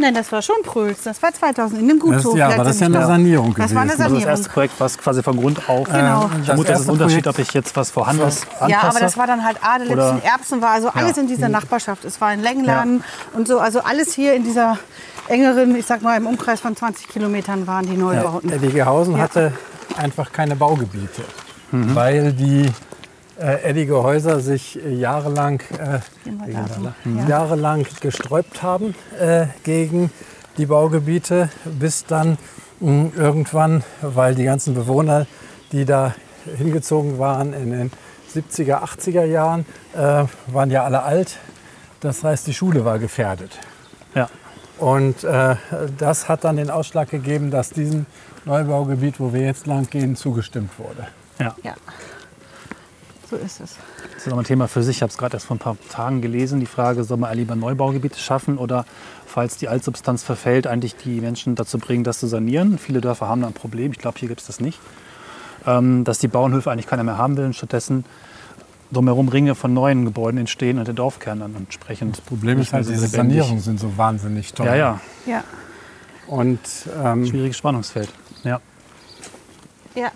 Nein, 0.00 0.14
das 0.14 0.32
war 0.32 0.40
schon 0.40 0.56
Pröls, 0.64 1.02
das 1.04 1.22
war 1.22 1.32
2000 1.32 1.80
in 1.80 1.88
dem 1.88 1.98
Das- 1.98 2.08
Gutshof. 2.08 2.36
ja, 2.36 2.48
aber 2.48 2.64
das 2.64 2.76
ist 2.76 2.80
ja 2.80 2.86
eine. 2.86 3.06
Sanierung 3.06 3.54
Das 3.54 3.74
war 3.74 3.82
eine 3.82 3.90
gewesen. 3.92 4.02
Also 4.02 4.02
das 4.02 4.08
Sanierung. 4.08 4.28
erste 4.30 4.48
Projekt, 4.48 4.74
was 4.78 4.96
quasi 4.98 5.22
von 5.22 5.36
Grund 5.36 5.68
auf. 5.68 5.86
Genau. 5.88 6.24
Ich 6.32 6.36
das 6.38 6.46
vermute, 6.46 6.72
das 6.72 6.80
ist 6.80 6.86
ein 6.88 6.92
Unterschied, 6.92 7.26
ob 7.26 7.38
ich 7.38 7.52
jetzt 7.52 7.76
was 7.76 7.90
Vorhandenes 7.90 8.42
anpasse. 8.58 8.70
Ja, 8.70 8.80
aber 8.82 8.98
das 9.00 9.16
war 9.18 9.26
dann 9.26 9.44
halt 9.44 9.58
Adelitzen, 9.62 9.92
Oder- 9.98 10.20
Erbsen 10.24 10.62
war, 10.62 10.70
also 10.70 10.88
alles 10.88 11.18
in 11.18 11.26
dieser 11.26 11.48
Nachbarschaft. 11.50 12.04
Es 12.04 12.20
war 12.20 12.28
ein 12.28 12.40
Längenladen 12.40 13.04
und 13.34 13.46
so, 13.46 13.58
also 13.60 13.80
alles 13.80 14.14
hier 14.14 14.34
in 14.34 14.44
dieser 14.44 14.78
engeren, 15.28 15.76
ich 15.76 15.86
sag 15.86 16.02
mal 16.02 16.16
im 16.16 16.26
Umkreis 16.26 16.60
von 16.60 16.74
20 16.74 17.06
Kilometern 17.08 17.66
waren 17.66 17.86
die 17.86 17.96
Neubauten. 17.96 18.50
Ja. 18.50 19.18
hatte 19.18 19.52
einfach 19.96 20.32
keine 20.32 20.56
Baugebiete, 20.56 21.22
Mhm. 21.72 21.94
weil 21.94 22.32
die 22.32 22.70
äh, 23.40 23.62
Eddige 23.62 24.02
Häuser 24.02 24.40
sich 24.40 24.78
äh, 24.84 24.92
jahrelang, 24.92 25.60
äh. 25.78 26.00
Ja. 26.28 27.26
jahrelang 27.28 27.86
gesträubt 28.00 28.62
haben 28.62 28.94
äh, 29.18 29.46
gegen 29.64 30.10
die 30.58 30.66
Baugebiete, 30.66 31.48
bis 31.64 32.04
dann 32.04 32.38
mh, 32.80 33.12
irgendwann, 33.16 33.82
weil 34.02 34.34
die 34.34 34.44
ganzen 34.44 34.74
Bewohner, 34.74 35.26
die 35.72 35.84
da 35.84 36.14
hingezogen 36.56 37.18
waren 37.18 37.52
in 37.52 37.70
den 37.70 37.90
70er, 38.34 38.82
80er 38.82 39.24
Jahren, 39.24 39.64
äh, 39.94 40.24
waren 40.46 40.70
ja 40.70 40.84
alle 40.84 41.02
alt. 41.02 41.38
Das 42.00 42.24
heißt, 42.24 42.46
die 42.46 42.54
Schule 42.54 42.84
war 42.84 42.98
gefährdet. 42.98 43.58
Ja. 44.14 44.28
Und 44.78 45.24
äh, 45.24 45.56
das 45.98 46.28
hat 46.28 46.44
dann 46.44 46.56
den 46.56 46.70
Ausschlag 46.70 47.10
gegeben, 47.10 47.50
dass 47.50 47.70
diesem 47.70 48.06
Neubaugebiet, 48.46 49.20
wo 49.20 49.32
wir 49.32 49.42
jetzt 49.42 49.66
lang 49.66 49.88
gehen, 49.90 50.16
zugestimmt 50.16 50.78
wurde. 50.78 51.08
Ja. 51.38 51.54
Ja, 51.62 51.74
so 53.30 53.36
ist 53.36 53.60
es. 53.60 53.76
Das 54.14 54.26
ist 54.26 54.30
noch 54.30 54.38
ein 54.38 54.44
Thema 54.44 54.66
für 54.68 54.82
sich. 54.82 54.96
Ich 54.96 55.02
habe 55.02 55.10
es 55.10 55.18
gerade 55.18 55.36
erst 55.36 55.46
vor 55.46 55.56
ein 55.56 55.60
paar 55.60 55.76
Tagen 55.88 56.20
gelesen. 56.20 56.60
Die 56.60 56.66
Frage, 56.66 57.04
soll 57.04 57.16
man 57.16 57.34
lieber 57.36 57.54
Neubaugebiete 57.54 58.18
schaffen 58.18 58.58
oder, 58.58 58.84
falls 59.26 59.56
die 59.56 59.68
Altsubstanz 59.68 60.22
verfällt, 60.22 60.66
eigentlich 60.66 60.96
die 60.96 61.20
Menschen 61.20 61.54
dazu 61.54 61.78
bringen, 61.78 62.04
das 62.04 62.18
zu 62.18 62.26
sanieren? 62.26 62.78
Viele 62.78 63.00
Dörfer 63.00 63.28
haben 63.28 63.42
da 63.42 63.46
ein 63.46 63.52
Problem. 63.52 63.92
Ich 63.92 63.98
glaube, 63.98 64.18
hier 64.18 64.28
gibt 64.28 64.40
es 64.40 64.46
das 64.48 64.60
nicht. 64.60 64.80
Ähm, 65.66 66.04
dass 66.04 66.18
die 66.18 66.28
Bauernhöfe 66.28 66.70
eigentlich 66.70 66.86
keiner 66.86 67.04
mehr 67.04 67.18
haben 67.18 67.36
will 67.36 67.44
und 67.44 67.54
stattdessen 67.54 68.04
drumherum 68.92 69.28
Ringe 69.28 69.54
von 69.54 69.72
neuen 69.72 70.04
Gebäuden 70.04 70.38
entstehen 70.38 70.78
und 70.78 70.86
der 70.86 70.94
Dorfkern 70.94 71.40
dann 71.40 71.54
entsprechend. 71.54 72.16
Das 72.16 72.20
Problem 72.22 72.58
ist 72.60 72.72
halt, 72.72 72.88
diese. 72.88 73.06
Sanierungen 73.06 73.60
sind 73.60 73.78
so 73.78 73.96
wahnsinnig 73.96 74.52
teuer. 74.52 74.74
Ja, 74.74 74.76
ja, 74.76 75.00
Ja, 75.26 75.44
Und 76.26 76.58
ähm, 77.02 77.26
schwieriges 77.26 77.56
Spannungsfeld. 77.56 78.08
Ja. 78.42 78.60
ja. 79.94 80.10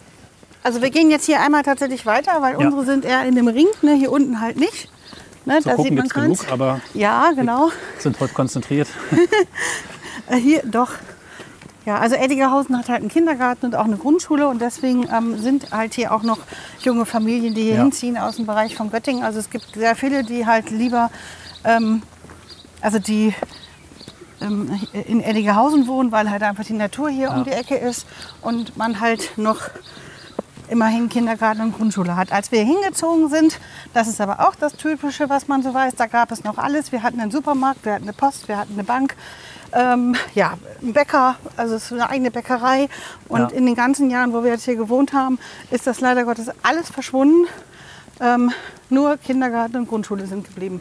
Also 0.65 0.81
wir 0.81 0.89
gehen 0.91 1.11
jetzt 1.11 1.27
hier 1.27 1.41
einmal 1.43 1.63
tatsächlich 1.63 2.07
weiter, 2.07 2.41
weil 2.41 2.53
Ja. 2.53 2.59
unsere 2.67 2.85
sind 2.87 3.05
eher 3.05 3.25
in 3.27 3.35
dem 3.37 3.49
Ring, 3.49 3.67
ne, 3.83 3.95
hier 3.95 4.11
unten 4.11 4.41
halt 4.41 4.57
nicht. 4.57 4.89
Ne, 5.45 5.59
Zu 5.59 5.69
da 5.69 5.75
gucken 5.77 5.85
sieht 5.85 5.95
man 5.95 6.05
gibt 6.05 6.17
es 6.17 6.23
genug, 6.23 6.39
ganz. 6.39 6.51
aber 6.51 6.81
Ja, 6.95 7.33
genau. 7.37 7.69
sind 7.99 8.19
heute 8.19 8.33
konzentriert. 8.35 8.89
Äh, 10.27 10.37
hier, 10.37 10.63
doch. 10.65 10.89
Ja, 11.85 11.99
also 11.99 12.15
Eddigerhausen 12.15 12.79
hat 12.79 12.89
halt 12.89 13.01
einen 13.01 13.11
Kindergarten 13.11 13.67
und 13.67 13.77
auch 13.77 13.85
eine 13.85 13.99
Grundschule 13.99 14.49
und 14.49 14.59
deswegen 14.63 15.07
ähm, 15.13 15.37
sind 15.39 15.71
halt 15.71 15.93
hier 15.93 16.15
auch 16.15 16.23
noch 16.23 16.39
junge 16.81 17.05
Familien, 17.05 17.53
die 17.53 17.65
hier 17.65 17.75
Ja. 17.75 17.83
hinziehen 17.83 18.17
aus 18.17 18.37
dem 18.37 18.47
Bereich 18.47 18.75
von 18.75 18.91
Göttingen. 18.91 19.23
Also 19.23 19.39
es 19.39 19.51
gibt 19.51 19.67
sehr 19.75 19.95
viele, 19.97 20.25
die 20.25 20.47
halt 20.47 20.71
lieber, 20.71 21.11
ähm, 21.65 22.01
also 22.81 22.99
die 22.99 23.35
ähm, 24.41 24.81
in 24.95 25.21
Eddigerhausen 25.21 25.87
wohnen, 25.89 26.11
weil 26.11 26.31
halt 26.31 26.43
einfach 26.43 26.65
die 26.65 26.73
Natur 26.73 27.11
hier 27.11 27.31
um 27.31 27.45
die 27.45 27.51
Ecke 27.51 27.75
ist 27.77 28.07
und 28.41 28.79
man 28.79 29.01
halt 29.01 29.33
noch 29.37 29.59
immerhin 30.75 31.09
Kindergarten 31.09 31.61
und 31.61 31.77
Grundschule 31.77 32.17
hat. 32.17 32.33
Als 32.33 32.51
wir 32.51 32.65
hingezogen 32.65 33.29
sind, 33.29 33.61
das 33.93 34.09
ist 34.09 34.21
aber 34.21 34.41
auch 34.41 34.57
das 34.57 34.73
Typische, 34.75 35.29
was 35.31 35.47
man 35.47 35.63
so 35.63 35.73
weiß, 35.73 35.95
da 35.95 36.07
gab 36.07 36.33
es 36.33 36.43
noch 36.43 36.59
alles. 36.59 36.91
Wir 36.91 37.05
hatten 37.05 37.21
einen 37.21 37.31
Supermarkt, 37.31 37.85
wir 37.85 37.93
hatten 37.95 38.03
eine 38.03 38.13
Post, 38.13 38.49
wir 38.49 38.59
hatten 38.59 38.73
eine 38.73 38.83
Bank, 38.83 39.15
ähm, 39.73 40.17
ja, 40.35 40.55
ein 40.83 40.93
Bäcker, 40.93 41.37
also 41.57 41.77
es 41.77 41.85
ist 41.85 41.93
eine 41.93 42.11
eigene 42.11 42.33
Bäckerei. 42.33 42.89
Und 43.29 43.53
Ja. 43.53 43.57
in 43.57 43.67
den 43.67 43.77
ganzen 43.77 44.11
Jahren, 44.11 44.33
wo 44.33 44.43
wir 44.43 44.51
jetzt 44.51 44.65
hier 44.65 44.75
gewohnt 44.75 45.13
haben, 45.13 45.39
ist 45.71 45.87
das 45.87 46.01
leider 46.01 46.25
Gottes 46.25 46.51
alles 46.65 46.91
verschwunden. 46.91 47.47
Ähm, 48.21 48.51
nur 48.91 49.17
Kindergarten 49.17 49.77
und 49.77 49.89
Grundschule 49.89 50.27
sind 50.27 50.45
geblieben. 50.45 50.81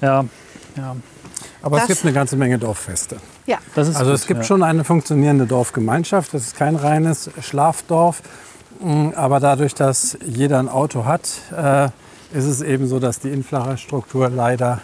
Ja, 0.00 0.24
ja. 0.78 0.96
Aber 1.62 1.76
es 1.76 1.82
Das- 1.82 1.88
gibt 1.88 2.04
eine 2.04 2.12
ganze 2.14 2.36
Menge 2.36 2.58
Dorffeste. 2.58 3.16
Ja, 3.46 3.58
Das 3.74 3.88
ist 3.88 3.96
Also 3.96 4.10
gut, 4.12 4.20
es 4.20 4.26
gibt 4.26 4.40
ja. 4.40 4.44
schon 4.44 4.62
eine 4.62 4.84
funktionierende 4.84 5.46
Dorfgemeinschaft. 5.46 6.32
Das 6.34 6.42
ist 6.42 6.56
kein 6.56 6.76
reines 6.76 7.30
Schlafdorf. 7.40 8.22
Mm, 8.80 9.10
Aber 9.14 9.40
dadurch, 9.40 9.74
dass 9.74 10.16
jeder 10.24 10.58
ein 10.58 10.68
Auto 10.68 11.04
hat, 11.04 11.28
äh, 11.54 11.86
ist 12.32 12.44
es 12.46 12.62
eben 12.62 12.86
so, 12.86 12.98
dass 13.00 13.20
die 13.20 13.28
Infrastruktur 13.30 14.28
leider 14.30 14.80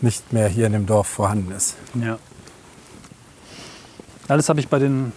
nicht 0.00 0.32
mehr 0.32 0.48
hier 0.48 0.66
in 0.66 0.72
dem 0.72 0.86
Dorf 0.86 1.06
vorhanden 1.08 1.52
ist. 1.52 1.74
Ja. 1.94 2.18
Alles 4.28 4.48
habe 4.48 4.60
ich 4.60 4.68
bei 4.68 4.78
den 4.78 5.12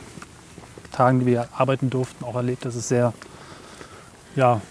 Tagen, 0.92 1.20
die 1.22 1.26
wir 1.28 1.48
arbeiten 1.56 1.90
durften, 1.90 2.26
auch 2.26 2.36
erlebt, 2.36 2.66
dass 2.66 2.76
es 2.76 2.88
sehr 2.88 3.14
ja, 4.36 4.62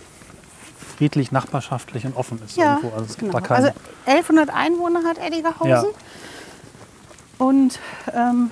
friedlich, 0.97 1.33
nachbarschaftlich 1.33 2.05
und 2.07 2.17
offen 2.17 2.41
ist. 2.45 2.57
ja 2.57 2.77
irgendwo. 2.77 2.95
Also 2.95 3.05
es 3.07 3.17
gibt 3.19 3.33
genau. 3.33 3.41
da 3.41 3.41
keinen, 3.47 3.65
Also 3.67 3.79
1100 4.07 4.51
Einwohner 4.55 5.05
hat 5.05 5.19
Eddigerhausen. 5.19 5.69
Ja. 5.69 5.85
Und 7.39 7.79
ähm, 8.15 8.51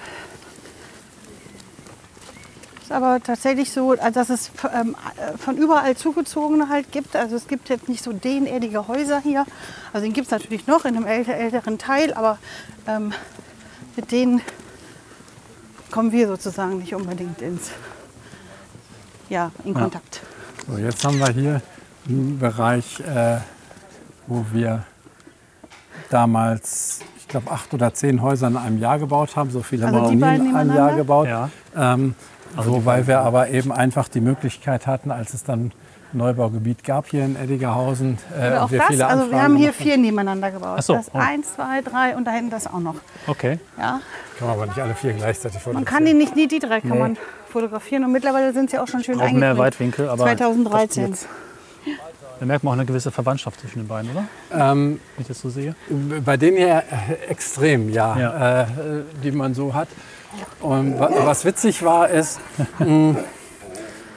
ist 2.83 2.93
aber 2.93 3.19
tatsächlich 3.23 3.73
so, 3.73 3.93
also 3.93 4.11
dass 4.11 4.29
es 4.29 4.51
ähm, 4.79 4.95
von 5.39 5.57
überall 5.57 5.97
Zugezogene 5.97 6.69
halt 6.69 6.93
gibt. 6.93 7.17
Also 7.17 7.35
es 7.37 7.47
gibt 7.49 7.71
jetzt 7.71 7.89
nicht 7.89 8.05
so 8.05 8.13
den 8.13 8.47
Eddiger 8.47 8.87
Häuser 8.89 9.21
hier. 9.21 9.47
Also 9.95 10.05
den 10.05 10.13
gibt 10.13 10.27
es 10.27 10.31
natürlich 10.33 10.67
noch 10.67 10.85
in 10.85 10.97
einem 10.97 11.07
älter, 11.07 11.33
älteren 11.35 11.79
Teil, 11.79 12.13
aber 12.13 12.39
ähm, 12.87 13.15
mit 13.97 14.13
denen 14.13 14.43
kommen 15.91 16.13
wir 16.13 16.27
sozusagen 16.29 16.79
nicht 16.79 16.95
unbedingt 16.95 17.41
ins, 17.41 17.71
ja, 19.31 19.51
in 19.65 19.73
Ja. 19.73 19.81
Kontakt. 19.81 20.21
So, 20.69 20.77
jetzt 20.77 21.03
haben 21.05 21.19
wir 21.19 21.31
hier 21.31 21.63
einen 22.09 22.39
Bereich, 22.39 23.01
äh, 23.01 23.39
wo 24.27 24.45
wir 24.53 24.85
damals, 26.11 27.01
ich 27.17 27.29
glaube, 27.29 27.51
acht 27.51 27.73
oder 27.75 27.93
zehn 27.95 28.23
Häuser 28.23 28.49
in 28.49 28.57
einem 28.57 28.79
Jahr 28.79 28.99
gebaut 28.99 29.37
haben. 29.37 29.51
So 29.51 29.63
viele 29.63 29.87
Also 29.87 29.97
haben 29.97 30.21
wir 30.21 30.29
noch 30.29 30.37
nie 30.37 30.49
in 30.49 30.55
einem? 30.55 30.77
Jahr 30.77 30.95
gebaut. 30.95 31.27
Ja. 31.29 31.51
Ähm, 31.77 32.15
wobei 32.57 33.07
wir 33.07 33.21
aber 33.21 33.49
eben 33.49 33.73
einfach 33.73 34.09
die 34.09 34.21
Möglichkeit 34.21 34.87
hatten, 34.87 35.11
als 35.11 35.35
es 35.35 35.45
dann 35.45 35.73
Neubaugebiet 36.13 36.85
gab 36.85 37.09
hier 37.09 37.25
in 37.25 37.35
Eddigerhausen. 37.37 38.19
Äh, 38.39 38.57
auch 38.57 38.71
wir 38.71 38.79
das. 38.79 38.89
viele 38.89 39.07
Also 39.07 39.31
wir 39.31 39.43
haben 39.43 39.57
hier 39.57 39.73
vier 39.73 39.97
nebeneinander 39.97 40.53
gebaut. 40.53 40.77
Ach 40.79 40.83
so, 40.83 40.95
Das 40.95 41.11
oh. 41.13 41.19
eins, 41.19 41.55
zwei, 41.55 41.83
drei 41.83 42.17
und 42.17 42.25
da 42.25 42.31
hinten 42.31 42.51
das 42.51 42.67
auch 42.67 42.79
noch. 42.79 42.95
Okay. 43.27 43.59
Ja. 43.77 44.01
Kann 44.39 44.49
man 44.49 44.57
aber 44.57 44.67
nicht 44.67 44.79
alle 44.79 44.95
vier 44.95 45.13
gleichzeitig 45.13 45.57
Man 45.57 45.63
fotografieren. 45.63 45.85
kann 45.97 46.07
die 46.07 46.15
nicht, 46.15 46.37
nie 46.37 46.47
die 46.47 46.61
drei 46.61 46.81
kann 46.81 46.99
man 46.99 47.17
fotografieren 47.49 48.05
und 48.05 48.13
mittlerweile 48.13 48.53
sind 48.53 48.71
sie 48.71 48.79
auch 48.79 48.89
schon 48.89 49.03
schön 49.03 49.19
Brauchen 49.19 49.39
mehr. 49.39 49.59
Weitwinkel, 49.59 50.09
aber 50.09 50.25
2013. 50.25 51.15
Da 52.45 52.49
merkt 52.49 52.63
man 52.63 52.73
auch 52.73 52.77
eine 52.77 52.85
gewisse 52.85 53.11
Verwandtschaft 53.11 53.59
zwischen 53.59 53.79
den 53.79 53.89
beiden, 53.89 54.11
oder? 54.11 54.25
Ähm, 54.53 55.01
Wenn 55.17 55.23
ich 55.23 55.29
das 55.29 55.41
so 55.41 55.49
sehe. 55.49 55.75
bei 56.27 56.37
denen 56.37 56.59
hier 56.59 56.83
äh, 56.91 57.31
extrem, 57.31 57.89
ja, 57.89 58.19
Ja. 58.19 58.61
Äh, 58.65 58.67
die 59.23 59.31
man 59.33 59.55
so 59.55 59.73
hat. 59.73 59.89
Und 60.61 60.99
wa- 61.01 61.09
was 61.25 61.47
witzig 61.47 61.83
war, 61.83 62.11
ist, 62.11 62.39
mh, 62.81 63.17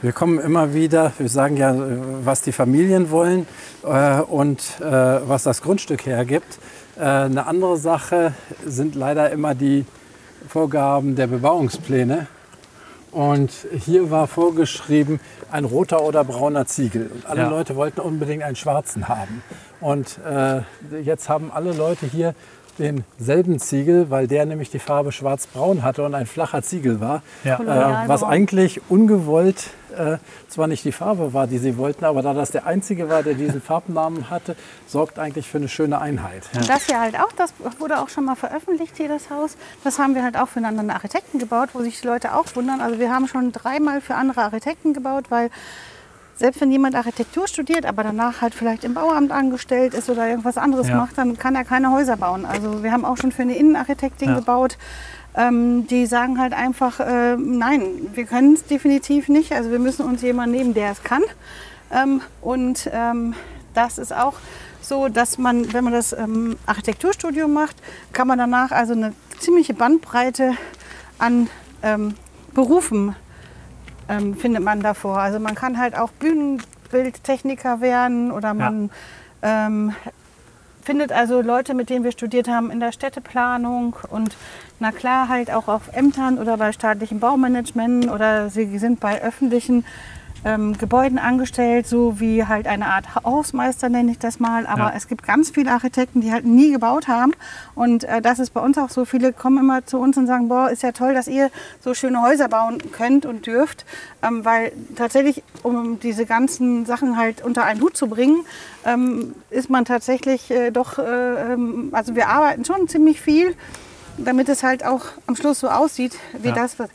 Wir 0.01 0.11
kommen 0.11 0.39
immer 0.39 0.73
wieder, 0.73 1.13
wir 1.17 1.29
sagen 1.29 1.55
ja, 1.55 1.73
was 2.25 2.41
die 2.41 2.51
Familien 2.51 3.11
wollen 3.11 3.47
äh, 3.85 4.19
und 4.19 4.59
äh, 4.81 4.83
was 5.25 5.43
das 5.43 5.61
Grundstück 5.61 6.05
hergibt. 6.05 6.59
Äh, 6.99 7.03
eine 7.03 7.47
andere 7.47 7.77
Sache 7.77 8.33
sind 8.65 8.95
leider 8.95 9.29
immer 9.31 9.55
die 9.55 9.85
Vorgaben 10.49 11.15
der 11.15 11.27
Bebauungspläne. 11.27 12.27
Und 13.17 13.51
hier 13.83 14.11
war 14.11 14.27
vorgeschrieben 14.27 15.19
ein 15.51 15.65
roter 15.65 16.03
oder 16.03 16.23
brauner 16.23 16.67
Ziegel. 16.67 17.09
Und 17.11 17.25
alle 17.25 17.41
Ja. 17.41 17.49
Leute 17.49 17.75
wollten 17.75 17.99
unbedingt 17.99 18.43
einen 18.43 18.55
schwarzen 18.55 19.07
haben. 19.07 19.41
Und 19.81 20.19
äh, 20.23 20.61
jetzt 21.01 21.27
haben 21.27 21.51
alle 21.51 21.73
Leute 21.73 22.05
hier 22.05 22.35
denselben 22.77 23.59
Ziegel, 23.59 24.09
weil 24.09 24.27
der 24.27 24.45
nämlich 24.45 24.69
die 24.69 24.79
Farbe 24.79 25.11
schwarz-braun 25.11 25.83
hatte 25.83 26.03
und 26.03 26.15
ein 26.15 26.25
flacher 26.25 26.61
Ziegel 26.61 26.99
war. 26.99 27.21
Ja. 27.43 27.59
Äh, 27.59 28.07
was 28.07 28.23
eigentlich 28.23 28.81
ungewollt 28.89 29.71
äh, 29.97 30.17
zwar 30.47 30.67
nicht 30.67 30.85
die 30.85 30.91
Farbe 30.91 31.33
war, 31.33 31.47
die 31.47 31.57
sie 31.57 31.77
wollten, 31.77 32.05
aber 32.05 32.21
da 32.21 32.33
das 32.33 32.51
der 32.51 32.65
einzige 32.65 33.09
war, 33.09 33.23
der 33.23 33.33
diesen 33.33 33.61
Farbnamen 33.61 34.29
hatte, 34.29 34.55
sorgt 34.85 35.19
eigentlich 35.19 35.47
für 35.47 35.57
eine 35.57 35.67
schöne 35.67 35.99
Einheit. 35.99 36.43
Und 36.53 36.69
das 36.69 36.85
hier 36.85 36.99
halt 36.99 37.15
auch, 37.19 37.31
das 37.35 37.53
wurde 37.79 37.99
auch 37.99 38.09
schon 38.09 38.25
mal 38.25 38.35
veröffentlicht 38.35 38.97
hier, 38.97 39.07
das 39.07 39.29
Haus. 39.29 39.57
Das 39.83 39.99
haben 39.99 40.15
wir 40.15 40.23
halt 40.23 40.37
auch 40.37 40.47
für 40.47 40.57
einen 40.57 40.65
anderen 40.65 40.91
Architekten 40.91 41.39
gebaut, 41.39 41.69
wo 41.73 41.81
sich 41.81 42.01
die 42.01 42.07
Leute 42.07 42.35
auch 42.35 42.45
wundern. 42.55 42.81
Also 42.81 42.99
wir 42.99 43.13
haben 43.13 43.27
schon 43.27 43.51
dreimal 43.51 44.01
für 44.01 44.15
andere 44.15 44.41
Architekten 44.41 44.93
gebaut, 44.93 45.25
weil 45.29 45.49
selbst 46.37 46.61
wenn 46.61 46.71
jemand 46.71 46.95
Architektur 46.95 47.47
studiert, 47.47 47.85
aber 47.85 48.03
danach 48.03 48.41
halt 48.41 48.53
vielleicht 48.55 48.83
im 48.83 48.93
Bauamt 48.93 49.31
angestellt 49.31 49.93
ist 49.93 50.09
oder 50.09 50.27
irgendwas 50.29 50.57
anderes 50.57 50.87
Ja. 50.87 50.95
macht, 50.95 51.17
dann 51.17 51.37
kann 51.37 51.55
er 51.55 51.65
keine 51.65 51.91
Häuser 51.91 52.15
bauen. 52.15 52.45
Also 52.45 52.83
wir 52.83 52.91
haben 52.91 53.03
auch 53.05 53.17
schon 53.17 53.31
für 53.31 53.41
eine 53.41 53.57
Innenarchitektin 53.57 54.29
Ja. 54.29 54.35
gebaut. 54.35 54.77
Ähm, 55.35 55.85
die 55.87 56.05
sagen 56.07 56.39
halt 56.39 56.53
einfach, 56.53 56.99
äh, 56.99 57.35
nein, 57.37 57.81
wir 58.13 58.25
können 58.25 58.53
es 58.53 58.65
definitiv 58.65 59.29
nicht. 59.29 59.51
Also 59.51 59.69
wir 59.71 59.79
müssen 59.79 60.03
uns 60.05 60.21
jemanden 60.21 60.55
nehmen, 60.55 60.73
der 60.73 60.91
es 60.91 61.03
kann. 61.03 61.21
Ähm, 61.91 62.21
und 62.41 62.89
ähm, 62.91 63.33
das 63.73 63.97
ist 63.99 64.13
auch 64.13 64.33
so, 64.81 65.09
dass 65.09 65.37
man, 65.37 65.73
wenn 65.73 65.83
man 65.83 65.93
das 65.93 66.13
ähm, 66.13 66.55
Architekturstudium 66.65 67.53
macht, 67.53 67.75
kann 68.13 68.27
man 68.27 68.37
danach 68.39 68.71
also 68.71 68.93
eine 68.93 69.13
ziemliche 69.39 69.73
Bandbreite 69.75 70.53
an 71.19 71.49
ähm, 71.83 72.15
Berufen 72.53 73.15
ähm, 74.09 74.35
findet 74.35 74.63
man 74.63 74.81
davor. 74.81 75.19
Also 75.19 75.39
man 75.39 75.55
kann 75.55 75.77
halt 75.77 75.97
auch 75.97 76.11
Bühnenbildtechniker 76.11 77.81
werden 77.81 78.31
oder 78.31 78.53
man 78.53 78.89
ähm, 79.41 79.93
findet 80.81 81.11
also 81.11 81.41
Leute, 81.41 81.73
mit 81.73 81.89
denen 81.89 82.05
wir 82.05 82.13
studiert 82.13 82.47
haben 82.47 82.71
in 82.71 82.79
der 82.79 82.93
Städteplanung 82.93 83.97
und 84.09 84.37
na 84.79 84.91
klar 84.91 85.27
halt 85.27 85.51
auch 85.51 85.67
auf 85.67 85.93
Ämtern 85.93 86.37
oder 86.37 86.55
bei 86.57 86.71
staatlichen 86.71 87.19
Baumanagement 87.19 88.09
oder 88.09 88.49
sie 88.49 88.77
sind 88.77 88.99
bei 88.99 89.21
öffentlichen 89.21 89.83
ähm, 90.45 90.77
Gebäuden 90.77 91.17
angestellt, 91.19 91.87
so 91.87 92.19
wie 92.19 92.45
halt 92.45 92.67
eine 92.67 92.87
Art 92.87 93.15
Hausmeister 93.15 93.89
nenne 93.89 94.11
ich 94.11 94.19
das 94.19 94.39
mal. 94.39 94.65
Aber 94.67 94.83
Ja. 94.89 94.93
es 94.95 95.07
gibt 95.07 95.25
ganz 95.25 95.49
viele 95.49 95.71
Architekten, 95.71 96.21
die 96.21 96.31
halt 96.31 96.45
nie 96.45 96.71
gebaut 96.71 97.07
haben 97.07 97.33
und 97.75 98.03
äh, 98.03 98.21
das 98.21 98.39
ist 98.39 98.53
bei 98.53 98.61
uns 98.61 98.77
auch 98.77 98.89
so. 98.89 99.05
Viele 99.05 99.33
kommen 99.33 99.57
immer 99.57 99.85
zu 99.85 99.97
uns 99.99 100.17
und 100.17 100.27
sagen, 100.27 100.47
boah, 100.47 100.69
ist 100.69 100.83
ja 100.83 100.91
toll, 100.91 101.13
dass 101.13 101.27
ihr 101.27 101.49
so 101.81 101.93
schöne 101.93 102.21
Häuser 102.21 102.47
bauen 102.49 102.77
könnt 102.91 103.25
und 103.25 103.45
dürft, 103.47 103.85
ähm, 104.21 104.45
weil 104.45 104.71
tatsächlich, 104.95 105.43
um 105.63 105.99
diese 105.99 106.25
ganzen 106.25 106.85
Sachen 106.85 107.17
halt 107.17 107.43
unter 107.43 107.63
einen 107.63 107.81
Hut 107.81 107.97
zu 107.97 108.07
bringen, 108.07 108.45
ähm, 108.85 109.33
ist 109.49 109.69
man 109.69 109.85
tatsächlich 109.85 110.51
äh, 110.51 110.71
doch, 110.71 110.97
äh, 110.99 111.53
ähm, 111.53 111.89
also 111.91 112.15
wir 112.15 112.29
arbeiten 112.29 112.63
schon 112.65 112.87
ziemlich 112.87 113.19
viel, 113.21 113.55
damit 114.17 114.49
es 114.49 114.63
halt 114.63 114.85
auch 114.85 115.05
am 115.27 115.35
Schluss 115.35 115.59
so 115.59 115.69
aussieht, 115.69 116.17
wie 116.39 116.49
Ja. 116.49 116.55
das, 116.55 116.79
was 116.79 116.89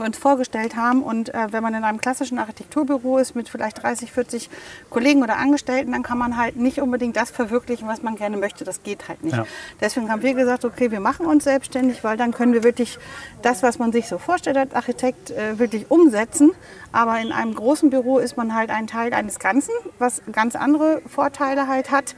uns 0.00 0.18
vorgestellt 0.18 0.76
haben. 0.76 1.02
Und 1.02 1.32
äh, 1.34 1.48
wenn 1.50 1.62
man 1.62 1.74
in 1.74 1.84
einem 1.84 2.00
klassischen 2.00 2.38
Architekturbüro 2.38 3.18
ist 3.18 3.34
mit 3.34 3.48
vielleicht 3.48 3.82
30, 3.82 4.12
40 4.12 4.50
Kollegen 4.90 5.22
oder 5.22 5.36
Angestellten, 5.36 5.92
dann 5.92 6.02
kann 6.02 6.18
man 6.18 6.36
halt 6.36 6.56
nicht 6.56 6.80
unbedingt 6.80 7.16
das 7.16 7.30
verwirklichen, 7.30 7.88
was 7.88 8.02
man 8.02 8.16
gerne 8.16 8.36
möchte. 8.36 8.64
Das 8.64 8.82
geht 8.82 9.08
halt 9.08 9.22
nicht. 9.22 9.36
Ja. 9.36 9.46
Deswegen 9.80 10.10
haben 10.10 10.22
wir 10.22 10.34
gesagt, 10.34 10.64
okay, 10.64 10.90
wir 10.90 11.00
machen 11.00 11.26
uns 11.26 11.44
selbstständig, 11.44 12.04
weil 12.04 12.16
dann 12.16 12.32
können 12.32 12.52
wir 12.52 12.64
wirklich 12.64 12.98
das, 13.42 13.62
was 13.62 13.78
man 13.78 13.92
sich 13.92 14.08
so 14.08 14.18
vorstellt 14.18 14.56
als 14.56 14.74
Architekt, 14.74 15.30
äh, 15.30 15.58
wirklich 15.58 15.90
umsetzen. 15.90 16.52
Aber 16.92 17.20
in 17.20 17.32
einem 17.32 17.54
großen 17.54 17.90
Büro 17.90 18.18
ist 18.18 18.36
man 18.36 18.54
halt 18.54 18.70
ein 18.70 18.86
Teil 18.86 19.12
eines 19.14 19.38
Ganzen, 19.38 19.72
was 19.98 20.22
ganz 20.30 20.54
andere 20.54 21.02
Vorteile 21.06 21.66
halt 21.66 21.90
hat. 21.90 22.14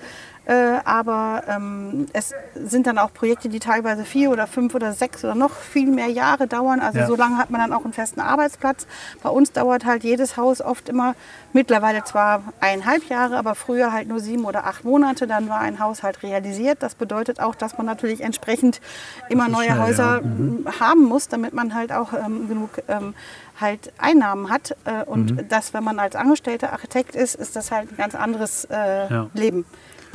Äh, 0.47 0.79
aber 0.85 1.43
ähm, 1.49 2.07
es 2.13 2.33
sind 2.55 2.87
dann 2.87 2.99
auch 2.99 3.13
Projekte, 3.13 3.49
die 3.49 3.59
teilweise 3.59 4.05
vier 4.05 4.31
oder 4.31 4.47
fünf 4.47 4.75
oder 4.77 4.93
sechs 4.93 5.25
oder 5.25 5.35
noch 5.35 5.51
viel 5.51 5.91
mehr 5.91 6.07
Jahre 6.07 6.47
dauern. 6.47 6.79
Also 6.81 7.01
Ja. 7.01 7.07
so 7.07 7.17
lange 7.17 7.37
hat 7.37 7.51
man 7.51 7.61
dann 7.61 7.73
auch 7.73 7.83
einen 7.85 7.93
festen 7.93 8.21
Arbeitsplatz. 8.21 8.87
Bei 9.25 9.29
uns 9.31 9.51
dauert 9.51 9.85
halt 9.85 10.05
jedes 10.05 10.37
Haus 10.37 10.61
oft 10.63 10.89
immer 10.89 11.17
mittlerweile 11.53 12.05
zwar 12.05 12.43
eineinhalb 12.61 13.09
Jahre, 13.09 13.37
aber 13.39 13.57
früher 13.57 13.93
halt 13.93 14.07
nur 14.09 14.21
sieben 14.21 14.45
oder 14.45 14.67
acht 14.67 14.85
Monate. 14.85 15.27
Dann 15.27 15.49
war 15.49 15.59
ein 15.59 15.81
Haus 15.81 16.05
halt 16.05 16.23
realisiert. 16.23 16.81
Das 16.81 16.95
bedeutet 16.95 17.41
auch, 17.41 17.57
dass 17.57 17.77
man 17.77 17.87
natürlich 17.87 18.21
entsprechend 18.21 18.81
immer 19.29 19.49
neue 19.49 19.65
schnell, 19.71 19.81
Häuser 19.81 20.15
ja. 20.17 20.21
Mhm. 20.21 20.65
haben 20.79 21.03
muss, 21.05 21.27
damit 21.27 21.55
man 21.55 21.75
halt 21.75 21.91
auch 21.91 22.13
ähm, 22.13 22.47
genug 22.49 22.71
ähm, 22.87 23.15
halt 23.61 23.93
Einnahmen 23.99 24.49
hat. 24.49 24.77
Äh, 24.85 25.03
und 25.07 25.33
Mhm. 25.33 25.49
das, 25.49 25.75
wenn 25.75 25.83
man 25.83 25.99
als 25.99 26.15
Angestellter 26.15 26.73
Architekt 26.73 27.17
ist, 27.17 27.35
ist 27.35 27.57
das 27.57 27.73
halt 27.73 27.91
ein 27.91 27.97
ganz 27.97 28.15
anderes 28.15 28.65
äh, 28.71 29.09
Ja. 29.13 29.27
Leben 29.35 29.65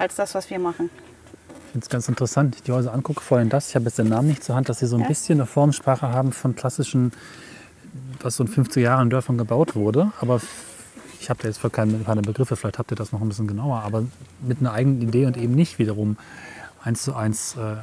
als 0.02 0.16
das, 0.16 0.36
was 0.36 0.49
wir 0.49 0.60
machen. 0.60 0.89
Ich 1.68 1.72
finde 1.74 1.86
es 1.86 1.89
ganz 1.89 2.10
interessant, 2.10 2.56
ich 2.56 2.64
die 2.64 2.72
Häuser 2.74 2.93
angucke, 2.93 3.22
vor 3.22 3.38
allem 3.38 3.47
das, 3.49 3.70
ich 3.70 3.76
habe 3.76 3.86
jetzt 3.86 3.97
den 3.97 4.10
Namen 4.10 4.28
nicht 4.28 4.43
zur 4.43 4.56
Hand, 4.56 4.68
dass 4.68 4.80
sie 4.80 4.88
so 4.88 4.97
ein 4.97 5.04
Ja. 5.04 5.08
bisschen 5.08 5.39
eine 5.39 5.45
Formsprache 5.45 6.10
haben 6.10 6.34
von 6.34 6.54
klassischen, 6.56 7.14
was 8.22 8.36
so 8.36 8.43
in 8.43 8.49
50 8.49 8.84
Jahren 8.84 9.04
in 9.04 9.10
Dörfern 9.10 9.38
gebaut 9.38 9.76
wurde. 9.76 10.12
Aber 10.20 10.41
ich 11.22 11.30
habe 11.30 11.41
da 11.41 11.47
jetzt 11.47 11.60
für 11.60 11.70
keine, 11.70 11.99
keine 11.99 12.22
Begriffe, 12.24 12.56
vielleicht 12.58 12.78
habt 12.80 12.91
ihr 12.91 12.97
das 12.97 13.12
noch 13.14 13.22
ein 13.22 13.30
bisschen 13.30 13.47
genauer, 13.47 13.84
aber 13.84 14.04
mit 14.41 14.60
einer 14.60 14.74
eigenen 14.74 15.02
Idee 15.02 15.26
und 15.28 15.38
eben 15.38 15.56
nicht 15.56 15.80
wiederum 15.80 16.18
eins 16.84 17.04
zu 17.04 17.16
eins 17.16 17.56
äh, 17.58 17.62
äh, 17.62 17.76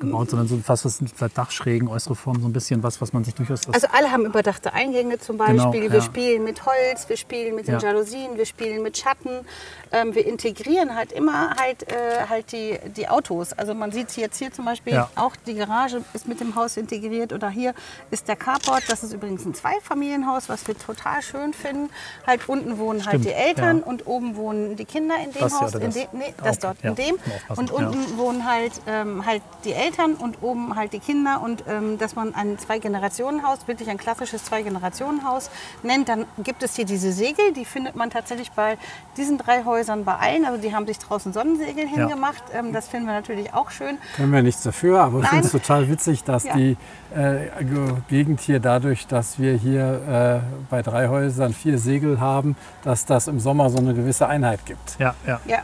gebaut, 0.00 0.30
sondern 0.30 0.48
so 0.48 0.56
fast 0.58 0.84
was 0.84 0.98
vielleicht 1.14 1.36
Dachschrägen, 1.38 1.88
äußere 1.88 2.14
Formen, 2.14 2.40
so 2.42 2.48
ein 2.48 2.52
bisschen 2.52 2.82
was, 2.82 3.00
was 3.00 3.12
man 3.12 3.24
sich 3.24 3.34
durchaus. 3.34 3.66
aus- 3.68 3.74
Also 3.74 3.88
alle 3.92 4.10
haben 4.10 4.24
überdachte 4.24 4.72
Eingänge 4.72 5.18
zum 5.18 5.36
Beispiel. 5.38 5.56
Genau, 5.58 5.72
wir 5.72 5.98
ja. 5.98 6.00
spielen 6.02 6.44
mit 6.44 6.64
Holz, 6.66 7.08
wir 7.08 7.16
spielen 7.16 7.54
mit 7.54 7.66
den 7.66 7.74
Ja. 7.74 7.80
Jalousien, 7.80 8.36
wir 8.36 8.46
spielen 8.46 8.82
mit 8.82 8.96
Schatten. 8.96 9.44
Ähm, 9.90 10.14
wir 10.14 10.26
integrieren 10.26 10.94
halt 10.94 11.12
immer 11.12 11.56
halt, 11.56 11.90
äh, 11.90 11.94
halt 12.28 12.52
die, 12.52 12.78
die 12.96 13.08
Autos. 13.08 13.52
Also 13.54 13.74
man 13.74 13.90
sieht 13.90 14.14
jetzt 14.16 14.36
hier 14.38 14.52
zum 14.52 14.64
Beispiel 14.66 14.92
Ja. 14.94 15.10
auch 15.16 15.34
die 15.46 15.54
Garage 15.54 16.02
ist 16.12 16.28
mit 16.28 16.40
dem 16.40 16.54
Haus 16.54 16.76
integriert 16.76 17.32
oder 17.32 17.48
hier 17.48 17.74
ist 18.10 18.28
der 18.28 18.36
Carport. 18.36 18.82
Das 18.88 19.02
ist 19.02 19.12
übrigens 19.12 19.44
ein 19.46 19.54
Zweifamilienhaus, 19.54 20.48
was 20.48 20.66
wir 20.68 20.76
total 20.76 21.22
schön 21.22 21.52
finden. 21.54 21.90
Halt 22.26 22.48
unten 22.48 22.78
wohnen 22.78 23.00
halt 23.00 23.20
Stimmt, 23.22 23.24
die 23.26 23.32
Eltern 23.32 23.82
und 23.82 24.06
oben 24.06 24.36
wohnen 24.36 24.76
die 24.76 24.84
Kinder 24.84 25.14
in 25.24 25.32
dem 25.32 25.40
Das 25.40 25.58
Haus. 25.60 25.74
oder 25.74 25.84
in 25.84 25.90
das? 25.92 25.94
dem, 25.94 26.08
nee, 26.18 26.34
das 26.42 26.58
Okay, 26.58 26.76
dort 26.82 26.84
in 26.84 26.94
dem. 26.94 27.16
Und 27.56 27.70
unten 27.70 28.18
wohnen 28.18 28.44
halt, 28.48 28.72
ähm, 28.86 29.24
halt 29.24 29.42
die 29.64 29.72
Eltern 29.72 29.87
und 30.20 30.42
oben 30.42 30.76
halt 30.76 30.92
die 30.92 30.98
Kinder 30.98 31.40
und 31.42 31.64
ähm, 31.66 31.98
dass 31.98 32.14
man 32.14 32.34
ein 32.34 32.58
Zwei-Generationen-Haus, 32.58 33.66
wirklich 33.66 33.88
ein 33.88 33.96
klassisches 33.98 34.44
Zwei-Generationen-Haus 34.44 35.50
nennt, 35.82 36.08
dann 36.08 36.26
gibt 36.44 36.62
es 36.62 36.76
hier 36.76 36.84
diese 36.84 37.10
Segel, 37.12 37.52
die 37.54 37.64
findet 37.64 37.96
man 37.96 38.10
tatsächlich 38.10 38.50
bei 38.52 38.76
diesen 39.16 39.38
drei 39.38 39.64
Häusern 39.64 40.04
bei 40.04 40.14
allen. 40.16 40.44
Also 40.44 40.60
die 40.60 40.74
haben 40.74 40.86
sich 40.86 40.98
draußen 40.98 41.32
Sonnensegel 41.32 41.86
hingemacht. 41.86 42.42
Ähm, 42.54 42.72
das 42.72 42.88
finden 42.88 43.06
wir 43.06 43.14
natürlich 43.14 43.54
auch 43.54 43.70
schön. 43.70 43.98
Können 44.16 44.32
wir 44.32 44.42
nichts 44.42 44.62
dafür, 44.62 45.00
aber 45.00 45.20
ich 45.20 45.28
finde 45.28 45.46
es 45.46 45.52
total 45.52 45.88
witzig, 45.88 46.24
dass 46.24 46.44
Ja. 46.44 46.54
die 46.54 46.76
äh, 47.14 47.64
Ge- 47.64 47.94
Gegend 48.08 48.40
hier 48.40 48.60
dadurch, 48.60 49.06
dass 49.06 49.38
wir 49.38 49.54
hier 49.54 50.42
äh, 50.44 50.66
bei 50.70 50.82
drei 50.82 51.08
Häusern 51.08 51.52
vier 51.54 51.78
Segel 51.78 52.20
haben, 52.20 52.56
dass 52.84 53.06
das 53.06 53.26
im 53.28 53.40
Sommer 53.40 53.70
so 53.70 53.78
eine 53.78 53.94
gewisse 53.94 54.26
Einheit 54.28 54.66
gibt. 54.66 54.96
ja, 54.98 55.14
ja. 55.26 55.40
Ja. 55.46 55.60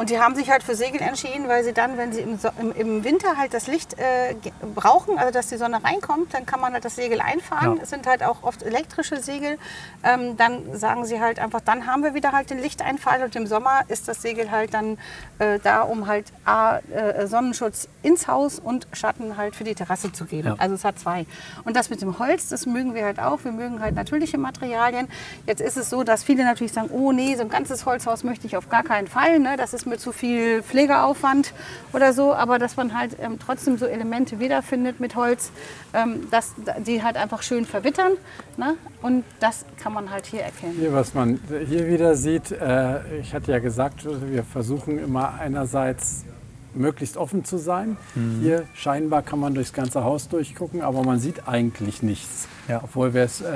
Und 0.00 0.08
die 0.08 0.18
haben 0.18 0.34
sich 0.34 0.50
halt 0.50 0.62
für 0.62 0.74
Segel 0.74 1.02
entschieden, 1.02 1.46
weil 1.46 1.62
sie 1.62 1.74
dann, 1.74 1.98
wenn 1.98 2.10
sie 2.10 2.22
im, 2.22 2.38
so 2.38 2.48
im, 2.58 2.72
im 2.72 3.04
Winter 3.04 3.36
halt 3.36 3.52
das 3.52 3.66
Licht 3.66 3.98
äh, 3.98 4.34
brauchen, 4.74 5.18
also 5.18 5.30
dass 5.30 5.48
die 5.48 5.58
Sonne 5.58 5.84
reinkommt, 5.84 6.32
dann 6.32 6.46
kann 6.46 6.58
man 6.58 6.72
halt 6.72 6.86
das 6.86 6.96
Segel 6.96 7.20
einfahren. 7.20 7.76
Ja. 7.76 7.82
Es 7.82 7.90
sind 7.90 8.06
halt 8.06 8.22
auch 8.22 8.42
oft 8.42 8.62
elektrische 8.62 9.20
Segel. 9.20 9.58
Ähm, 10.02 10.38
dann 10.38 10.74
sagen 10.74 11.04
sie 11.04 11.20
halt 11.20 11.38
einfach, 11.38 11.60
dann 11.60 11.86
haben 11.86 12.02
wir 12.02 12.14
wieder 12.14 12.32
halt 12.32 12.48
den 12.48 12.60
Lichteinfall 12.60 13.22
und 13.24 13.36
im 13.36 13.46
Sommer 13.46 13.82
ist 13.88 14.08
das 14.08 14.22
Segel 14.22 14.50
halt 14.50 14.72
dann 14.72 14.96
äh, 15.38 15.58
da, 15.62 15.82
um 15.82 16.06
halt 16.06 16.32
A, 16.46 16.78
äh, 16.78 17.26
Sonnenschutz 17.26 17.86
ins 18.02 18.26
Haus 18.26 18.58
und 18.58 18.88
Schatten 18.94 19.36
halt 19.36 19.54
für 19.54 19.64
die 19.64 19.74
Terrasse 19.74 20.12
zu 20.12 20.24
geben. 20.24 20.48
Ja. 20.48 20.54
Also 20.56 20.76
es 20.76 20.84
hat 20.86 20.98
zwei. 20.98 21.26
Und 21.66 21.76
das 21.76 21.90
mit 21.90 22.00
dem 22.00 22.18
Holz, 22.18 22.48
das 22.48 22.64
mögen 22.64 22.94
wir 22.94 23.04
halt 23.04 23.18
auch. 23.18 23.44
Wir 23.44 23.52
mögen 23.52 23.82
halt 23.82 23.96
natürliche 23.96 24.38
Materialien. 24.38 25.08
Jetzt 25.44 25.60
ist 25.60 25.76
es 25.76 25.90
so, 25.90 26.04
dass 26.04 26.24
viele 26.24 26.44
natürlich 26.44 26.72
sagen, 26.72 26.88
oh 26.90 27.12
nee, 27.12 27.36
so 27.36 27.42
ein 27.42 27.50
ganzes 27.50 27.84
Holzhaus 27.84 28.24
möchte 28.24 28.46
ich 28.46 28.56
auf 28.56 28.70
gar 28.70 28.82
keinen 28.82 29.06
Fall. 29.06 29.38
Ne? 29.38 29.58
Das 29.58 29.74
ist 29.74 29.89
mir 29.90 29.98
zu 29.98 30.12
viel 30.12 30.62
Pflegeaufwand 30.62 31.52
oder 31.92 32.12
so. 32.14 32.32
Aber 32.32 32.58
dass 32.58 32.76
man 32.76 32.96
halt 32.98 33.16
ähm, 33.20 33.38
trotzdem 33.44 33.76
so 33.76 33.84
Elemente 33.86 34.38
wiederfindet 34.40 35.00
mit 35.00 35.16
Holz, 35.16 35.50
ähm, 35.92 36.28
dass 36.30 36.54
die 36.86 37.02
halt 37.02 37.16
einfach 37.16 37.42
schön 37.42 37.66
verwittern. 37.66 38.12
Ne? 38.56 38.76
Und 39.02 39.24
das 39.40 39.66
kann 39.82 39.92
man 39.92 40.10
halt 40.10 40.26
hier 40.26 40.40
erkennen. 40.42 40.76
Hier, 40.78 40.92
was 40.94 41.12
man 41.14 41.38
hier 41.68 41.86
wieder 41.86 42.14
sieht, 42.16 42.50
äh, 42.52 43.18
ich 43.20 43.34
hatte 43.34 43.52
ja 43.52 43.58
gesagt, 43.58 44.06
wir 44.06 44.44
versuchen 44.44 44.98
immer 44.98 45.34
einerseits 45.34 46.24
möglichst 46.72 47.16
offen 47.16 47.44
zu 47.44 47.58
sein. 47.58 47.96
Hier 48.40 48.64
scheinbar 48.74 49.22
kann 49.22 49.40
man 49.40 49.54
durchs 49.54 49.72
ganze 49.72 50.04
Haus 50.04 50.28
durchgucken, 50.28 50.82
aber 50.82 51.02
man 51.02 51.18
sieht 51.18 51.48
eigentlich 51.48 52.00
nichts, 52.02 52.46
Ja. 52.68 52.80
obwohl 52.84 53.12
wir 53.12 53.24
es 53.24 53.40
äh, 53.40 53.46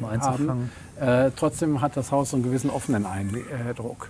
mal 0.00 0.20
haben. 0.20 0.70
Äh, 1.00 1.30
trotzdem 1.34 1.80
hat 1.80 1.96
das 1.96 2.12
Haus 2.12 2.30
so 2.30 2.36
einen 2.36 2.44
gewissen 2.44 2.68
offenen 2.68 3.06
Eindruck. 3.06 4.08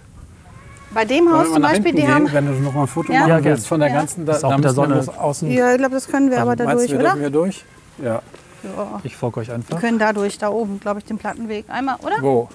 Bei 0.93 1.05
dem 1.05 1.31
Haus 1.33 1.47
wir 1.47 1.53
zum 1.55 1.63
Beispiel, 1.63 1.93
die 1.93 2.01
gehen, 2.03 2.13
haben. 2.15 2.33
wenn 2.33 2.47
du 2.47 2.53
noch 2.55 2.73
mal 2.75 2.83
ein 2.83 2.87
Foto 2.89 3.13
Ja. 3.13 3.21
machen 3.21 3.31
Ja, 3.31 3.45
willst 3.45 3.67
von 3.69 3.79
der 3.81 3.89
Ja. 3.91 3.95
ganzen, 3.95 4.27
da, 4.27 4.33
Ist 4.33 4.45
auch 4.45 4.51
da 4.51 4.57
mit 4.57 4.65
der 4.65 4.71
wir 4.73 5.03
Sonne. 5.03 5.19
außen. 5.21 5.51
Ja, 5.51 5.73
ich 5.73 5.79
glaube, 5.79 5.95
das 5.95 6.09
können 6.09 6.31
wir 6.31 6.41
aber 6.41 6.57
da 6.57 6.65
Meinst 6.65 6.81
durch, 6.81 6.91
du, 6.91 6.97
wir 6.97 7.01
oder? 7.01 7.09
dürfen 7.11 7.23
wir 7.23 7.31
durch? 7.31 7.65
Ja. 8.03 8.23
Ja. 8.63 9.01
Ich 9.05 9.17
folge 9.17 9.41
euch 9.41 9.49
Wir 9.49 9.55
einfach. 9.55 9.81
können 9.81 9.99
da 9.99 10.13
durch, 10.13 10.37
da 10.39 10.49
oben, 10.51 10.81
glaube 10.81 10.99
ich, 10.99 11.05
den 11.05 11.19
Plattenweg. 11.19 11.65
Einmal, 11.69 11.97
oder? 12.03 12.17
Wo? 12.21 12.49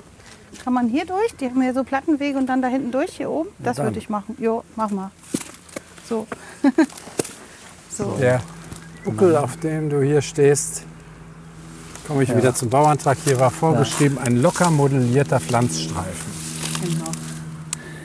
Kann 0.63 0.73
man 0.73 0.87
hier 0.87 1.05
durch? 1.05 1.35
Die 1.39 1.45
haben 1.49 1.61
ja 1.61 1.73
so 1.73 1.83
Plattenwege 1.83 2.37
und 2.37 2.47
dann 2.47 2.61
da 2.61 2.67
hinten 2.67 2.91
durch, 2.91 3.11
hier 3.17 3.29
oben? 3.29 3.49
Das 3.59 3.77
würde 3.77 3.97
ich 3.99 4.09
machen. 4.09 4.35
Jo, 4.39 4.63
mach 4.75 4.89
mal. 4.91 5.11
So. 6.07 6.27
so. 7.89 8.15
Der 8.19 8.41
Buckel, 9.03 9.35
auf 9.35 9.57
dem 9.57 9.89
du 9.89 10.01
hier 10.01 10.21
stehst, 10.21 10.83
komme 12.07 12.23
ich 12.23 12.35
wieder 12.35 12.53
zum 12.53 12.69
Bauantrag. 12.69 13.17
Hier 13.23 13.39
war 13.39 13.49
vorgeschrieben 13.51 14.17
ein 14.17 14.41
locker 14.41 14.69
modellierter 14.69 15.39
Pflanzstreifen. 15.39 16.31
Genau. 16.83 17.11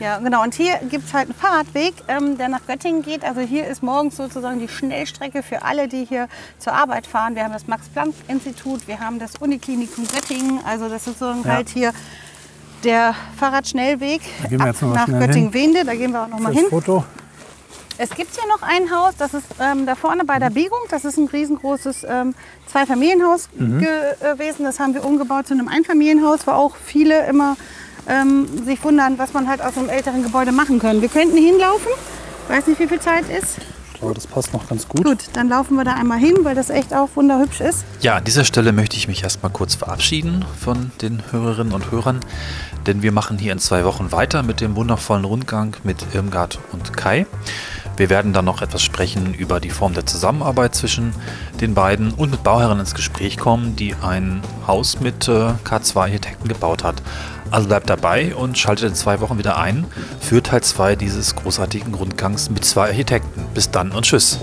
Ja, 0.01 0.19
genau. 0.19 0.43
Und 0.43 0.55
hier 0.55 0.79
gibt 0.91 1.07
es 1.07 1.13
halt 1.15 1.27
einen 1.29 1.35
Fahrradweg, 1.35 1.93
ähm, 2.09 2.39
der 2.39 2.49
nach 2.49 2.67
Göttingen 2.67 3.03
geht. 3.03 3.23
Also 3.23 3.41
hier 3.43 3.67
ist 3.67 3.83
morgens 3.83 4.17
sozusagen 4.17 4.59
die 4.59 4.69
Schnellstrecke 4.69 5.43
für 5.43 5.63
alle, 5.63 5.89
die 5.89 6.05
hier 6.07 6.29
zur 6.59 6.73
Arbeit 6.73 7.07
fahren. 7.07 7.35
Wir 7.35 7.45
haben 7.45 7.53
das 7.53 7.67
Max-Planck-Institut, 7.69 8.89
wir 8.89 8.99
haben 9.01 9.19
das 9.19 9.37
Uniklinikum 9.37 10.07
Göttingen. 10.09 10.61
Also 10.65 10.89
das 10.89 11.07
ist 11.07 11.19
sozusagen 11.19 11.43
Ja. 11.47 11.55
halt 11.55 11.69
hier 11.69 11.93
der 12.83 13.15
Fahrradschnellweg 13.37 14.23
nach. 14.51 15.07
Göttingen-Wende. 15.07 15.85
Da 15.85 15.95
gehen 15.95 16.13
wir 16.13 16.23
auch 16.23 16.29
noch 16.29 16.41
mal 16.41 16.53
hin. 16.55 16.65
Foto. 16.71 17.05
Es 17.99 18.09
gibt 18.09 18.35
hier 18.35 18.49
noch 18.49 18.63
ein 18.63 18.91
Haus, 18.91 19.13
das 19.19 19.35
ist 19.35 19.45
ähm, 19.61 19.85
da 19.85 19.95
vorne 19.95 20.25
bei 20.25 20.39
der 20.39 20.49
Biegung. 20.49 20.79
Das 20.89 21.05
ist 21.05 21.19
ein 21.19 21.27
riesengroßes 21.29 22.07
ähm, 22.09 22.35
Zweifamilienhaus 22.67 23.51
Mhm. 23.55 23.81
gewesen. 23.81 24.65
Das 24.65 24.81
haben 24.81 24.95
wir 24.95 25.05
umgebaut 25.05 25.47
zu 25.49 25.53
einem 25.53 25.69
Einfamilienhaus, 25.69 26.47
wo 26.47 26.53
auch 26.53 26.77
viele 26.77 27.27
immer 27.27 27.59
ähm, 28.11 28.47
sich 28.65 28.83
wundern, 28.83 29.19
was 29.19 29.33
man 29.33 29.49
halt 29.49 29.63
aus 29.63 29.77
einem 29.77 29.89
älteren 29.89 30.23
Gebäude 30.23 30.53
machen 30.53 30.79
kann. 30.79 31.01
Wir 31.01 31.09
könnten 31.09 31.37
hinlaufen. 31.37 31.93
Weiß 32.49 32.67
nicht, 32.67 32.81
wie 32.81 32.89
viel 32.89 33.01
Zeit 33.01 33.25
ist. 33.29 33.59
Ich 33.93 34.01
glaube, 34.01 34.15
das 34.15 34.27
passt 34.27 34.53
noch 34.53 34.67
ganz 34.67 34.89
gut. 34.89 35.05
Gut, 35.05 35.19
dann 35.35 35.49
laufen 35.49 35.77
wir 35.77 35.85
da 35.85 35.93
einmal 35.93 36.19
hin, 36.19 36.35
weil 36.43 36.55
das 36.55 36.71
echt 36.71 36.95
auch 36.95 37.11
wunderhübsch 37.15 37.61
ist. 37.61 37.85
Ja, 38.01 38.17
an 38.17 38.25
dieser 38.25 38.45
Stelle 38.45 38.73
möchte 38.73 38.97
ich 38.97 39.09
mich 39.09 39.23
erstmal 39.23 39.53
kurz 39.53 39.75
verabschieden 39.75 40.45
von 40.59 40.91
den 41.03 41.23
Hörerinnen 41.31 41.75
und 41.75 41.91
Hörern, 41.91 42.21
denn 42.87 43.03
wir 43.03 43.13
machen 43.13 43.37
hier 43.39 43.53
in 43.53 43.59
zwei 43.59 43.85
Wochen 43.85 44.11
weiter 44.11 44.43
mit 44.43 44.63
dem 44.63 44.75
wundervollen 44.75 45.27
Rundgang 45.27 45.77
mit 45.85 45.99
Irmgard 46.15 46.59
und 46.73 46.97
Kai. 46.97 47.27
Wir 47.99 48.09
werden 48.09 48.33
dann 48.33 48.47
noch 48.47 48.63
etwas 48.63 48.83
sprechen 48.83 49.35
über 49.35 49.61
die 49.61 49.69
Form 49.69 49.93
der 49.93 50.07
Zusammenarbeit 50.07 50.75
zwischen 50.75 51.13
den 51.61 51.75
beiden 51.75 52.13
und 52.15 52.31
mit 52.31 52.43
Bauherren 52.43 52.81
ins 52.81 52.95
Gespräch 52.95 53.37
kommen, 53.37 53.77
die 53.77 53.95
ein 54.01 54.41
Haus 54.67 55.01
mit 55.01 55.29
äh, 55.29 55.53
K2-Architekten 55.65 56.49
gebaut 56.49 56.83
hat. 56.83 57.03
Also 57.51 57.69
bleibt 57.69 57.91
dabei 57.91 58.35
und 58.35 58.57
schaltet 58.59 58.89
in 58.91 58.95
zwei 58.95 59.21
Wochen 59.21 59.39
wieder 59.39 59.59
ein 59.59 59.87
für 60.21 60.43
Teil 60.43 60.63
2 60.63 60.97
dieses 60.97 61.35
großartigen 61.37 61.95
Rundgangs 61.95 62.51
mit 62.51 62.65
zwei 62.65 62.89
Architekten. 62.89 63.45
Bis 63.55 63.71
dann 63.71 63.93
und 63.93 64.05
tschüss. 64.05 64.39